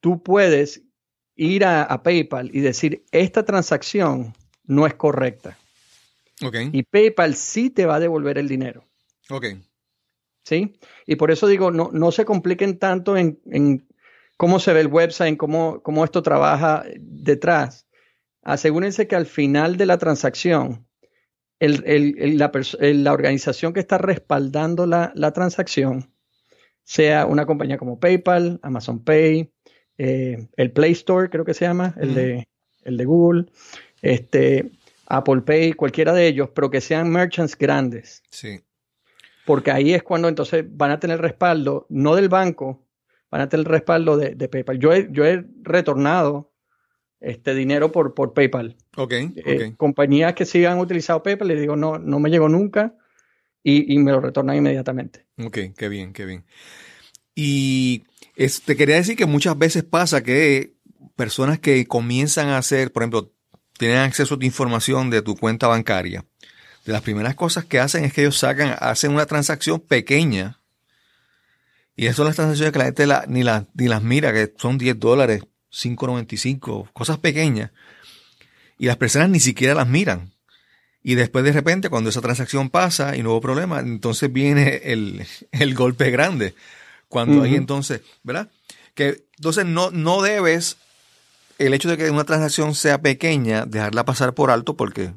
tú 0.00 0.22
puedes 0.22 0.82
ir 1.46 1.64
a, 1.64 2.02
PayPal 2.02 2.50
y 2.52 2.60
decir, 2.60 3.04
esta 3.10 3.44
transacción 3.44 4.34
no 4.64 4.86
es 4.86 4.94
correcta. 4.94 5.58
Okay. 6.42 6.70
Y 6.72 6.82
PayPal 6.82 7.34
sí 7.34 7.70
te 7.70 7.86
va 7.86 7.96
a 7.96 8.00
devolver 8.00 8.38
el 8.38 8.48
dinero. 8.48 8.84
Ok. 9.30 9.46
¿sí? 10.44 10.78
Y 11.06 11.16
por 11.16 11.30
eso 11.30 11.46
digo, 11.46 11.70
no, 11.70 11.90
no 11.92 12.12
se 12.12 12.24
compliquen 12.24 12.78
tanto 12.78 13.16
en, 13.16 13.86
cómo 14.36 14.58
se 14.58 14.72
ve 14.72 14.80
el 14.80 14.88
website, 14.88 15.30
en 15.30 15.36
cómo, 15.36 15.82
cómo 15.82 16.04
esto 16.04 16.22
trabaja 16.22 16.84
detrás. 16.98 17.86
Asegúrense 18.42 19.06
que 19.06 19.16
al 19.16 19.26
final 19.26 19.76
de 19.76 19.86
la 19.86 19.98
transacción, 19.98 20.86
la, 21.60 23.12
organización 23.12 23.72
que 23.72 23.80
está 23.80 23.98
respaldando 23.98 24.86
la, 24.86 25.32
transacción 25.32 26.12
sea 26.82 27.26
una 27.26 27.46
compañía 27.46 27.78
como 27.78 28.00
PayPal, 28.00 28.58
Amazon 28.62 29.04
Pay, 29.04 29.51
eh, 30.04 30.48
el 30.56 30.72
Play 30.72 30.92
Store, 30.92 31.30
creo 31.30 31.44
que 31.44 31.54
se 31.54 31.64
llama, 31.64 31.94
el, 31.98 32.14
de, 32.14 32.48
el 32.84 32.96
de 32.96 33.04
Google, 33.04 33.46
este, 34.00 34.70
Apple 35.06 35.42
Pay, 35.42 35.72
cualquiera 35.74 36.12
de 36.12 36.26
ellos, 36.26 36.50
pero 36.54 36.70
que 36.70 36.80
sean 36.80 37.10
merchants 37.10 37.56
grandes. 37.56 38.22
Sí 38.30 38.62
porque 39.44 39.70
ahí 39.70 39.92
es 39.94 40.02
cuando 40.02 40.28
entonces 40.28 40.64
van 40.68 40.90
a 40.90 41.00
tener 41.00 41.20
respaldo, 41.20 41.86
no 41.88 42.14
del 42.14 42.28
banco, 42.28 42.86
van 43.30 43.40
a 43.40 43.48
tener 43.48 43.66
respaldo 43.66 44.16
de, 44.16 44.48
PayPal. 44.48 44.78
Yo 44.78 44.92
he, 44.92 45.08
yo 45.10 45.24
he 45.24 45.44
retornado 45.62 46.52
este 47.20 47.54
dinero 47.54 47.92
por, 47.92 48.14
por 48.14 48.34
PayPal. 48.34 48.76
Ok, 48.96 49.12
eh, 49.12 49.74
compañías 49.76 50.34
que 50.34 50.44
sí 50.44 50.64
han 50.64 50.78
utilizado 50.78 51.22
PayPal, 51.22 51.48
les 51.48 51.60
digo, 51.60 51.76
no, 51.76 51.98
no 51.98 52.20
me 52.20 52.30
llegó 52.30 52.48
nunca 52.48 52.94
y, 53.64 53.98
me 53.98 54.10
lo 54.10 54.20
retornan 54.20 54.56
inmediatamente. 54.56 55.24
Ok, 55.38 55.58
qué 55.76 55.88
bien, 55.88 56.12
qué 56.12 56.24
bien. 56.24 56.44
Y 57.34 58.04
te 58.36 58.76
quería 58.76 58.96
decir 58.96 59.16
que 59.16 59.26
muchas 59.26 59.58
veces 59.58 59.84
pasa 59.84 60.22
que 60.22 60.74
personas 61.16 61.58
que 61.58 61.86
comienzan 61.86 62.48
a 62.48 62.58
hacer, 62.58 62.92
por 62.92 63.02
ejemplo, 63.02 63.32
tienen 63.78 63.98
acceso 63.98 64.34
a 64.34 64.38
tu 64.38 64.46
información 64.46 65.10
de 65.10 65.22
tu 65.22 65.36
cuenta 65.36 65.66
bancaria, 65.66 66.24
de 66.84 66.92
las 66.92 67.02
primeras 67.02 67.34
cosas 67.34 67.64
que 67.64 67.80
hacen 67.80 68.04
es 68.04 68.12
que 68.12 68.22
ellos 68.22 68.38
sacan, 68.38 68.76
hacen 68.78 69.12
una 69.12 69.26
transacción 69.26 69.80
pequeña. 69.80 70.60
Y 71.94 72.06
eso 72.06 72.18
son 72.18 72.26
las 72.26 72.36
transacciones 72.36 72.72
que 72.72 72.78
la 72.78 72.84
gente 72.86 73.06
ni, 73.28 73.42
ni 73.74 73.88
las 73.88 74.02
mira, 74.02 74.32
que 74.32 74.52
son 74.56 74.78
10 74.78 74.98
dólares, 74.98 75.42
5.95, 75.72 76.90
cosas 76.92 77.18
pequeñas. 77.18 77.70
Y 78.78 78.86
las 78.86 78.96
personas 78.96 79.30
ni 79.30 79.40
siquiera 79.40 79.74
las 79.74 79.88
miran. 79.88 80.32
Y 81.02 81.16
después 81.16 81.44
de 81.44 81.52
repente, 81.52 81.90
cuando 81.90 82.10
esa 82.10 82.20
transacción 82.20 82.70
pasa 82.70 83.16
y 83.16 83.22
no 83.22 83.30
hubo 83.30 83.40
problema, 83.40 83.80
entonces 83.80 84.32
viene 84.32 84.80
el, 84.84 85.74
golpe 85.74 86.10
grande. 86.10 86.54
Cuando 87.12 87.42
hay 87.42 87.56
entonces, 87.56 88.00
¿verdad? 88.22 88.50
Que 88.94 89.26
entonces 89.36 89.66
no, 89.66 89.90
no 89.90 90.22
debes, 90.22 90.78
el 91.58 91.74
hecho 91.74 91.90
de 91.90 91.98
que 91.98 92.10
una 92.10 92.24
transacción 92.24 92.74
sea 92.74 93.02
pequeña, 93.02 93.66
dejarla 93.66 94.06
pasar 94.06 94.32
por 94.32 94.50
alto 94.50 94.78
porque, 94.78 95.12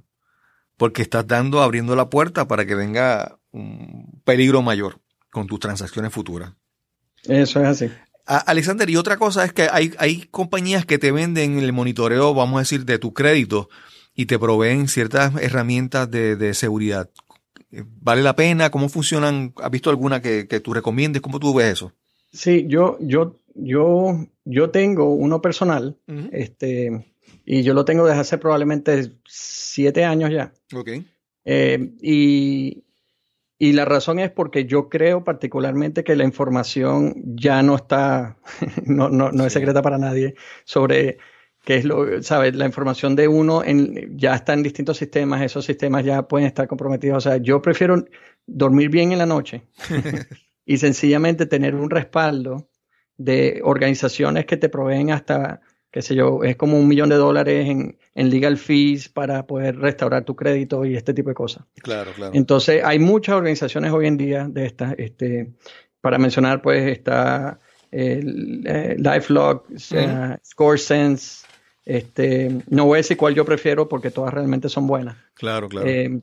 porque 0.75 1.01
estás 1.01 1.25
dando, 1.25 1.61
abriendo 1.61 1.95
la 1.95 2.09
puerta 2.09 2.49
para 2.49 2.65
que 2.65 2.75
venga 2.75 3.39
un 3.51 4.21
peligro 4.25 4.61
mayor 4.61 4.99
con 5.31 5.47
tus 5.47 5.61
transacciones 5.61 6.11
futuras. 6.11 6.51
Eso 7.23 7.61
es 7.61 7.67
así. 7.67 7.89
Alexander, 8.25 8.89
y 8.89 8.97
otra 8.97 9.15
cosa 9.15 9.45
es 9.45 9.53
que 9.53 9.69
hay, 9.71 9.93
hay 9.97 10.23
compañías 10.31 10.85
que 10.85 10.97
te 10.97 11.13
venden 11.13 11.59
el 11.59 11.71
monitoreo, 11.71 12.33
vamos 12.33 12.57
a 12.57 12.59
decir, 12.59 12.83
de 12.83 12.99
tu 12.99 13.13
crédito 13.13 13.69
y 14.13 14.25
te 14.25 14.37
proveen 14.37 14.89
ciertas 14.89 15.33
herramientas 15.41 16.11
de, 16.11 16.53
seguridad. 16.55 17.09
¿Vale 17.71 18.21
la 18.21 18.35
pena? 18.35 18.69
¿Cómo 18.69 18.89
funcionan? 18.89 19.53
¿Has 19.57 19.71
visto 19.71 19.89
alguna 19.89 20.21
que, 20.21 20.45
tú 20.63 20.73
recomiendes? 20.73 21.21
¿Cómo 21.21 21.39
tú 21.39 21.53
ves 21.53 21.73
eso? 21.73 21.91
Sí, 22.31 22.65
yo, 22.67 22.97
yo, 22.99 23.35
yo, 23.53 24.27
yo 24.43 24.69
tengo 24.69 25.13
uno 25.13 25.41
personal, 25.41 25.97
este, 26.31 27.05
y 27.45 27.63
yo 27.63 27.73
lo 27.73 27.85
tengo 27.85 28.05
desde 28.05 28.21
hace 28.21 28.37
probablemente 28.37 29.13
siete 29.25 30.03
años 30.03 30.31
ya. 30.31 30.53
Ok. 30.73 30.89
Eh, 31.45 31.91
y, 32.01 32.83
y 33.57 33.73
la 33.73 33.85
razón 33.85 34.19
es 34.19 34.31
porque 34.31 34.65
yo 34.65 34.89
creo 34.89 35.23
particularmente 35.23 36.03
que 36.03 36.15
la 36.15 36.23
información 36.23 37.15
ya 37.35 37.61
no 37.63 37.75
está, 37.75 38.37
no, 38.85 39.09
no, 39.09 39.31
no 39.31 39.45
es 39.45 39.53
secreta 39.53 39.81
para 39.81 39.97
nadie, 39.97 40.35
sobre 40.65 41.17
qué 41.65 41.77
es 41.77 41.85
lo, 41.85 42.21
sabes, 42.23 42.55
la 42.55 42.65
información 42.65 43.15
de 43.15 43.27
uno 43.27 43.63
en, 43.63 44.17
ya 44.17 44.35
está 44.35 44.53
en 44.53 44.63
distintos 44.63 44.97
sistemas, 44.97 45.41
esos 45.41 45.65
sistemas 45.65 46.05
ya 46.05 46.27
pueden 46.27 46.47
estar 46.47 46.67
comprometidos. 46.67 47.17
O 47.17 47.29
sea, 47.29 47.37
yo 47.37 47.61
prefiero 47.61 48.05
dormir 48.45 48.89
bien 48.89 49.11
en 49.11 49.17
la 49.17 49.25
noche 49.25 49.63
y 50.65 50.77
sencillamente 50.77 51.45
tener 51.45 51.75
un 51.75 51.89
respaldo 51.89 52.69
de 53.17 53.61
organizaciones 53.63 54.45
que 54.45 54.57
te 54.57 54.69
proveen 54.69 55.11
hasta 55.11 55.61
qué 55.95 56.01
sé 56.01 56.13
yo, 56.13 56.43
es 56.43 56.57
como 56.57 56.77
un 56.77 56.89
millón 56.89 57.07
de 57.07 57.15
dólares 57.15 57.69
en, 57.69 58.29
legal 58.29 58.57
fees 58.57 59.07
para 59.07 59.47
poder 59.47 59.77
restaurar 59.77 60.25
tu 60.25 60.35
crédito 60.35 60.83
y 60.83 60.97
este 60.97 61.13
tipo 61.13 61.29
de 61.29 61.35
cosas. 61.35 61.63
Claro, 61.81 62.11
claro. 62.13 62.33
Entonces, 62.35 62.81
hay 62.83 62.99
muchas 62.99 63.35
organizaciones 63.35 63.93
hoy 63.93 64.07
en 64.07 64.17
día 64.17 64.45
de 64.49 64.65
estas, 64.65 64.93
este, 64.97 65.53
para 66.01 66.17
mencionar, 66.17 66.61
pues 66.61 66.85
está 66.91 67.59
eh, 67.93 68.19
LifeLock, 68.97 69.69
ScoreSense, 70.45 71.45
este, 71.85 72.63
no 72.67 72.85
voy 72.85 72.95
a 72.95 72.97
decir 72.97 73.15
cuál 73.15 73.35
yo 73.35 73.45
prefiero 73.45 73.87
porque 73.87 74.11
todas 74.11 74.33
realmente 74.33 74.69
son 74.69 74.87
buenas. 74.87 75.17
Claro, 75.35 75.69
claro. 75.69 75.87
Eh, 75.87 76.21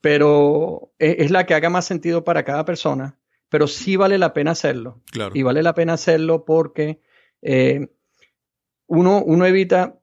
pero 0.00 0.92
es, 0.98 1.30
la 1.30 1.46
que 1.46 1.54
haga 1.54 1.70
más 1.70 1.84
sentido 1.84 2.24
para 2.24 2.44
cada 2.44 2.64
persona, 2.64 3.18
pero 3.48 3.66
sí 3.66 3.96
vale 3.96 4.18
la 4.18 4.32
pena 4.32 4.52
hacerlo. 4.52 5.00
Claro. 5.10 5.32
Y 5.34 5.42
vale 5.42 5.62
la 5.62 5.74
pena 5.74 5.94
hacerlo 5.94 6.44
porque 6.44 7.00
eh, 7.42 7.88
uno, 8.86 9.22
uno 9.22 9.46
evita 9.46 9.98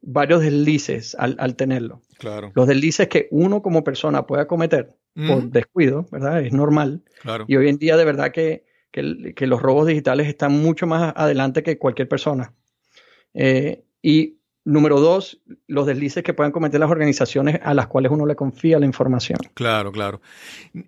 varios 0.00 0.42
deslices 0.42 1.16
al, 1.18 1.56
tenerlo. 1.56 2.02
Claro. 2.18 2.52
Los 2.54 2.66
deslices 2.66 3.08
que 3.08 3.28
uno 3.30 3.62
como 3.62 3.84
persona 3.84 4.26
pueda 4.26 4.46
cometer 4.46 4.96
por 5.14 5.44
descuido, 5.44 6.06
¿verdad? 6.10 6.42
Es 6.42 6.52
normal. 6.52 7.02
Claro. 7.22 7.44
Y 7.46 7.56
hoy 7.56 7.68
en 7.68 7.78
día 7.78 7.96
de 7.96 8.04
verdad 8.04 8.32
que, 8.32 8.64
los 8.92 9.62
robos 9.62 9.86
digitales 9.86 10.28
están 10.28 10.52
mucho 10.60 10.86
más 10.86 11.12
adelante 11.16 11.62
que 11.62 11.78
cualquier 11.78 12.08
persona. 12.08 12.52
Eh, 13.32 13.83
y 14.04 14.36
número 14.66 15.00
dos, 15.00 15.40
los 15.66 15.86
deslices 15.86 16.22
que 16.22 16.34
puedan 16.34 16.52
cometer 16.52 16.78
las 16.78 16.90
organizaciones 16.90 17.58
a 17.62 17.72
las 17.72 17.86
cuales 17.86 18.12
uno 18.12 18.26
le 18.26 18.36
confía 18.36 18.78
la 18.78 18.84
información. 18.84 19.38
Claro, 19.54 19.92
claro. 19.92 20.20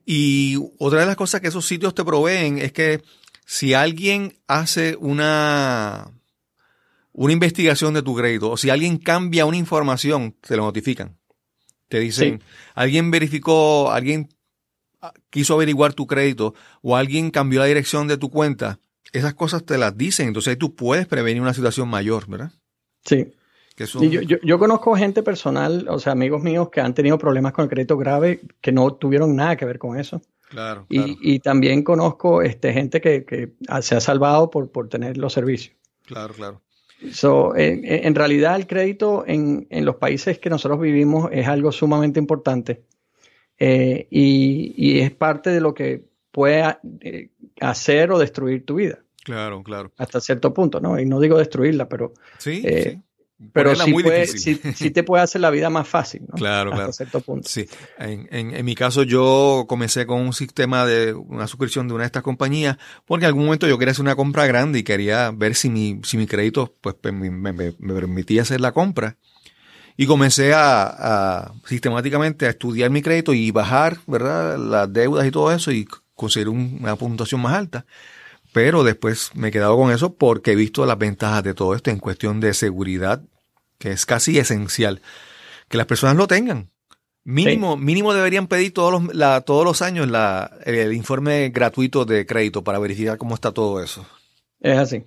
Y 0.05 0.57
otra 0.79 1.01
de 1.01 1.07
las 1.07 1.17
cosas 1.17 1.41
que 1.41 1.49
esos 1.49 1.67
sitios 1.67 1.95
te 1.95 2.05
proveen 2.05 2.59
es 2.59 2.73
que 2.73 3.03
si 3.47 3.73
alguien 3.73 4.35
hace 4.47 4.97
una 5.01 6.11
una 7.13 7.33
investigación 7.33 7.95
de 7.95 8.03
tu 8.03 8.15
crédito 8.15 8.51
o 8.51 8.59
si 8.59 8.69
alguien 8.69 8.99
cambia 8.99 9.47
una 9.47 9.57
información, 9.57 10.37
te 10.47 10.55
lo 10.55 10.65
notifican. 10.65 11.17
Te 11.89 11.99
dicen, 12.01 12.43
alguien 12.75 13.11
verificó, 13.11 13.91
alguien 13.91 14.29
quiso 15.31 15.55
averiguar 15.55 15.95
tu 15.95 16.07
crédito 16.07 16.55
o 16.83 16.97
alguien 16.97 17.31
cambió 17.31 17.61
la 17.61 17.67
dirección 17.67 18.09
de 18.09 18.19
tu 18.19 18.29
cuenta. 18.29 18.79
Esas 19.13 19.33
cosas 19.33 19.65
te 19.65 19.79
las 19.79 19.97
dicen, 19.97 20.29
entonces 20.29 20.59
tú 20.59 20.75
puedes 20.75 21.07
prevenir 21.07 21.41
una 21.41 21.55
situación 21.55 21.89
mayor, 21.89 22.29
¿verdad? 22.29 22.53
Sí. 23.07 23.33
yo, 24.11 24.21
yo, 24.43 24.59
conozco 24.59 24.97
gente 24.97 25.23
personal, 25.23 25.87
o 25.89 25.99
sea, 25.99 26.13
amigos 26.13 26.43
míos 26.43 26.69
que 26.71 26.81
han 26.81 26.95
tenido 26.95 27.19
problemas 27.19 27.53
con 27.53 27.65
el 27.65 27.69
crédito 27.71 27.97
grave 27.97 28.41
que 28.61 28.73
no 28.73 28.95
tuvieron 28.95 29.37
nada 29.37 29.57
que 29.57 29.65
ver 29.65 29.79
con 29.79 29.99
eso. 29.99 30.21
Claro. 30.49 30.87
Y, 30.89 31.17
y 31.21 31.41
también 31.41 31.83
conozco 31.83 32.43
este, 32.43 32.73
gente 32.73 33.01
que, 33.01 33.25
que, 33.25 33.53
se 33.81 33.97
ha 33.97 34.01
salvado 34.01 34.51
por, 34.51 34.71
por 34.71 34.89
tener 34.89 35.17
los 35.17 35.33
servicios. 35.33 35.75
Claro, 36.05 36.35
claro. 36.35 36.63
So, 37.13 37.55
en, 37.57 38.15
realidad 38.15 38.57
el 38.57 38.67
crédito 38.67 39.25
en, 39.27 39.67
los 39.71 39.97
países 39.97 40.39
que 40.39 40.49
nosotros 40.49 40.81
vivimos 40.81 41.29
es 41.31 41.47
algo 41.47 41.71
sumamente 41.71 42.19
importante 42.19 42.85
eh, 43.59 44.07
y, 44.11 45.01
es 45.01 45.11
parte 45.11 45.51
de 45.51 45.61
lo 45.61 45.75
que 45.75 46.05
puede 46.31 46.79
eh, 47.01 47.31
hacer 47.61 48.13
o 48.13 48.19
destruir 48.19 48.65
tu 48.65 48.77
vida. 48.77 49.05
Claro, 49.27 49.65
claro. 49.65 49.91
Hasta 49.99 50.21
cierto 50.21 50.55
punto, 50.55 50.81
¿no? 50.81 51.01
Y 51.01 51.05
no 51.05 51.19
digo 51.19 51.37
destruirla, 51.37 51.89
pero 51.89 52.15
sí, 52.39 52.63
eh, 52.65 52.91
sí. 52.93 53.03
Pero 53.53 53.75
sí, 53.75 54.91
te 54.95 55.03
puede 55.03 55.25
hacer 55.25 55.41
la 55.41 55.51
vida 55.51 55.69
más 55.69 55.89
fácil, 55.89 56.23
¿no? 56.29 56.37
Claro, 56.37 56.73
Hasta 56.73 56.93
cierto 56.93 57.21
punto. 57.21 57.49
Sí. 57.49 57.69
En, 57.99 58.29
en, 58.31 58.65
mi 58.65 58.77
caso, 58.77 59.03
yo 59.03 59.65
comencé 59.69 60.07
con 60.07 60.21
un 60.21 60.33
sistema 60.33 60.87
de 60.87 61.13
una 61.13 61.49
suscripción 61.49 61.89
de 61.89 61.95
una 61.95 62.05
de 62.05 62.07
estas 62.07 62.23
compañías, 62.23 62.79
porque 63.05 63.25
en 63.25 63.31
algún 63.31 63.47
momento 63.47 63.67
yo 63.67 63.79
quería 63.79 63.91
hacer 63.91 64.05
una 64.05 64.15
compra 64.15 64.47
grande 64.47 64.79
y 64.79 64.85
quería 64.85 65.33
ver 65.33 65.57
si 65.57 65.71
mi, 65.71 66.01
si 66.05 66.17
mi 66.17 66.29
crédito 66.29 66.73
pues, 66.81 66.95
me, 67.03 67.31
me, 67.31 67.73
permitía 67.73 68.43
hacer 68.43 68.61
la 68.61 68.71
compra. 68.71 69.17
Y 69.97 70.07
comencé 70.07 70.55
a, 70.55 70.85
a, 70.87 71.53
sistemáticamente 71.65 72.47
a 72.47 72.51
estudiar 72.51 72.91
mi 72.91 73.03
crédito 73.03 73.35
y 73.35 73.51
bajar, 73.51 73.99
¿verdad? 74.07 74.57
Las 74.57 74.93
deudas 74.93 75.27
y 75.27 75.33
todo 75.33 75.51
eso 75.51 75.73
y 75.73 75.89
conseguir 76.15 76.49
una 76.49 76.95
puntuación 76.95 77.41
más 77.41 77.55
alta. 77.55 77.87
Pero 78.57 78.85
después 78.85 79.33
me 79.35 79.49
he 79.49 79.51
quedado 79.51 79.77
con 79.77 79.93
eso 79.93 80.15
porque 80.15 80.53
he 80.53 80.57
visto 80.57 80.87
las 80.87 80.97
ventajas 80.97 81.45
de 81.45 81.53
todo 81.53 81.75
esto 81.75 81.91
en 81.91 81.99
cuestión 81.99 82.41
de 82.41 82.55
seguridad, 82.55 83.21
que 83.77 83.91
es 83.93 84.07
casi 84.07 84.39
esencial. 84.39 85.03
Que 85.69 85.77
las 85.77 85.85
personas 85.85 86.17
lo 86.17 86.27
tengan. 86.27 86.71
Mínimo, 87.23 87.77
mínimo 87.77 88.15
deberían 88.15 88.47
pedir 88.47 88.73
todos 88.73 88.93
los, 89.13 89.45
todos 89.45 89.63
los 89.63 89.83
años 89.83 90.09
la, 90.09 90.57
el 90.65 90.95
informe 90.95 91.51
gratuito 91.51 92.07
de 92.07 92.25
crédito 92.25 92.65
para 92.65 92.79
verificar 92.79 93.19
cómo 93.19 93.35
está 93.35 93.53
todo 93.53 93.83
eso. 93.83 94.07
Es 94.61 94.79
así. 94.79 95.05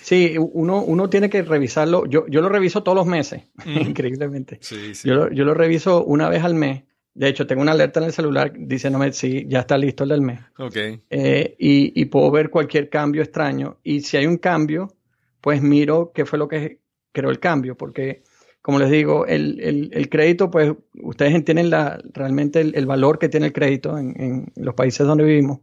Sí, 0.00 0.36
uno, 0.38 0.80
uno 0.80 1.10
tiene 1.10 1.28
que 1.28 1.42
revisarlo. 1.42 2.06
Yo, 2.06 2.26
yo 2.28 2.40
lo 2.40 2.48
reviso 2.48 2.82
todos 2.82 2.96
los 2.96 3.06
meses, 3.06 3.42
increíblemente. 3.66 4.58
Yo, 5.04 5.28
yo 5.28 5.44
lo 5.44 5.52
reviso 5.52 6.02
una 6.02 6.30
vez 6.30 6.42
al 6.44 6.54
mes 6.54 6.84
de 7.16 7.28
hecho, 7.28 7.46
tengo 7.46 7.62
una 7.62 7.72
alerta 7.72 7.98
en 7.98 8.06
el 8.06 8.12
celular 8.12 8.52
diciéndome 8.54 9.10
si 9.10 9.46
ya 9.48 9.60
está 9.60 9.78
listo 9.78 10.04
el 10.04 10.10
del 10.10 10.20
mes. 10.20 10.38
Okay. 10.58 11.00
Eh, 11.08 11.56
y, 11.58 12.04
puedo 12.04 12.30
ver 12.30 12.50
cualquier 12.50 12.90
cambio 12.90 13.22
extraño. 13.22 13.78
Y 13.82 14.00
si 14.00 14.18
hay 14.18 14.26
un 14.26 14.36
cambio, 14.36 14.94
pues 15.40 15.62
miro 15.62 16.12
qué 16.14 16.26
fue 16.26 16.38
lo 16.38 16.46
que 16.46 16.80
creó 17.12 17.30
el 17.30 17.40
cambio. 17.40 17.74
Porque, 17.74 18.22
como 18.60 18.78
les 18.78 18.90
digo, 18.90 19.24
el, 19.24 20.08
crédito, 20.10 20.50
pues 20.50 20.74
ustedes 20.92 21.34
entienden 21.34 21.70
la, 21.70 21.98
realmente 22.12 22.60
el, 22.60 22.84
valor 22.84 23.18
que 23.18 23.30
tiene 23.30 23.46
el 23.46 23.54
crédito 23.54 23.96
en, 23.96 24.52
los 24.54 24.74
países 24.74 25.06
donde 25.06 25.24
vivimos. 25.24 25.60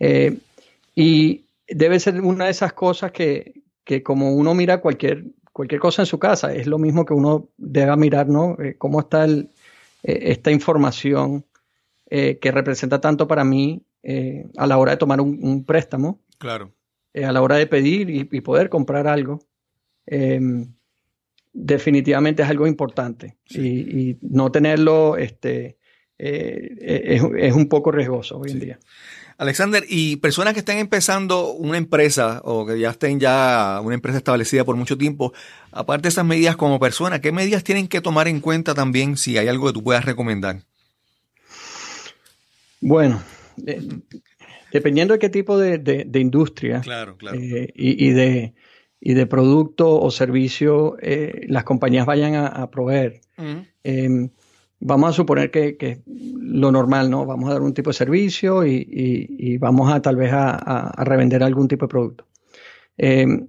Eh, 0.00 0.38
y 0.96 1.44
debe 1.68 2.00
ser 2.00 2.20
una 2.20 2.46
de 2.46 2.50
esas 2.50 2.72
cosas 2.72 3.12
que, 3.12 3.62
como 4.02 4.34
uno 4.34 4.54
mira 4.54 4.80
cualquier, 4.80 5.22
cualquier 5.52 5.80
cosa 5.80 6.02
en 6.02 6.06
su 6.06 6.18
casa, 6.18 6.52
es 6.52 6.66
lo 6.66 6.80
mismo 6.80 7.04
que 7.06 7.14
uno 7.14 7.48
deba 7.56 7.94
mirar, 7.94 8.28
¿no? 8.28 8.56
Eh, 8.60 8.74
cómo 8.76 8.98
está 8.98 9.24
el 9.24 9.50
esta 10.02 10.50
información 10.50 11.44
eh, 12.08 12.38
que 12.38 12.50
representa 12.50 13.00
tanto 13.00 13.28
para 13.28 13.44
mí 13.44 13.84
eh, 14.02 14.48
a 14.56 14.66
la 14.66 14.78
hora 14.78 14.92
de 14.92 14.96
tomar 14.96 15.20
un, 15.20 15.64
préstamo. 15.64 16.20
Claro. 16.38 16.72
eh, 17.12 17.24
a 17.24 17.32
la 17.32 17.42
hora 17.42 17.56
de 17.56 17.66
pedir 17.66 18.10
y, 18.10 18.40
poder 18.40 18.68
comprar 18.68 19.06
algo, 19.06 19.40
em, 20.06 20.74
definitivamente 21.52 22.42
es 22.42 22.48
algo 22.48 22.66
importante. 22.66 23.38
Y, 23.50 24.16
no 24.22 24.50
tenerlo 24.50 25.16
este, 25.16 25.78
es, 26.18 27.22
es, 27.36 27.52
un 27.52 27.68
poco 27.68 27.92
riesgoso 27.92 28.38
hoy 28.38 28.50
en 28.52 28.60
día. 28.60 28.78
Alexander, 29.40 29.82
y 29.88 30.16
personas 30.16 30.52
que 30.52 30.58
estén 30.58 30.76
empezando 30.76 31.52
una 31.52 31.78
empresa 31.78 32.42
o 32.44 32.66
que 32.66 32.78
ya 32.78 32.90
estén 32.90 33.18
ya 33.18 33.80
una 33.82 33.94
empresa 33.94 34.18
establecida 34.18 34.66
por 34.66 34.76
mucho 34.76 34.98
tiempo, 34.98 35.32
aparte 35.72 36.02
de 36.02 36.08
esas 36.10 36.26
medidas 36.26 36.56
como 36.56 36.78
persona, 36.78 37.22
¿qué 37.22 37.32
medidas 37.32 37.64
tienen 37.64 37.88
que 37.88 38.02
tomar 38.02 38.28
en 38.28 38.40
cuenta 38.40 38.74
también 38.74 39.16
si 39.16 39.38
hay 39.38 39.48
algo 39.48 39.68
que 39.68 39.72
tú 39.72 39.82
puedas 39.82 40.04
recomendar? 40.04 40.60
Bueno, 42.82 43.22
dependiendo 44.74 45.14
de 45.14 45.18
qué 45.18 45.30
tipo 45.30 45.56
de, 45.56 46.06
industria 46.16 46.82
eh, 47.32 47.72
y, 47.74 48.10
de, 48.10 48.52
y 49.00 49.14
de 49.14 49.26
producto 49.26 50.02
o 50.02 50.10
servicio 50.10 50.98
eh, 51.00 51.46
las 51.48 51.64
compañías 51.64 52.04
vayan 52.04 52.34
a, 52.34 52.70
proveer 52.70 53.22
vamos 54.80 55.10
a 55.10 55.12
suponer 55.12 55.50
que, 55.50 56.02
lo 56.06 56.72
normal, 56.72 57.10
¿no? 57.10 57.26
Vamos 57.26 57.48
a 57.48 57.52
dar 57.52 57.62
un 57.62 57.74
tipo 57.74 57.90
de 57.90 57.94
servicio 57.94 58.66
y, 58.66 59.58
vamos 59.58 59.92
a 59.92 60.02
tal 60.02 60.16
vez 60.16 60.32
a, 60.32 60.92
revender 61.04 61.42
algún 61.42 61.68
tipo 61.68 61.84
de 61.86 61.90
producto. 61.90 62.26
Em, 62.96 63.48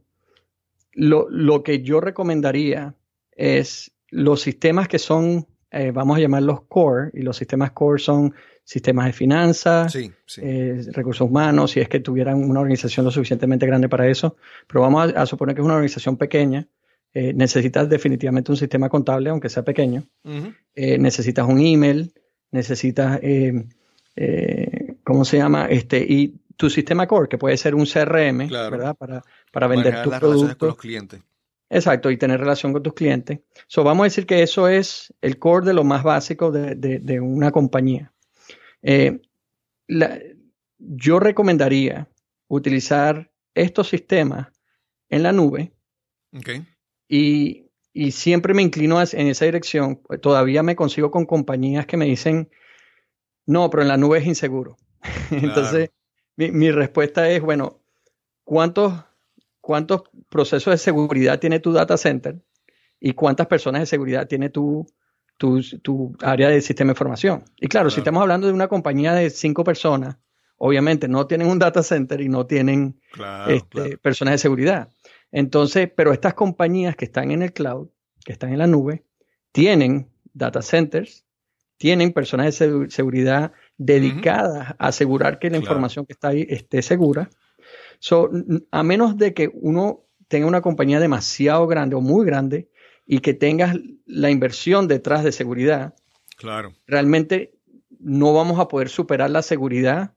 lo, 0.94 1.64
que 1.64 1.82
yo 1.82 2.00
recomendaría 2.02 2.96
es 3.32 3.92
los 4.10 4.42
sistemas 4.42 4.88
que 4.88 5.00
son, 5.00 5.48
eh, 5.72 5.92
vamos 5.92 6.18
a 6.18 6.20
llamarlos 6.20 6.62
core, 6.68 7.12
y 7.14 7.22
los 7.22 7.38
sistemas 7.38 7.72
core 7.72 8.00
son 8.00 8.34
sistemas 8.64 9.08
de 9.08 9.14
finanzas, 9.14 9.96
eh, 10.38 10.82
recursos 10.92 11.28
humanos, 11.28 11.72
si 11.72 11.80
es 11.80 11.90
que 11.90 12.02
tuvieran 12.02 12.38
una 12.38 12.60
organización 12.60 13.06
lo 13.06 13.12
suficientemente 13.12 13.66
grande 13.66 13.90
para 13.90 14.08
eso, 14.08 14.36
pero 14.68 14.82
vamos 14.82 15.14
a 15.16 15.26
suponer 15.26 15.56
que 15.56 15.62
es 15.62 15.66
una 15.66 15.76
organización 15.76 16.18
pequeña 16.18 16.68
eh, 17.14 17.34
necesitas 17.34 17.89
definitivamente 17.89 18.51
un 18.51 18.57
sistema 18.57 18.88
contable, 18.88 19.30
aunque 19.30 19.49
sea 19.49 19.64
pequeño. 19.64 20.03
Eh, 20.76 20.97
necesitas 20.97 21.45
un 21.45 21.59
email, 21.59 22.14
necesitas, 22.51 23.20
eh, 23.22 23.66
¿cómo 25.03 25.26
se 25.26 25.38
llama? 25.38 25.66
Este, 25.66 25.99
y 25.99 26.39
tu 26.55 26.70
sistema 26.70 27.07
core, 27.07 27.28
que 27.28 27.38
puede 27.38 27.57
ser 27.57 27.76
un 27.76 27.86
CRM, 27.86 28.47
¿verdad? 28.49 28.95
Para, 28.95 29.24
para 29.51 29.68
vender 29.68 30.03
tus 30.03 30.16
productos. 30.20 30.55
con 30.55 30.68
los 30.70 30.78
clientes. 30.78 31.22
Exacto, 31.70 32.12
y 32.12 32.18
tener 32.18 32.39
relación 32.39 32.72
con 32.72 32.84
tus 32.84 32.93
clientes. 32.93 33.39
So, 33.68 33.84
vamos 33.84 34.03
a 34.03 34.05
decir 34.05 34.26
que 34.26 34.41
eso 34.41 34.68
es 34.68 35.14
el 35.22 35.38
core 35.38 35.66
de 35.66 35.74
lo 35.74 35.84
más 35.84 36.03
básico 36.03 36.51
de, 36.51 37.20
una 37.20 37.51
compañía. 37.51 38.14
yo 40.78 41.20
recomendaría 41.20 42.07
utilizar 42.47 43.32
estos 43.53 43.89
sistemas 43.89 44.47
en 45.09 45.24
la 45.24 45.34
nube 45.34 45.74
okay. 46.38 46.66
Y, 47.14 47.68
siempre 48.12 48.53
me 48.53 48.62
inclino 48.62 49.01
en 49.01 49.28
esa 49.28 49.43
dirección. 49.43 50.01
Todavía 50.22 50.64
me 50.64 50.78
consigo 50.78 51.12
con 51.12 51.26
compañías 51.26 51.86
que 51.86 51.97
me 51.97 52.05
dicen, 52.05 52.49
no, 53.45 53.70
pero 53.70 53.84
en 53.84 53.89
la 53.89 53.97
nube 53.97 54.20
es 54.20 54.26
inseguro. 54.26 54.78
Entonces, 55.32 55.89
mi, 56.38 56.72
respuesta 56.72 57.30
es, 57.30 57.41
bueno, 57.41 57.82
¿cuántos, 58.45 58.93
¿cuántos 59.59 60.03
procesos 60.30 60.72
de 60.72 60.78
seguridad 60.78 61.38
tiene 61.38 61.59
tu 61.59 61.74
data 61.74 61.97
center 61.97 62.41
y 62.97 63.12
cuántas 63.12 63.47
personas 63.47 63.82
de 63.82 63.88
seguridad 63.88 64.26
tiene 64.28 64.49
tu, 64.49 64.88
tu, 65.38 66.16
área 66.22 66.47
de 66.47 66.62
sistema 66.62 66.89
de 66.89 66.93
información? 66.93 67.43
Y 67.57 67.68
claro, 67.68 67.89
si 67.89 67.99
estamos 67.99 68.22
hablando 68.22 68.47
de 68.47 68.53
una 68.53 68.70
compañía 68.70 69.14
de 69.14 69.30
cinco 69.32 69.66
personas, 69.66 70.16
obviamente 70.55 71.09
no 71.09 71.28
tienen 71.28 71.47
un 71.47 71.59
data 71.59 71.84
center 71.84 72.22
y 72.22 72.30
no 72.30 72.45
tienen 72.45 73.01
este, 73.49 73.97
personas 73.97 74.36
de 74.36 74.38
seguridad. 74.38 74.88
Entonces, 75.32 75.90
pero 75.96 76.14
estas 76.14 76.34
compañías 76.34 76.96
que 76.96 77.06
están 77.06 77.32
en 77.32 77.42
el 77.42 77.54
cloud, 77.54 77.90
que 78.26 78.34
están 78.34 78.52
en 78.52 78.60
la 78.60 78.68
nube, 78.68 79.04
tienen 79.52 80.10
data 80.34 80.62
centers, 80.62 81.26
tienen 81.78 82.14
personas 82.14 82.60
de 82.60 82.90
seguridad 82.90 83.54
dedicadas 83.78 84.76
a 84.78 84.88
asegurar 84.88 85.40
que 85.40 85.50
la 85.50 85.58
información 85.58 86.06
que 86.06 86.14
está 86.14 86.30
ahí 86.30 86.46
esté 86.48 86.82
segura. 86.82 87.30
So, 88.00 88.30
a 88.70 88.84
menos 88.84 89.18
de 89.18 89.34
que 89.34 89.50
uno 89.54 90.06
tenga 90.28 90.48
una 90.48 90.62
compañía 90.62 91.00
demasiado 91.00 91.66
grande 91.68 91.96
o 91.96 92.02
muy 92.02 92.26
grande 92.26 92.70
y 93.06 93.20
que 93.20 93.34
tengas 93.34 93.76
la 94.06 94.30
inversión 94.30 94.88
detrás 94.88 95.24
de 95.24 95.32
seguridad, 95.32 95.96
claro. 96.38 96.74
realmente 96.86 97.56
no 98.00 98.34
vamos 98.34 98.60
a 98.60 98.68
poder 98.68 98.90
superar 98.90 99.30
la 99.30 99.42
seguridad, 99.42 100.14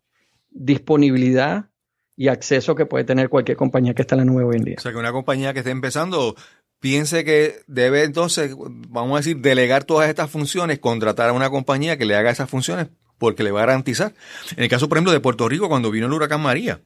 disponibilidad 0.50 1.70
y 2.16 2.28
acceso 2.28 2.74
que 2.74 2.86
puede 2.86 3.04
tener 3.04 3.28
cualquier 3.28 3.56
compañía 3.56 3.94
que 3.94 4.02
está 4.02 4.14
en 4.14 4.20
la 4.20 4.24
nube 4.24 4.44
hoy 4.44 4.56
en 4.56 4.64
día. 4.64 4.76
O 4.78 4.80
sea, 4.80 4.92
que 4.92 4.98
una 4.98 5.12
compañía 5.12 5.52
que 5.52 5.60
esté 5.60 5.70
empezando 5.70 6.36
piense 6.80 7.24
que 7.24 7.62
debe 7.66 8.04
entonces, 8.04 8.54
vamos 8.88 9.14
a 9.14 9.16
decir, 9.18 9.38
delegar 9.38 9.84
todas 9.84 10.08
estas 10.08 10.30
funciones, 10.30 10.78
contratar 10.78 11.30
a 11.30 11.32
una 11.32 11.50
compañía 11.50 11.96
que 11.96 12.04
le 12.04 12.14
haga 12.14 12.30
esas 12.30 12.50
funciones 12.50 12.88
porque 13.18 13.42
le 13.42 13.52
va 13.52 13.62
a 13.62 13.66
garantizar. 13.66 14.12
En 14.56 14.64
el 14.64 14.68
caso, 14.68 14.88
por 14.88 14.98
ejemplo, 14.98 15.12
de 15.12 15.20
Puerto 15.20 15.48
Rico, 15.48 15.68
cuando 15.68 15.90
vino 15.90 16.06
el 16.06 16.12
huracán 16.12 16.42
María, 16.42 16.80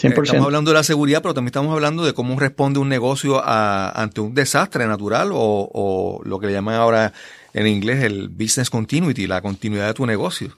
100%. 0.00 0.22
Estamos 0.22 0.46
hablando 0.46 0.70
de 0.70 0.76
la 0.76 0.82
seguridad, 0.82 1.20
pero 1.20 1.34
también 1.34 1.48
estamos 1.48 1.74
hablando 1.74 2.04
de 2.04 2.14
cómo 2.14 2.38
responde 2.40 2.78
un 2.78 2.88
negocio 2.88 3.42
ante 3.44 4.22
un 4.22 4.34
desastre 4.34 4.86
natural 4.86 5.30
o, 5.32 5.68
o, 5.72 6.22
lo 6.24 6.38
que 6.38 6.46
le 6.46 6.54
llaman 6.54 6.76
ahora 6.76 7.12
en 7.52 7.66
inglés 7.66 8.02
el 8.02 8.28
business 8.30 8.70
continuity, 8.70 9.26
la 9.26 9.42
continuidad 9.42 9.88
de 9.88 9.94
tu 9.94 10.06
negocio. 10.06 10.56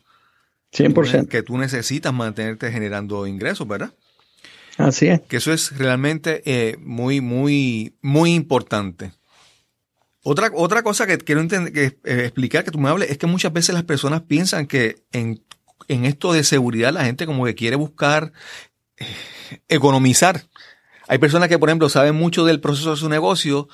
100%. 0.72 1.28
Que 1.28 1.42
tú 1.42 1.58
necesitas 1.58 2.12
mantenerte 2.12 2.72
generando 2.72 3.26
ingresos, 3.26 3.68
¿verdad? 3.68 3.92
Así 4.78 5.06
es. 5.08 5.20
Que 5.20 5.36
eso 5.36 5.52
es 5.52 5.76
realmente 5.76 6.42
eh, 6.46 6.76
muy, 6.80 7.20
muy, 7.20 7.94
muy 8.00 8.34
importante. 8.34 9.12
Otra, 10.22 10.50
otra 10.54 10.82
cosa 10.82 11.06
que 11.06 11.18
quiero 11.18 11.46
que, 11.46 11.98
eh, 12.04 12.22
explicar, 12.24 12.64
que 12.64 12.70
tú 12.70 12.78
me 12.78 12.88
hables, 12.88 13.10
es 13.10 13.18
que 13.18 13.26
muchas 13.26 13.52
veces 13.52 13.74
las 13.74 13.84
personas 13.84 14.22
piensan 14.22 14.66
que 14.66 15.02
en, 15.12 15.42
esto 15.88 16.32
de 16.32 16.44
seguridad 16.44 16.92
la 16.92 17.04
gente 17.04 17.26
como 17.26 17.44
que 17.44 17.54
quiere 17.54 17.76
buscar 17.76 18.32
eh, 18.96 19.06
economizar. 19.68 20.42
Hay 21.08 21.18
personas 21.18 21.48
que, 21.48 21.58
por 21.58 21.68
ejemplo, 21.68 21.88
saben 21.88 22.14
mucho 22.14 22.46
del 22.46 22.60
proceso 22.60 22.92
de 22.92 22.96
su 22.96 23.08
negocio 23.08 23.68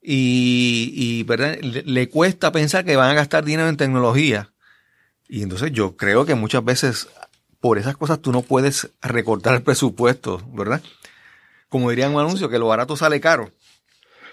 y, 0.00 0.92
y 0.94 1.22
¿verdad? 1.24 1.58
le 1.60 2.08
cuesta 2.08 2.52
pensar 2.52 2.84
que 2.84 2.94
van 2.94 3.10
a 3.10 3.14
gastar 3.14 3.44
dinero 3.44 3.68
en 3.68 3.76
tecnología 3.76 4.52
y 5.28 5.42
entonces 5.42 5.72
yo 5.72 5.96
creo 5.96 6.24
que 6.24 6.34
muchas 6.34 6.64
veces 6.64 7.08
por 7.60 7.78
esas 7.78 7.96
cosas 7.96 8.20
tú 8.20 8.32
no 8.32 8.42
puedes 8.42 8.90
recortar 9.02 9.54
el 9.54 9.62
presupuesto, 9.62 10.42
¿verdad? 10.52 10.82
Como 11.68 11.90
dirían 11.90 12.14
un 12.14 12.20
anuncio, 12.20 12.48
que 12.48 12.58
lo 12.58 12.68
barato 12.68 12.96
sale 12.96 13.20
caro. 13.20 13.50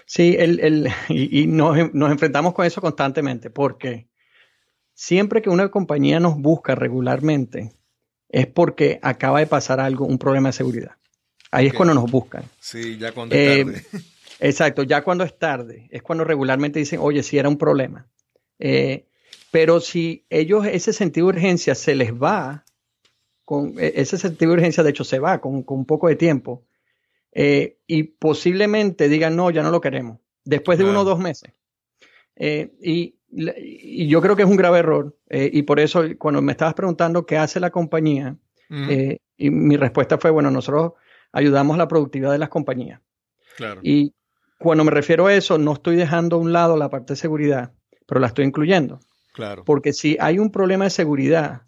Sí, 0.06 0.36
el, 0.38 0.88
y, 1.08 1.46
nos, 1.46 1.76
enfrentamos 1.78 2.54
con 2.54 2.64
eso 2.64 2.80
constantemente, 2.80 3.50
porque 3.50 4.06
siempre 4.94 5.42
que 5.42 5.50
una 5.50 5.68
compañía 5.68 6.20
nos 6.20 6.38
busca 6.38 6.74
regularmente, 6.74 7.72
es 8.28 8.46
porque 8.46 8.98
acaba 9.02 9.40
de 9.40 9.46
pasar 9.46 9.80
algo, 9.80 10.06
un 10.06 10.18
problema 10.18 10.48
de 10.50 10.54
seguridad. 10.54 10.92
Ahí 11.50 11.66
es 11.66 11.74
cuando 11.74 11.94
nos 11.94 12.10
buscan. 12.10 12.44
Sí, 12.60 12.98
ya 12.98 13.12
cuando 13.12 13.34
es 13.34 13.40
eh, 13.40 13.64
tarde. 13.64 13.86
exacto, 14.40 14.82
ya 14.82 15.02
cuando 15.02 15.24
es 15.24 15.38
tarde, 15.38 15.88
es 15.90 16.02
cuando 16.02 16.24
regularmente 16.24 16.78
dicen, 16.78 17.00
oye, 17.02 17.22
si 17.22 17.38
era 17.38 17.48
un 17.48 17.58
problema. 17.58 18.06
Eh, 18.58 19.06
pero 19.56 19.80
si 19.80 20.26
ellos 20.28 20.66
ese 20.66 20.92
sentido 20.92 21.28
de 21.28 21.38
urgencia 21.38 21.74
se 21.74 21.94
les 21.94 22.12
va, 22.12 22.66
con 23.42 23.72
e, 23.78 23.90
ese 23.96 24.18
sentido 24.18 24.50
de 24.50 24.58
urgencia 24.58 24.82
de 24.82 24.90
hecho 24.90 25.02
se 25.02 25.18
va 25.18 25.40
con, 25.40 25.64
un 25.66 25.86
poco 25.86 26.08
de 26.08 26.16
tiempo, 26.16 26.66
eh, 27.32 27.78
y 27.86 28.02
posiblemente 28.02 29.08
digan, 29.08 29.34
no, 29.34 29.50
ya 29.50 29.62
no 29.62 29.70
lo 29.70 29.80
queremos, 29.80 30.18
después 30.44 30.76
de 30.76 30.84
uno 30.84 31.00
o 31.00 31.04
dos 31.04 31.18
meses. 31.18 31.54
Eh, 32.36 32.74
y, 32.82 33.14
yo 34.06 34.20
creo 34.20 34.36
que 34.36 34.42
es 34.42 34.48
un 34.48 34.58
grave 34.58 34.80
error, 34.80 35.16
eh, 35.30 35.48
y 35.50 35.62
por 35.62 35.80
eso 35.80 36.02
cuando 36.18 36.42
me 36.42 36.52
estabas 36.52 36.74
preguntando 36.74 37.24
qué 37.24 37.38
hace 37.38 37.58
la 37.58 37.70
compañía, 37.70 38.36
y 38.68 39.50
mi 39.50 39.78
respuesta 39.78 40.18
fue, 40.18 40.30
bueno, 40.30 40.50
nosotros 40.50 40.92
ayudamos 41.32 41.76
a 41.76 41.78
la 41.78 41.88
productividad 41.88 42.32
de 42.32 42.38
las 42.38 42.50
compañías. 42.50 43.00
Y 43.82 44.12
cuando 44.58 44.84
me 44.84 44.90
refiero 44.90 45.28
a 45.28 45.34
eso, 45.34 45.56
no 45.56 45.72
estoy 45.72 45.96
dejando 45.96 46.36
a 46.36 46.40
un 46.40 46.52
lado 46.52 46.76
la 46.76 46.90
parte 46.90 47.14
de 47.14 47.16
seguridad, 47.16 47.72
pero 48.06 48.20
la 48.20 48.26
estoy 48.26 48.44
incluyendo. 48.44 49.00
Porque 49.64 49.92
si 49.92 50.16
hay 50.20 50.38
un 50.38 50.50
problema 50.50 50.84
de 50.84 50.90
seguridad, 50.90 51.62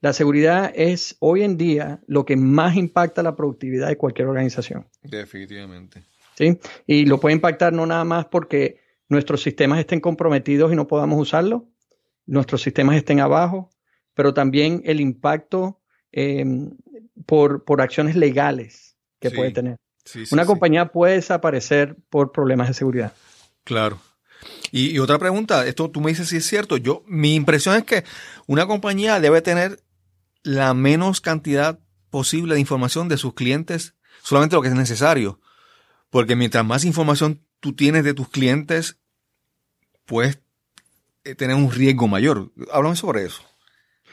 la 0.00 0.12
seguridad 0.12 0.72
es 0.74 1.16
hoy 1.18 1.42
en 1.42 1.56
día 1.56 2.00
lo 2.06 2.24
que 2.24 2.36
más 2.36 2.76
impacta 2.76 3.22
la 3.22 3.34
productividad 3.34 3.88
de 3.88 3.96
cualquier 3.96 4.28
organización. 4.28 4.86
Definitivamente. 5.02 6.04
¿Sí? 6.36 6.58
Y 6.86 7.06
lo 7.06 7.18
puede 7.18 7.34
impactar 7.34 7.72
no 7.72 7.84
nada 7.84 8.04
más 8.04 8.26
porque 8.26 8.80
nuestros 9.08 9.42
sistemas 9.42 9.80
estén 9.80 10.00
comprometidos 10.00 10.72
y 10.72 10.76
no 10.76 10.86
podamos 10.86 11.20
usarlos, 11.20 11.62
nuestros 12.26 12.62
sistemas 12.62 12.96
estén 12.96 13.20
abajo, 13.20 13.70
pero 14.14 14.34
también 14.34 14.82
el 14.84 15.00
impacto 15.00 15.80
em, 16.12 16.76
por, 17.26 17.64
acciones 17.80 18.14
legales 18.14 18.96
que 19.18 19.30
puede 19.30 19.50
tener. 19.50 19.76
Una 20.30 20.46
compañía 20.46 20.92
puede 20.92 21.14
desaparecer 21.14 21.96
por 22.08 22.32
problemas 22.32 22.68
de 22.68 22.74
seguridad. 22.74 23.12
Claro. 23.64 24.00
Y, 24.70 24.98
otra 24.98 25.18
pregunta, 25.18 25.66
esto 25.66 25.90
tú 25.90 26.00
me 26.00 26.10
dices 26.10 26.28
si 26.28 26.36
es 26.36 26.46
cierto. 26.46 26.76
Yo, 26.76 27.02
mi 27.06 27.34
impresión 27.34 27.76
es 27.76 27.84
que 27.84 28.04
una 28.46 28.66
compañía 28.66 29.20
debe 29.20 29.40
tener 29.42 29.82
la 30.42 30.74
menos 30.74 31.20
cantidad 31.20 31.78
posible 32.10 32.54
de 32.54 32.60
información 32.60 33.08
de 33.08 33.16
sus 33.16 33.34
clientes, 33.34 33.94
solamente 34.22 34.56
lo 34.56 34.62
que 34.62 34.68
es 34.68 34.74
necesario. 34.74 35.40
Porque 36.10 36.36
mientras 36.36 36.64
más 36.64 36.84
información 36.84 37.42
tú 37.60 37.74
tienes 37.74 38.04
de 38.04 38.14
tus 38.14 38.28
clientes, 38.28 38.98
puedes 40.04 40.40
eh, 41.24 41.34
tener 41.34 41.56
un 41.56 41.70
riesgo 41.70 42.08
mayor. 42.08 42.50
Háblame 42.72 42.96
sobre 42.96 43.24
eso. 43.24 43.42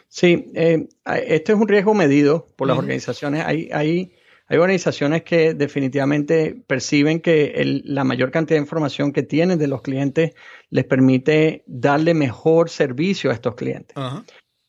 Sí, 0.07 0.51
eh, 0.55 0.87
este 1.27 1.51
es 1.51 1.57
un 1.57 1.67
riesgo 1.67 1.93
medido 1.93 2.47
por 2.55 2.67
las 2.67 2.77
organizaciones. 2.77 3.45
Hay, 3.45 3.69
hay, 3.73 4.14
hay, 4.47 4.57
organizaciones 4.57 5.23
que 5.23 5.53
definitivamente 5.53 6.55
perciben 6.67 7.19
que 7.19 7.81
la 7.85 8.03
mayor 8.03 8.31
cantidad 8.31 8.57
de 8.57 8.63
información 8.63 9.11
que 9.11 9.23
tienen 9.23 9.59
de 9.59 9.67
los 9.67 9.81
clientes 9.81 10.31
les 10.69 10.85
permite 10.85 11.63
darle 11.67 12.13
mejor 12.13 12.69
servicio 12.69 13.31
a 13.31 13.33
estos 13.33 13.55
clientes. 13.55 13.95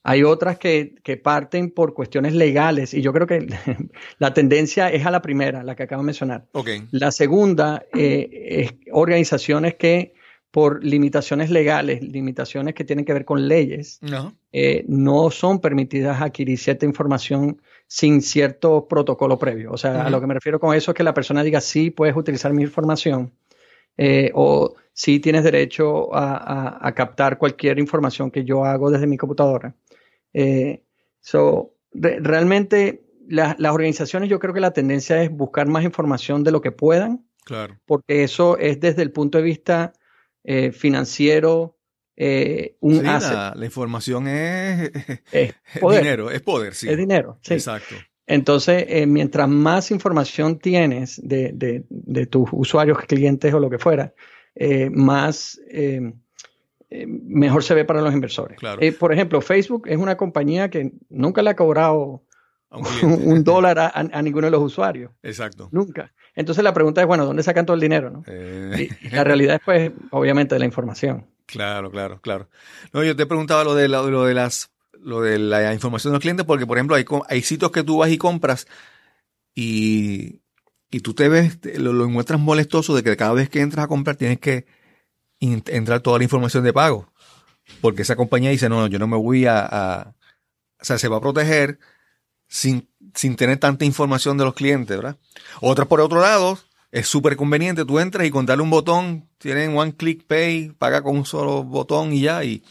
Hay 0.08 0.22
otras 0.22 0.56
que, 0.58 1.20
parten 1.22 1.72
por 1.72 1.92
cuestiones 1.92 2.32
legales 2.32 2.94
y 2.94 3.02
yo 3.02 3.12
creo 3.12 3.26
que 3.26 3.46
la 4.18 4.32
tendencia 4.32 4.88
es 4.88 5.04
a 5.04 5.10
la 5.10 5.20
primera, 5.20 5.64
la 5.64 5.74
que 5.74 5.82
acabo 5.82 6.02
de 6.02 6.06
mencionar. 6.06 6.46
La 6.92 7.10
segunda 7.10 7.84
eh, 7.92 8.28
es 8.48 8.74
organizaciones 8.92 9.74
que 9.74 10.14
por 10.56 10.82
limitaciones 10.84 11.50
legales, 11.50 12.02
limitaciones 12.02 12.74
que 12.74 12.84
tienen 12.84 13.04
que 13.04 13.12
ver 13.12 13.24
con 13.24 13.46
leyes, 13.48 13.98
no, 14.00 14.34
eh, 14.52 14.84
no 14.88 15.30
son 15.30 15.60
permitidas 15.60 16.22
adquirir 16.22 16.58
cierta 16.58 16.86
información 16.86 17.60
sin 17.86 18.20
cierto 18.22 18.88
protocolo 18.88 19.38
previo. 19.38 19.72
O 19.72 19.76
sea, 19.76 20.06
a 20.06 20.10
lo 20.10 20.20
que 20.20 20.26
me 20.26 20.34
refiero 20.34 20.58
con 20.58 20.74
eso 20.74 20.90
es 20.90 20.96
que 20.96 21.04
la 21.04 21.14
persona 21.14 21.42
diga 21.42 21.60
sí, 21.60 21.90
puedes 21.90 22.16
utilizar 22.16 22.52
mi 22.52 22.62
información 22.62 23.32
eh, 23.96 24.30
o 24.34 24.74
sí 24.92 25.20
tienes 25.20 25.44
derecho 25.44 26.14
a, 26.14 26.92
captar 26.94 27.38
cualquier 27.38 27.78
información 27.78 28.30
que 28.30 28.44
yo 28.44 28.64
hago 28.64 28.90
desde 28.90 29.06
mi 29.06 29.16
computadora. 29.16 29.74
Eh, 30.32 30.82
so, 31.20 31.74
realmente 31.92 33.04
las 33.28 33.72
organizaciones 33.72 34.28
yo 34.28 34.38
creo 34.38 34.54
que 34.54 34.60
la 34.60 34.72
tendencia 34.72 35.22
es 35.22 35.30
buscar 35.30 35.66
más 35.66 35.84
información 35.84 36.44
de 36.44 36.52
lo 36.52 36.60
que 36.60 36.72
puedan, 36.72 37.26
claro. 37.44 37.78
porque 37.86 38.22
eso 38.22 38.56
es 38.58 38.80
desde 38.80 39.02
el 39.02 39.12
punto 39.12 39.38
de 39.38 39.44
vista 39.44 39.92
eh, 40.44 40.72
financiero, 40.72 41.75
eh, 42.16 42.76
un 42.80 43.02
La, 43.02 43.54
información 43.62 44.28
es, 44.28 44.90
dinero, 45.80 46.30
es 46.30 46.40
poder, 46.42 46.74
sí. 46.74 46.88
Es 46.88 46.96
dinero, 46.96 47.38
sí. 47.42 47.54
Exacto. 47.54 47.94
Entonces, 48.26 48.84
eh, 48.88 49.06
mientras 49.06 49.48
más 49.48 49.90
información 49.90 50.58
tienes 50.58 51.20
de, 51.22 51.84
tus 52.28 52.48
usuarios, 52.52 52.98
clientes 53.06 53.54
o 53.54 53.60
lo 53.60 53.70
que 53.70 53.78
fuera, 53.78 54.14
más 54.90 55.60
mejor 56.88 57.62
se 57.62 57.74
ve 57.74 57.84
para 57.84 58.00
los 58.00 58.12
inversores. 58.12 58.58
por 58.98 59.12
ejemplo, 59.12 59.40
Facebook 59.40 59.86
es 59.86 59.98
una 59.98 60.16
compañía 60.16 60.70
que 60.70 60.92
nunca 61.08 61.42
le 61.42 61.50
ha 61.50 61.56
cobrado 61.56 62.22
un, 63.02 63.44
dólar 63.44 63.78
a, 63.94 64.22
ninguno 64.22 64.46
de 64.46 64.50
los 64.50 64.62
usuarios. 64.62 65.12
Exacto. 65.22 65.68
Nunca. 65.72 66.12
Entonces 66.34 66.62
la 66.64 66.74
pregunta 66.74 67.00
es, 67.00 67.06
bueno, 67.06 67.24
¿dónde 67.24 67.42
sacan 67.42 67.66
todo 67.66 67.74
el 67.74 67.80
dinero? 67.80 68.10
¿no? 68.10 68.22
Eh. 68.26 68.88
la 69.10 69.24
realidad 69.24 69.56
es, 69.56 69.62
pues, 69.64 69.92
obviamente, 70.10 70.54
de 70.54 70.58
la 70.58 70.64
información. 70.66 71.26
Claro, 71.46 71.90
claro, 71.90 72.20
claro. 72.20 72.48
No, 72.92 73.04
yo 73.04 73.14
te 73.16 73.26
preguntaba 73.26 73.64
lo 73.64 73.74
de, 73.74 73.88
lo, 73.88 74.24
de 74.24 74.34
las 74.34 74.70
lo 75.00 75.20
de 75.20 75.38
la 75.38 75.72
información 75.72 76.12
de 76.12 76.16
los 76.16 76.22
clientes, 76.22 76.44
porque, 76.44 76.66
por 76.66 76.76
ejemplo, 76.76 76.96
hay, 76.96 77.04
hay 77.28 77.42
sitios 77.42 77.70
que 77.70 77.84
tú 77.84 77.98
vas 77.98 78.10
y 78.10 78.18
compras 78.18 78.66
y, 79.54 80.42
y 80.90 81.00
tú 81.00 81.14
te 81.14 81.28
ves, 81.28 81.58
lo, 81.78 81.92
lo, 81.92 82.06
encuentras 82.06 82.40
molestoso 82.40 82.94
de 82.94 83.02
que 83.02 83.16
cada 83.16 83.32
vez 83.32 83.48
que 83.48 83.60
entras 83.60 83.84
a 83.84 83.88
comprar 83.88 84.16
tienes 84.16 84.40
que 84.40 84.66
entrar 85.40 86.00
toda 86.00 86.18
la 86.18 86.24
información 86.24 86.64
de 86.64 86.72
pago. 86.72 87.12
Porque 87.80 88.02
esa 88.02 88.16
compañía 88.16 88.50
dice, 88.50 88.68
no, 88.68 88.86
yo 88.86 88.98
no 88.98 89.06
me 89.06 89.16
voy 89.16 89.46
a, 89.46 89.60
a 89.60 90.14
o 90.80 90.84
sea, 90.84 90.98
se 90.98 91.08
va 91.08 91.18
a 91.18 91.20
proteger 91.20 91.78
sin, 92.48 92.88
sin 93.14 93.36
tener 93.36 93.58
tanta 93.58 93.84
información 93.84 94.38
de 94.38 94.44
los 94.44 94.54
clientes, 94.54 94.96
¿verdad? 94.96 95.16
Otras, 95.60 95.88
por 95.88 96.00
otro 96.00 96.20
lado, 96.20 96.58
es 96.90 97.06
súper 97.06 97.36
conveniente. 97.36 97.84
Tú 97.84 97.98
entras 97.98 98.26
y 98.26 98.30
con 98.30 98.46
darle 98.46 98.62
un 98.62 98.70
botón, 98.70 99.28
tienen 99.38 99.76
one 99.76 99.94
click 99.94 100.26
pay, 100.26 100.70
paga 100.70 101.02
con 101.02 101.16
un 101.16 101.26
solo 101.26 101.64
botón 101.64 102.12
y 102.12 102.22
ya. 102.22 102.44
Y 102.44 102.62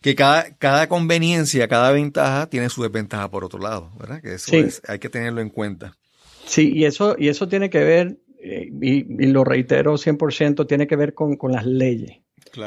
que 0.00 0.14
cada, 0.14 0.54
cada 0.56 0.88
conveniencia, 0.88 1.68
cada 1.68 1.90
ventaja 1.90 2.48
tiene 2.48 2.68
su 2.68 2.82
desventaja 2.82 3.30
por 3.30 3.44
otro 3.44 3.58
lado, 3.58 3.90
¿verdad? 3.98 4.20
Que 4.22 4.34
eso 4.34 4.52
hay 4.88 4.98
que 4.98 5.08
tenerlo 5.08 5.40
en 5.40 5.50
cuenta. 5.50 5.96
Sí, 6.44 6.72
y 6.74 6.84
eso, 6.84 7.16
y 7.18 7.28
eso 7.28 7.48
tiene 7.48 7.70
que 7.70 7.82
ver, 7.82 8.18
eh, 8.40 8.70
y, 8.80 9.02
lo 9.26 9.42
reitero 9.42 9.94
100%, 9.94 10.66
tiene 10.66 10.86
que 10.86 10.94
ver 10.94 11.12
con, 11.12 11.36
las 11.50 11.66
leyes. 11.66 12.18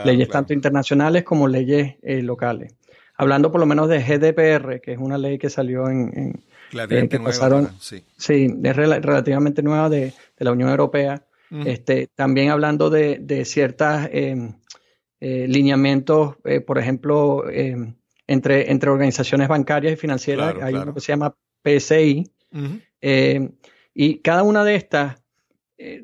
leyes 0.03 0.27
tanto 0.27 0.53
internacionales 0.53 1.23
como 1.23 1.47
leyes 1.47 1.95
eh, 2.01 2.21
locales 2.21 2.73
hablando 3.19 3.51
por 3.51 3.59
lo 3.59 3.67
menos 3.67 3.89
de 3.89 3.99
GDPR, 3.99 4.79
que 4.79 4.93
es 4.93 4.97
una 4.97 5.17
ley 5.17 5.37
que 5.37 5.49
salió 5.49 5.89
en... 5.89 6.41
eh, 6.73 7.09
que 7.09 7.19
pasaron, 7.19 7.69
sí. 7.79 8.03
sí. 8.17 8.53
es 8.63 8.75
relativamente 8.75 9.61
nueva 9.61 9.89
de, 9.89 10.13
la 10.37 10.51
Unión 10.51 10.69
Europea. 10.69 11.25
este, 11.65 12.07
también 12.13 12.51
hablando 12.51 12.89
de, 12.89 13.17
de 13.19 13.43
ciertos 13.43 14.07
em, 14.11 14.53
eh, 15.21 15.47
lineamientos, 15.49 16.37
eh, 16.45 16.61
por 16.61 16.77
ejemplo, 16.77 17.49
em, 17.49 17.95
entre, 18.25 18.71
entre 18.71 18.89
organizaciones 18.89 19.49
bancarias 19.49 19.93
y 19.93 19.97
financieras, 19.97 20.55
hay 20.61 20.75
uno 20.75 20.93
que 20.93 21.01
se 21.01 21.11
llama 21.11 21.35
PSI, 21.63 22.31
y 23.93 24.19
cada 24.19 24.43
una 24.43 24.63
de 24.63 24.75
estas 24.75 25.21
eh, 25.77 26.03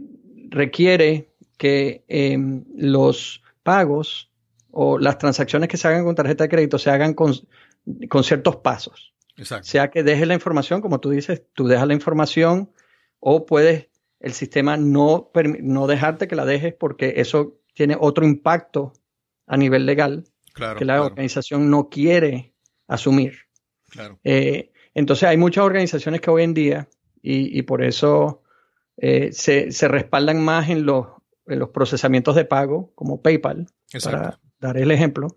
requiere 0.50 1.30
que 1.58 2.04
los 2.76 3.42
pagos 3.64 4.32
o 4.72 5.00
las 5.00 5.18
transacciones 5.18 5.70
que 5.70 5.78
se 5.78 5.88
hagan 5.88 6.04
con 6.04 6.16
tarjeta 6.16 6.44
de 6.44 6.50
crédito 6.50 6.78
se 6.78 6.90
hagan 6.90 7.14
con, 7.14 7.34
ciertos 8.24 8.58
pasos. 8.58 9.14
Exacto. 9.38 9.68
Sea 9.68 9.90
que 9.90 10.04
dejes 10.04 10.28
la 10.28 10.34
información, 10.34 10.82
como 10.82 11.00
tú 11.00 11.10
dices, 11.10 11.44
tú 11.54 11.68
dejas 11.68 11.88
la 11.88 11.94
información 11.94 12.72
o 13.20 13.46
puedes 13.46 13.90
el 14.20 14.34
sistema 14.34 14.78
no, 14.78 15.32
no 15.62 15.88
dejarte 15.88 16.28
que 16.28 16.36
la 16.36 16.46
dejes 16.46 16.74
porque 16.74 17.16
eso 17.18 17.60
tiene 17.74 17.98
otro 18.00 18.26
impacto 18.26 18.94
a 19.46 19.58
nivel 19.58 19.86
legal 19.86 20.24
que 20.78 20.86
la 20.86 21.04
organización 21.04 21.70
no 21.70 21.90
quiere 21.90 22.54
asumir. 22.88 23.40
Claro. 23.90 24.20
Eh, 24.24 24.72
entonces 24.94 25.28
hay 25.28 25.38
muchas 25.38 25.66
organizaciones 25.66 26.22
que 26.22 26.32
hoy 26.32 26.44
en 26.44 26.54
día, 26.54 26.90
y, 27.22 27.62
por 27.64 27.84
eso 27.84 28.44
eh, 28.98 29.32
se, 29.34 29.72
se, 29.72 29.88
respaldan 29.88 30.44
más 30.44 30.70
en 30.70 30.86
los, 30.86 31.08
en 31.48 31.60
los 31.60 31.70
procesamientos 31.70 32.36
de 32.36 32.46
pago, 32.46 32.92
como 32.96 33.22
PayPal, 33.22 33.68
Exacto 33.92 34.40
daré 34.60 34.84
el 34.84 34.92
ejemplo, 34.92 35.28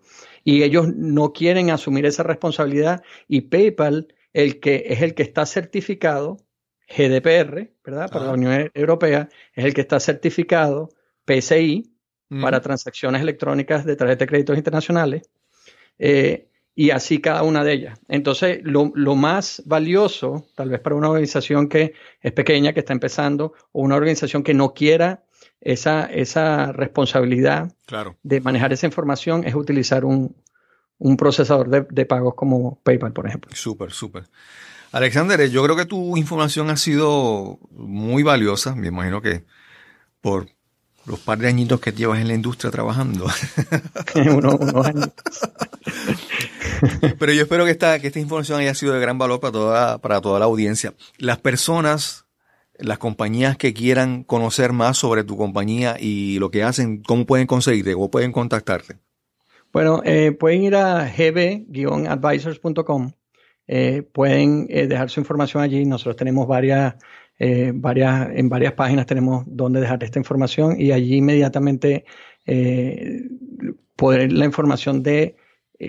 y 0.43 0.63
ellos 0.63 0.87
no 0.95 1.33
quieren 1.33 1.69
asumir 1.69 2.05
esa 2.05 2.23
responsabilidad 2.23 3.03
y 3.27 3.41
PayPal, 3.41 4.13
el 4.33 4.59
que 4.59 4.85
es 4.87 5.01
el 5.01 5.13
que 5.13 5.23
está 5.23 5.45
certificado, 5.45 6.37
GDPR, 6.87 7.71
¿verdad? 7.83 8.09
Para 8.09 8.25
la 8.25 8.33
Unión 8.33 8.71
Europea, 8.73 9.29
es 9.53 9.65
el 9.65 9.73
que 9.73 9.81
está 9.81 9.99
certificado 9.99 10.89
PCI 11.25 11.91
para 12.41 12.61
transacciones 12.61 13.21
electrónicas 13.21 13.85
de 13.85 13.95
tarjetas 13.95 14.19
de 14.19 14.27
créditos 14.27 14.57
internacionales. 14.57 15.29
Eh, 15.97 16.49
y 16.75 16.91
así 16.91 17.19
cada 17.19 17.43
una 17.43 17.63
de 17.63 17.73
ellas. 17.73 17.99
Entonces, 18.07 18.59
lo, 18.63 18.91
lo, 18.95 19.15
más 19.15 19.61
valioso, 19.65 20.45
tal 20.55 20.69
vez 20.69 20.79
para 20.79 20.95
una 20.95 21.09
organización 21.09 21.67
que 21.67 21.93
es 22.21 22.31
pequeña, 22.31 22.71
que 22.71 22.79
está 22.79 22.93
empezando, 22.93 23.53
o 23.73 23.81
una 23.81 23.97
organización 23.97 24.43
que 24.43 24.53
no 24.53 24.73
quiera 24.73 25.25
esa, 25.61 26.05
esa 26.05 26.71
responsabilidad 26.71 27.73
de 28.23 28.41
manejar 28.41 28.73
esa 28.73 28.85
información 28.85 29.45
es 29.45 29.55
utilizar 29.55 30.05
un, 30.05 30.35
procesador 31.17 31.87
de, 31.89 32.05
pagos 32.05 32.35
como 32.35 32.79
PayPal, 32.83 33.13
por 33.13 33.27
ejemplo. 33.27 33.51
Súper, 33.53 33.91
súper. 33.91 34.23
Alexander, 34.91 35.49
yo 35.49 35.63
creo 35.63 35.75
que 35.75 35.85
tu 35.85 36.17
información 36.17 36.69
ha 36.69 36.77
sido 36.77 37.59
muy 37.71 38.23
valiosa. 38.23 38.73
Me 38.75 38.87
imagino 38.87 39.21
que 39.21 39.43
por 40.21 40.47
los 41.05 41.19
par 41.19 41.37
de 41.37 41.47
añitos 41.47 41.79
que 41.79 41.91
llevas 41.91 42.19
en 42.19 42.27
la 42.27 42.33
industria 42.33 42.71
trabajando. 42.71 43.27
unos, 44.15 44.85
años. 44.85 45.09
Pero 47.19 47.33
yo 47.33 47.43
espero 47.43 47.65
que 47.65 47.71
esta, 47.71 47.99
que 47.99 48.07
esta 48.07 48.19
información 48.19 48.59
haya 48.59 48.73
sido 48.73 48.93
de 48.93 48.99
gran 48.99 49.17
valor 49.17 49.39
para 49.39 49.51
toda, 49.51 49.97
para 49.99 50.21
toda 50.21 50.39
la 50.39 50.45
audiencia. 50.45 50.93
Las 51.17 51.37
personas 51.37 52.25
las 52.79 52.97
compañías 52.97 53.57
que 53.57 53.73
quieran 53.73 54.23
conocer 54.23 54.73
más 54.73 54.97
sobre 54.97 55.23
tu 55.23 55.37
compañía 55.37 55.97
y 55.99 56.39
lo 56.39 56.49
que 56.49 56.63
hacen, 56.63 57.03
¿cómo 57.03 57.25
pueden 57.25 57.47
conseguirte? 57.47 57.93
¿Cómo 57.93 58.09
pueden 58.09 58.31
contactarte? 58.31 58.97
Bueno, 59.71 60.01
eh, 60.03 60.31
pueden 60.31 60.63
ir 60.63 60.75
a 60.75 61.07
gb-advisors.com. 61.07 63.11
Eh, 63.67 64.01
pueden 64.11 64.65
eh, 64.69 64.87
dejar 64.87 65.11
su 65.11 65.19
información 65.19 65.61
allí. 65.61 65.85
Nosotros 65.85 66.15
tenemos 66.15 66.47
varias, 66.47 66.95
varias, 67.73 68.29
en 68.33 68.49
varias 68.49 68.73
páginas 68.73 69.05
tenemos 69.05 69.43
donde 69.45 69.79
dejar 69.79 70.03
esta 70.03 70.19
información 70.19 70.75
y 70.79 70.91
allí 70.91 71.17
inmediatamente 71.17 72.05
poder 73.95 74.33
la 74.33 74.45
información 74.45 75.03
de 75.03 75.35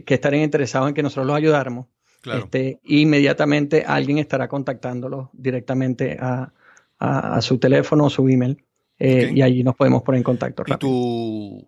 que 0.05 0.15
estarían 0.15 0.45
interesados 0.45 0.89
en 0.89 0.95
que 0.95 1.03
nosotros 1.03 1.27
los 1.27 1.37
ayudáramos. 1.37 1.87
Claro. 2.21 2.45
Este, 2.45 2.81
inmediatamente 2.85 3.83
alguien 3.87 4.19
estará 4.19 4.47
contactándolos 4.47 5.31
directamente 5.33 6.19
a, 6.21 6.53
a, 7.01 7.41
su 7.41 7.59
teléfono 7.59 8.05
o 8.05 8.11
su 8.11 8.29
email 8.29 8.63
eh, 8.99 9.33
y 9.35 9.43
allí 9.43 9.65
nos 9.65 9.75
podemos 9.75 10.03
poner 10.03 10.19
en 10.19 10.25
contacto. 10.25 10.63
¿Y 10.67 10.77
tu, 10.77 11.67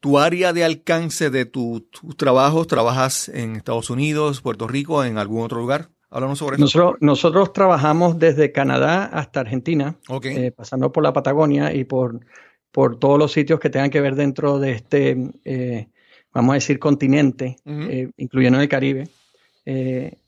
tu 0.00 0.18
área 0.18 0.52
de 0.52 0.64
alcance 0.64 1.30
de 1.30 1.46
tus 1.46 1.88
tu 1.90 2.08
trabajos? 2.14 2.66
¿Trabajas 2.66 3.28
en 3.28 3.54
Estados 3.54 3.88
Unidos, 3.88 4.40
Puerto 4.42 4.66
Rico, 4.66 5.04
en 5.04 5.16
algún 5.16 5.42
otro 5.42 5.60
lugar? 5.60 5.88
Háblanos 6.10 6.40
sobre 6.40 6.56
eso. 6.56 6.64
Nosotros, 6.64 6.96
nosotros 7.00 7.52
trabajamos 7.52 8.18
desde 8.18 8.50
Canadá 8.50 9.04
hasta 9.04 9.40
Argentina, 9.40 9.96
eh, 10.24 10.50
pasando 10.50 10.90
por 10.90 11.04
la 11.04 11.12
Patagonia 11.12 11.72
y 11.72 11.84
por, 11.84 12.18
por 12.72 12.98
todos 12.98 13.16
los 13.16 13.30
sitios 13.30 13.60
que 13.60 13.70
tengan 13.70 13.90
que 13.90 14.00
ver 14.00 14.16
dentro 14.16 14.58
de 14.58 14.72
este, 14.72 15.16
eh, 15.44 15.86
vamos 16.34 16.50
a 16.50 16.54
decir, 16.54 16.80
continente, 16.80 17.58
eh, 17.64 18.10
incluyendo 18.16 18.60
el 18.60 18.68
Caribe. 18.68 19.08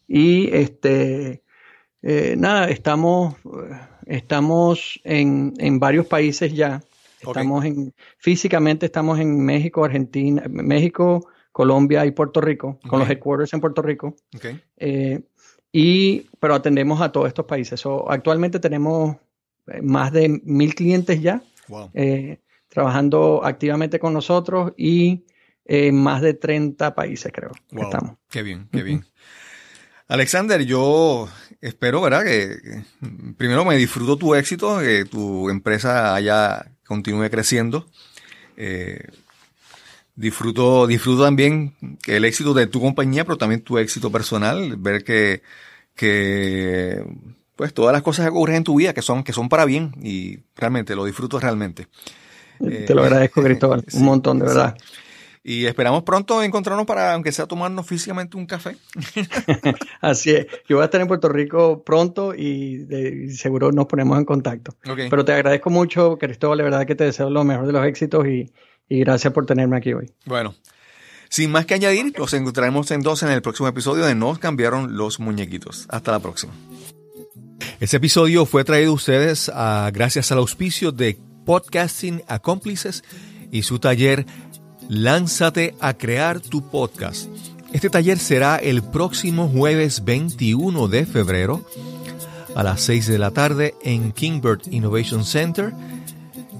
y 0.07 0.55
este, 0.55 1.43
nada, 2.37 2.69
estamos, 2.69 3.35
estamos 4.07 5.01
en, 5.05 5.55
en 5.59 5.79
varios 5.79 6.07
países 6.07 6.53
ya. 6.53 6.83
Estamos 7.21 7.65
en, 7.65 7.95
físicamente 8.19 8.87
estamos 8.87 9.21
en 9.21 9.45
México, 9.45 9.85
Argentina, 9.85 10.43
México, 10.49 11.29
Colombia 11.53 12.05
y 12.05 12.11
Puerto 12.11 12.41
Rico, 12.41 12.81
con 12.89 12.99
los 12.99 13.09
headquarters 13.09 13.53
en 13.53 13.61
Puerto 13.61 13.83
Rico. 13.83 14.17
Eh, 14.77 15.23
y, 15.71 16.27
pero 16.41 16.55
atendemos 16.55 17.01
a 17.01 17.13
todos 17.13 17.29
estos 17.29 17.47
países. 17.47 17.83
actualmente 18.09 18.59
tenemos 18.59 19.17
eh, 19.69 19.81
más 19.83 20.13
de 20.13 20.41
mil 20.45 20.75
clientes 20.75 21.21
ya 21.21 21.43
eh, 21.95 22.39
trabajando 22.69 23.45
activamente 23.45 23.99
con 23.99 24.13
nosotros 24.13 24.73
y 24.77 25.25
en 25.65 25.95
más 26.03 26.23
de 26.23 26.35
30 26.35 26.95
países, 26.95 27.31
creo. 27.33 27.53
estamos. 27.71 28.17
Qué 28.29 28.43
bien, 28.43 28.69
qué 28.73 28.83
bien. 28.83 29.05
Alexander, 30.13 30.63
yo 30.63 31.27
espero, 31.63 32.03
¿verdad? 32.03 32.23
Que, 32.23 32.85
primero 33.39 33.65
me 33.65 33.79
disfruto 33.79 34.19
tu 34.19 34.35
éxito, 34.35 34.79
que 34.79 35.07
tu 35.07 35.49
empresa 35.49 36.15
haya 36.15 36.67
continúe 36.87 37.31
creciendo. 37.31 37.87
Eh, 38.59 39.07
disfruto, 40.15 40.87
disfruto 40.87 41.25
también 41.25 41.73
el 42.07 42.27
éxito 42.27 42.53
de 42.53 42.67
tu 42.67 42.79
compañía, 42.79 43.25
pero 43.25 43.39
también 43.39 43.63
tu 43.63 43.79
éxito 43.79 44.13
personal, 44.13 44.77
ver 44.77 45.03
que, 45.03 45.41
que 45.97 47.03
pues 47.57 47.73
todas 47.73 47.95
las 47.95 48.03
cosas 48.03 48.27
que 48.27 48.33
ocurren 48.33 48.57
en 48.57 48.65
tu 48.65 48.77
vida 48.77 48.93
que 48.93 49.01
son, 49.01 49.25
que 49.25 49.33
son 49.33 49.49
para 49.49 49.65
bien 49.65 49.95
y 50.03 50.41
realmente 50.57 50.95
lo 50.95 51.07
disfruto 51.07 51.41
realmente. 51.41 51.87
Te 52.59 52.95
lo 52.95 53.03
agradezco, 53.03 53.43
Cristóbal, 53.43 53.83
un 53.95 54.05
montón, 54.05 54.41
de 54.41 54.45
verdad. 54.45 54.77
Y 55.45 55.67
esperamos 55.67 56.05
pronto 56.05 56.41
encontrarnos 56.43 56.87
para, 56.87 57.15
aunque 57.15 57.33
sea 57.33 57.47
tomarnos 57.47 57.85
físicamente 57.87 58.37
un 58.37 58.47
café. 58.47 58.77
Así 60.01 60.31
es. 60.31 60.47
Yo 60.69 60.77
voy 60.77 60.83
a 60.83 60.85
estar 60.85 61.01
en 61.01 61.09
Puerto 61.09 61.29
Rico 61.29 61.83
pronto 61.83 62.33
y, 62.35 62.87
seguro 63.35 63.73
nos 63.73 63.87
ponemos 63.87 64.19
en 64.19 64.25
contacto. 64.25 64.75
Pero 64.83 65.25
te 65.25 65.33
agradezco 65.33 65.71
mucho, 65.71 66.17
Cristóbal, 66.17 66.59
de 66.59 66.65
verdad 66.65 66.87
que 66.87 66.95
te 66.95 67.05
deseo 67.05 67.29
lo 67.29 67.43
mejor 67.43 67.67
de 67.67 67.73
los 67.73 67.85
éxitos 67.85 68.27
y, 68.27 68.53
y 68.89 69.01
gracias 69.01 69.33
por 69.33 69.45
tenerme 69.45 69.77
aquí 69.77 69.93
hoy. 69.93 70.13
Bueno. 70.27 70.55
Sin 71.29 71.51
más 71.51 71.65
que 71.65 71.75
añadir, 71.75 72.13
los 72.19 72.35
encontraremos 72.35 72.91
entonces 72.91 73.27
en 73.27 73.35
el 73.35 73.41
próximo 73.41 73.67
episodio 73.67 74.05
de 74.05 74.15
Nos 74.15 74.39
cambiaron 74.39 74.97
los 74.97 75.19
muñequitos. 75.19 75.87
Hasta 75.89 76.13
la 76.13 76.21
próxima. 76.21 76.53
Este 77.81 77.97
episodio 77.97 78.47
fue 78.47 78.65
traído 78.65 78.93
a 78.93 78.95
ustedes 78.95 79.51
a, 79.53 79.91
gracias 79.93 80.31
al 80.31 80.39
auspicio 80.39 80.93
de 80.93 81.19
Podcasting 81.47 82.23
Accomplices 82.29 83.03
y 83.51 83.63
su 83.63 83.79
taller 83.79 84.27
Lánzate 84.95 85.75
a 85.81 85.95
crear 85.95 86.41
tu 86.41 86.69
podcast. 86.69 87.27
Este 87.73 87.89
taller 87.89 88.19
será 88.19 88.57
el 88.57 88.83
próximo 88.83 89.49
jueves 89.49 90.05
21 90.05 90.87
de 90.87 91.07
febrero 91.07 91.65
a 92.55 92.63
las 92.63 92.83
6 92.83 93.07
de 93.07 93.19
la 93.19 93.31
tarde 93.31 93.75
en 93.83 94.13
Kingbird 94.13 94.71
Innovation 94.71 95.25
Center. 95.25 95.73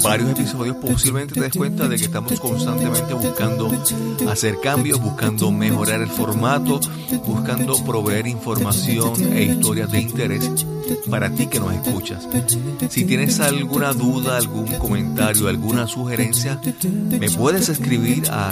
varios 0.01 0.31
episodios, 0.31 0.77
posiblemente 0.77 1.35
te 1.35 1.41
des 1.41 1.53
cuenta 1.53 1.87
de 1.87 1.97
que 1.97 2.05
estamos 2.05 2.39
constantemente 2.39 3.13
buscando 3.13 3.71
hacer 4.29 4.59
cambios, 4.61 5.01
buscando 5.01 5.51
mejorar 5.51 6.01
el 6.01 6.09
formato, 6.09 6.79
buscando 7.25 7.75
proveer 7.83 8.27
información 8.27 9.13
e 9.33 9.43
historias 9.43 9.91
de 9.91 10.01
interés 10.01 10.51
para 11.09 11.29
ti 11.29 11.47
que 11.47 11.59
nos 11.59 11.73
escuchas. 11.73 12.27
Si 12.89 13.05
tienes 13.05 13.39
alguna 13.39 13.93
duda, 13.93 14.37
algún 14.37 14.65
comentario, 14.77 15.47
alguna 15.47 15.87
sugerencia, 15.87 16.59
me 17.19 17.29
puedes 17.29 17.69
escribir 17.69 18.23
a 18.29 18.51